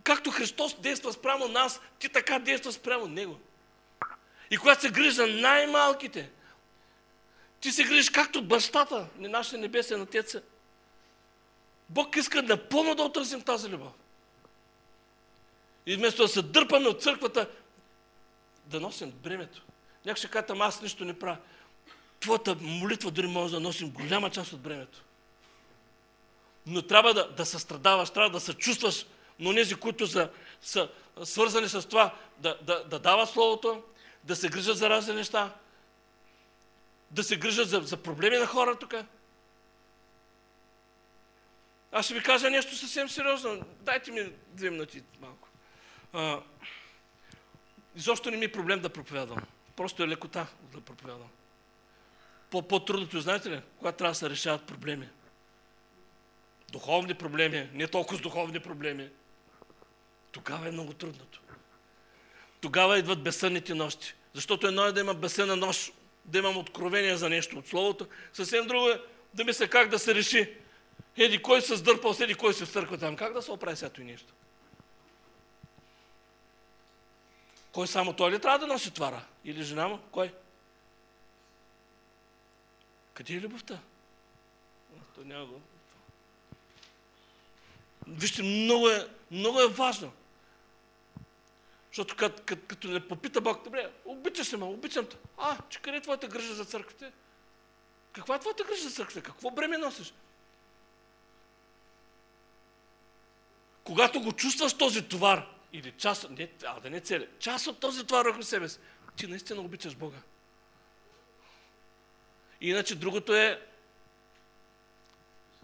както 0.03 0.31
Христос 0.31 0.81
действа 0.81 1.13
спрямо 1.13 1.49
нас, 1.49 1.81
ти 1.99 2.09
така 2.09 2.39
действа 2.39 2.73
спрямо 2.73 3.09
Него. 3.09 3.41
И 4.51 4.57
когато 4.57 4.81
се 4.83 4.91
грижи 4.91 5.11
за 5.11 5.27
най-малките, 5.27 6.31
ти 7.61 7.73
се 7.73 7.85
грижиш 7.85 8.11
както 8.11 8.43
бащата, 8.43 9.09
не 9.19 9.29
нашия 9.29 9.59
небесен 9.59 10.03
отец. 10.03 10.37
Бог 11.89 12.17
иска 12.17 12.43
напълно 12.43 12.95
да 12.95 13.03
отразим 13.03 13.43
тази 13.43 13.69
любов. 13.69 13.93
И 15.87 15.97
вместо 15.97 16.23
да 16.23 16.29
се 16.29 16.43
дърпаме 16.43 16.89
от 16.89 17.03
църквата, 17.03 17.49
да 18.67 18.81
носим 18.81 19.11
бремето. 19.11 19.63
Някой 20.05 20.19
ще 20.19 20.29
каже, 20.29 20.61
аз 20.61 20.83
нищо 20.83 21.05
не 21.05 21.19
правя. 21.19 21.37
Твоята 22.21 22.57
молитва 22.61 23.11
дори 23.11 23.27
може 23.27 23.53
да 23.53 23.61
носим 23.61 23.91
голяма 23.91 24.31
част 24.31 24.53
от 24.53 24.61
бремето. 24.61 25.03
Но 26.67 26.83
трябва 26.83 27.15
да, 27.15 27.29
да 27.31 27.47
състрадаваш, 27.47 28.11
трябва 28.11 28.31
да 28.31 28.41
се 28.41 28.55
чувстваш, 28.55 29.07
но 29.39 29.53
нези, 29.53 29.75
които 29.75 30.07
са, 30.07 30.31
са 30.61 30.89
свързани 31.25 31.69
с 31.69 31.89
това, 31.89 32.15
да, 32.39 32.59
да, 32.63 32.85
да 32.85 32.99
дават 32.99 33.31
Словото, 33.31 33.83
да 34.25 34.37
се 34.37 34.49
грижат 34.49 34.79
за 34.79 34.91
разни 34.91 35.15
неща, 35.15 35.55
да 37.11 37.25
се 37.25 37.37
грижат 37.37 37.69
за, 37.69 37.81
за 37.81 37.97
проблеми 37.97 38.37
на 38.37 38.47
хора 38.47 38.79
тук. 38.79 38.95
Аз 41.93 42.05
ще 42.05 42.15
ви 42.15 42.23
кажа 42.23 42.51
нещо 42.51 42.77
съвсем 42.77 43.09
сериозно. 43.09 43.65
Дайте 43.81 44.11
ми 44.11 44.33
две 44.53 44.71
минути 44.71 45.03
малко. 45.21 45.46
А, 46.17 46.41
изобщо 47.97 48.31
не 48.31 48.37
ми 48.37 48.45
е 48.45 48.53
проблем 48.53 48.81
да 48.81 48.89
проповядвам. 48.89 49.39
Просто 49.77 50.03
е 50.03 50.09
лекота 50.09 50.47
да 50.73 50.81
проповядвам. 50.81 51.29
По-трудното, 52.51 53.21
знаете 53.21 53.51
ли, 53.51 53.61
когато 53.79 53.99
трябва 53.99 54.11
да 54.11 54.19
се 54.19 54.31
решават 54.31 54.67
проблеми. 54.67 55.09
Духовни 56.73 57.15
проблеми, 57.15 57.71
не 57.73 57.87
толкова 57.87 58.19
с 58.19 58.21
духовни 58.21 58.61
проблеми. 58.61 59.09
Тогава 60.33 60.69
е 60.69 60.71
много 60.71 60.93
трудното. 60.93 61.41
Тогава 62.61 62.99
идват 62.99 63.23
безсънните 63.23 63.75
нощи. 63.75 64.15
Защото 64.35 64.67
едно 64.67 64.85
е 64.85 64.93
да 64.93 65.01
има 65.01 65.15
безсънна 65.15 65.57
нощ, 65.57 65.93
да 66.25 66.39
имам 66.39 66.57
откровение 66.57 67.17
за 67.17 67.29
нещо 67.29 67.59
от 67.59 67.69
Словото, 67.69 68.07
съвсем 68.33 68.67
друго 68.67 68.89
е 68.89 69.03
да 69.35 69.45
мисля 69.45 69.69
как 69.69 69.89
да 69.89 69.99
се 69.99 70.15
реши. 70.15 70.55
Еди, 71.17 71.43
кой 71.43 71.63
се 71.63 71.77
сдърпал, 71.77 72.15
седи 72.15 72.35
кой 72.35 72.55
се 72.55 72.65
в 72.65 72.73
църква 72.73 72.99
там. 72.99 73.17
Как 73.17 73.33
да 73.33 73.43
се 73.43 73.53
оправи 73.53 73.77
сега 73.77 73.91
нещо? 73.99 74.33
Кой 77.77 77.87
само 77.87 78.13
той 78.13 78.31
ли 78.31 78.41
трябва 78.41 78.59
да 78.59 78.67
носи 78.67 78.91
твара? 78.91 79.25
Или 79.45 79.63
жена 79.63 79.89
му? 79.89 79.99
Кой? 80.11 80.35
Къде 83.15 83.35
е 83.35 83.41
любовта? 83.41 83.79
То 85.15 85.21
няма 85.25 85.47
го. 85.47 85.61
Вижте, 88.07 88.43
много 88.43 88.89
е, 88.89 89.09
много 89.31 89.61
е 89.61 89.69
важно. 89.69 90.13
Защото 91.91 92.17
като, 92.17 92.43
като, 92.47 92.63
като 92.67 92.89
не 92.89 93.09
попита 93.09 93.41
Бог, 93.41 93.65
добре, 93.65 93.93
обичаш 94.05 94.53
ли 94.53 94.57
ме, 94.57 94.65
обичам 94.65 95.07
те. 95.07 95.17
А, 95.39 95.59
че 95.69 95.81
къде 95.81 95.97
е 95.97 96.03
твоята 96.03 96.29
грижа 96.29 96.55
за 96.55 96.65
църквите? 96.65 97.13
Каква 98.13 98.35
е 98.35 98.41
твоята 98.41 98.65
грижа 98.65 98.89
за 98.89 98.91
църквите? 98.91 99.23
Какво 99.23 99.51
бреме 99.51 99.79
носиш? 99.79 100.15
Когато 103.85 104.21
го 104.21 104.33
чувстваш 104.33 104.75
този 104.75 105.09
товар, 105.09 105.56
или 105.73 105.93
част, 105.93 106.31
не, 106.31 106.49
а 106.65 106.81
да 106.81 106.91
не 106.91 107.01
цели, 107.01 107.29
част 107.39 107.67
от 107.67 107.81
този 107.81 108.07
товар 108.07 108.25
върху 108.25 108.43
себе 108.43 108.69
си, 108.69 108.79
ти 109.17 109.27
наистина 109.27 109.61
обичаш 109.61 109.95
Бога. 109.95 110.19
Иначе 112.61 112.95
другото 112.95 113.35
е 113.35 113.67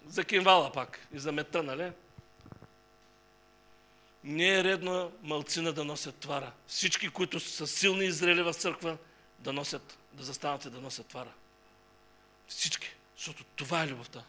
за 0.06 0.24
кимвала 0.24 0.72
пак 0.72 1.06
и 1.12 1.18
за 1.18 1.32
мета, 1.32 1.62
нали? 1.62 1.92
Не 4.24 4.58
е 4.58 4.64
редно 4.64 5.12
малцина 5.22 5.72
да 5.72 5.84
носят 5.84 6.16
твара. 6.16 6.52
Всички, 6.66 7.08
които 7.08 7.40
са 7.40 7.66
силни 7.66 8.04
и 8.04 8.12
зрели 8.12 8.42
в 8.42 8.54
църква, 8.54 8.98
да 9.38 9.52
носят, 9.52 9.98
да 10.12 10.22
застанат 10.22 10.64
и 10.64 10.70
да 10.70 10.80
носят 10.80 11.06
твара. 11.06 11.32
Всички. 12.48 12.94
Защото 13.16 13.44
това 13.44 13.82
е 13.82 13.88
любовта. 13.88 14.24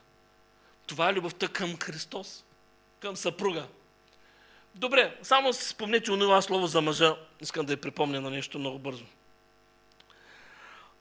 Това 0.87 1.09
е 1.09 1.13
любовта 1.13 1.47
към 1.47 1.77
Христос, 1.77 2.43
към 2.99 3.17
съпруга. 3.17 3.67
Добре, 4.75 5.17
само 5.23 5.53
спомнете 5.53 6.11
онова 6.11 6.41
слово 6.41 6.67
за 6.67 6.81
мъжа. 6.81 7.17
Искам 7.41 7.65
да 7.65 7.73
я 7.73 7.81
припомня 7.81 8.21
на 8.21 8.29
нещо 8.29 8.59
много 8.59 8.79
бързо. 8.79 9.05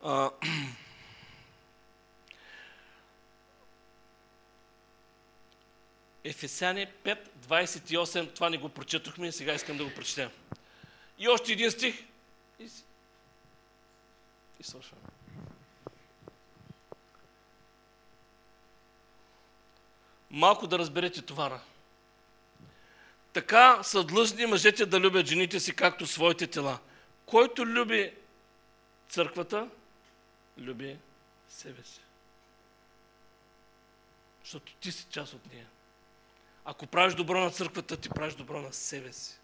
А, 0.02 0.30
Ефесяни 6.24 6.86
5, 7.04 7.18
28, 7.48 8.34
това 8.34 8.50
не 8.50 8.58
го 8.58 8.68
прочетохме, 8.68 9.32
сега 9.32 9.54
искам 9.54 9.76
да 9.76 9.84
го 9.84 9.94
прочетем. 9.94 10.30
И 11.18 11.28
още 11.28 11.52
един 11.52 11.70
стих. 11.70 12.04
И, 12.60 12.68
и 14.60 14.62
свършваме. 14.62 15.02
Малко 20.30 20.66
да 20.66 20.78
разберете 20.78 21.22
товара. 21.22 21.60
Така 23.32 23.82
са 23.82 24.04
длъжни 24.04 24.46
мъжете 24.46 24.86
да 24.86 25.00
любят 25.00 25.26
жените 25.26 25.60
си, 25.60 25.76
както 25.76 26.06
своите 26.06 26.46
тела. 26.46 26.78
Който 27.26 27.66
люби 27.66 28.12
църквата, 29.08 29.68
люби 30.58 30.96
себе 31.48 31.82
си. 31.84 32.00
Защото 34.42 34.72
ти 34.80 34.92
си 34.92 35.06
част 35.10 35.32
от 35.32 35.52
нея. 35.52 35.66
Ако 36.64 36.86
правиш 36.86 37.14
добро 37.14 37.40
на 37.40 37.50
църквата, 37.50 37.96
ти 37.96 38.08
правиш 38.08 38.34
добро 38.34 38.60
на 38.60 38.72
себе 38.72 39.12
си. 39.12 39.38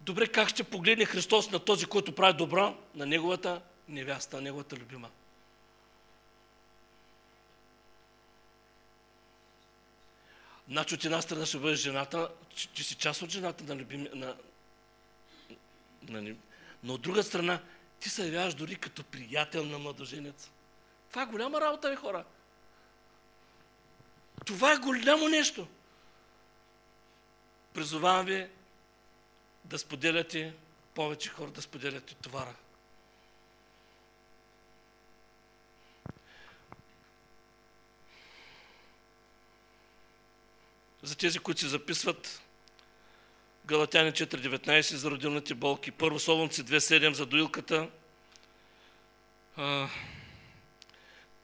Добре, 0.00 0.26
как 0.26 0.48
ще 0.48 0.64
погледне 0.64 1.04
Христос 1.04 1.50
на 1.50 1.58
този, 1.58 1.86
който 1.86 2.14
прави 2.14 2.36
добро, 2.36 2.76
на 2.94 3.06
неговата 3.06 3.62
невяста, 3.88 4.36
на 4.36 4.42
неговата 4.42 4.76
любима? 4.76 5.10
Значи 10.68 10.94
от 10.94 11.04
една 11.04 11.22
страна 11.22 11.46
ще 11.46 11.58
бъде 11.58 11.74
жената, 11.74 12.30
че, 12.74 12.84
си 12.84 12.94
част 12.94 13.22
от 13.22 13.30
жената 13.30 13.64
на 13.64 13.76
любими, 13.76 14.08
на, 14.14 14.36
на, 16.02 16.22
на, 16.22 16.34
но 16.82 16.94
от 16.94 17.02
друга 17.02 17.22
страна 17.22 17.60
ти 18.00 18.08
се 18.08 18.24
явяваш 18.24 18.54
дори 18.54 18.76
като 18.76 19.04
приятел 19.04 19.64
на 19.64 19.78
младоженец. 19.78 20.50
Това 21.10 21.22
е 21.22 21.26
голяма 21.26 21.60
работа, 21.60 21.90
ви 21.90 21.96
хора. 21.96 22.24
Това 24.46 24.72
е 24.72 24.76
голямо 24.76 25.28
нещо. 25.28 25.68
Призовавам 27.74 28.26
ви 28.26 28.48
да 29.64 29.78
споделяте, 29.78 30.54
повече 30.94 31.28
хора 31.28 31.50
да 31.50 31.62
споделяте 31.62 32.14
товара. 32.14 32.54
За 41.02 41.16
тези, 41.16 41.38
които 41.38 41.60
се 41.60 41.68
записват, 41.68 42.42
Галатяни 43.66 44.12
4.19 44.12 44.94
за 44.94 45.10
родилните 45.10 45.54
болки, 45.54 45.90
Първо 45.90 46.18
Солунци 46.18 46.64
2.7 46.64 47.12
за 47.12 47.26
доилката. 47.26 47.88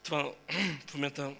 това 0.03 0.31
в 0.87 0.93
момента 0.93 1.35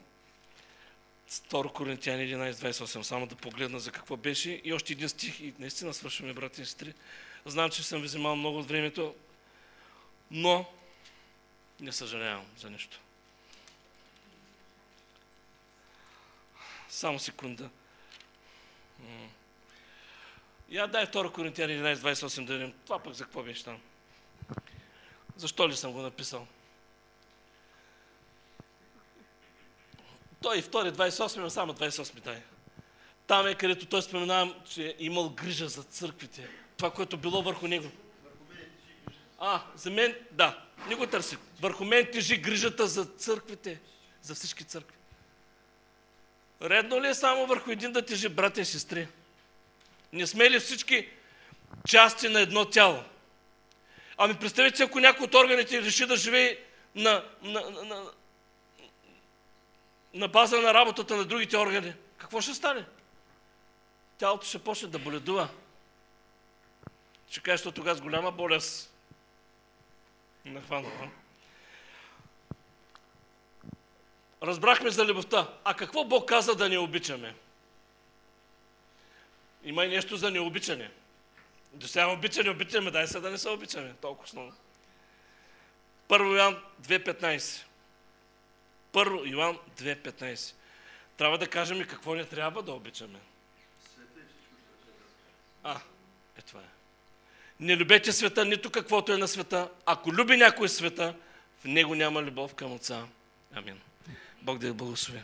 2 1.29 1.73
Коринтияни 1.73 2.23
11.28, 2.23 3.01
само 3.01 3.27
да 3.27 3.35
погледна 3.35 3.79
за 3.79 3.91
какво 3.91 4.17
беше. 4.17 4.61
И 4.63 4.73
още 4.73 4.93
един 4.93 5.09
стих, 5.09 5.39
и 5.39 5.53
наистина 5.59 5.93
свършваме, 5.93 6.33
брати 6.33 6.61
и 6.61 6.65
сестри. 6.65 6.93
Знам, 7.45 7.69
че 7.69 7.83
съм 7.83 8.01
ви 8.01 8.07
вземал 8.07 8.35
много 8.35 8.59
от 8.59 8.67
времето, 8.67 9.15
но 10.31 10.65
не 11.79 11.91
съжалявам 11.91 12.45
за 12.57 12.69
нищо. 12.69 12.99
Само 16.89 17.19
секунда. 17.19 17.69
Я 20.69 20.87
дай 20.87 21.05
2 21.05 21.31
Коринтияни 21.31 21.73
11.28 21.73 22.45
да 22.45 22.53
видим. 22.53 22.73
Това 22.85 22.99
пък 22.99 23.13
за 23.13 23.23
какво 23.23 23.43
беше 23.43 23.63
там? 23.63 23.81
Защо 25.37 25.69
ли 25.69 25.75
съм 25.75 25.91
го 25.91 26.01
написал? 26.01 26.47
Той 30.41 30.57
и 30.57 30.61
втори 30.61 30.91
28, 30.91 31.37
но 31.37 31.49
само 31.49 31.73
28 31.73 32.21
дай. 32.21 32.41
Там 33.27 33.47
е 33.47 33.55
където 33.55 33.85
той 33.85 34.01
споменава, 34.01 34.55
че 34.69 34.87
е 34.87 34.95
имал 34.99 35.29
грижа 35.29 35.67
за 35.67 35.83
църквите. 35.83 36.49
Това, 36.77 36.91
което 36.91 37.17
било 37.17 37.41
върху 37.41 37.67
него. 37.67 37.91
А, 39.39 39.61
за 39.75 39.91
мен, 39.91 40.15
да, 40.31 40.65
не 40.87 40.95
го 40.95 41.07
търси. 41.07 41.37
Върху 41.61 41.85
мен 41.85 42.07
тежи 42.11 42.37
грижата 42.37 42.87
за 42.87 43.05
църквите, 43.05 43.81
за 44.21 44.35
всички 44.35 44.63
църкви. 44.63 44.97
Редно 46.61 47.01
ли 47.01 47.07
е 47.07 47.13
само 47.13 47.45
върху 47.45 47.71
един 47.71 47.91
да 47.91 48.05
тежи 48.05 48.29
братя 48.29 48.61
и 48.61 48.65
сестри? 48.65 49.07
Не 50.13 50.27
сме 50.27 50.49
ли 50.49 50.59
всички 50.59 51.09
части 51.87 52.29
на 52.29 52.39
едно 52.39 52.65
тяло? 52.65 53.03
Ами 54.17 54.39
представете 54.39 54.77
си, 54.77 54.83
ако 54.83 54.99
някой 54.99 55.25
от 55.25 55.33
органите 55.33 55.81
реши 55.81 56.05
да 56.05 56.15
живее 56.15 56.57
на, 56.95 57.23
на, 57.41 57.69
на, 57.69 58.05
на 60.13 60.27
база 60.27 60.61
на 60.61 60.73
работата 60.73 61.15
на 61.15 61.25
другите 61.25 61.57
органи, 61.57 61.93
какво 62.17 62.41
ще 62.41 62.53
стане? 62.53 62.85
Тялото 64.17 64.45
ще 64.45 64.59
почне 64.59 64.87
да 64.87 64.99
боледува. 64.99 65.49
Ще 67.29 67.39
кажеш, 67.39 67.59
защото 67.59 67.75
тогава 67.75 67.97
с 67.97 68.01
голяма 68.01 68.31
болест 68.31 68.93
нахванала. 70.45 71.09
Разбрахме 74.43 74.89
за 74.89 75.05
любовта. 75.05 75.47
А 75.63 75.73
какво 75.73 76.03
Бог 76.03 76.29
каза 76.29 76.55
да 76.55 76.69
не 76.69 76.77
обичаме? 76.77 77.35
Има 79.63 79.85
и 79.85 79.89
нещо 79.89 80.17
за 80.17 80.31
необичане. 80.31 80.91
До 81.73 81.87
сега 81.87 82.07
обичане, 82.07 82.49
обичаме, 82.49 82.91
дай 82.91 83.07
се 83.07 83.19
да 83.19 83.31
не 83.31 83.37
се 83.37 83.49
обичаме. 83.49 83.93
Толкова 84.01 84.29
много. 84.33 84.53
Първо 86.07 86.35
Йоан 86.35 86.57
2.15. 86.81 87.63
Първо 88.91 89.25
Йоан 89.25 89.57
2.15. 89.77 90.53
Трябва 91.17 91.37
да 91.37 91.47
кажем 91.47 91.81
и 91.81 91.87
какво 91.87 92.15
не 92.15 92.25
трябва 92.25 92.63
да 92.63 92.71
обичаме. 92.71 93.19
А, 95.63 95.79
е 96.37 96.41
това 96.41 96.59
е. 96.59 96.75
Не 97.59 97.77
любете 97.77 98.11
света, 98.11 98.45
нито 98.45 98.71
каквото 98.71 99.13
е 99.13 99.17
на 99.17 99.27
света. 99.27 99.69
Ако 99.85 100.13
люби 100.13 100.37
някой 100.37 100.69
света, 100.69 101.15
в 101.59 101.65
него 101.65 101.95
няма 101.95 102.21
любов 102.21 102.55
към 102.55 102.73
Отца. 102.73 103.07
Амин. 103.53 103.81
Бог 104.45 104.59
да 104.59 104.67
я 104.67 104.73
благослови. 104.73 105.23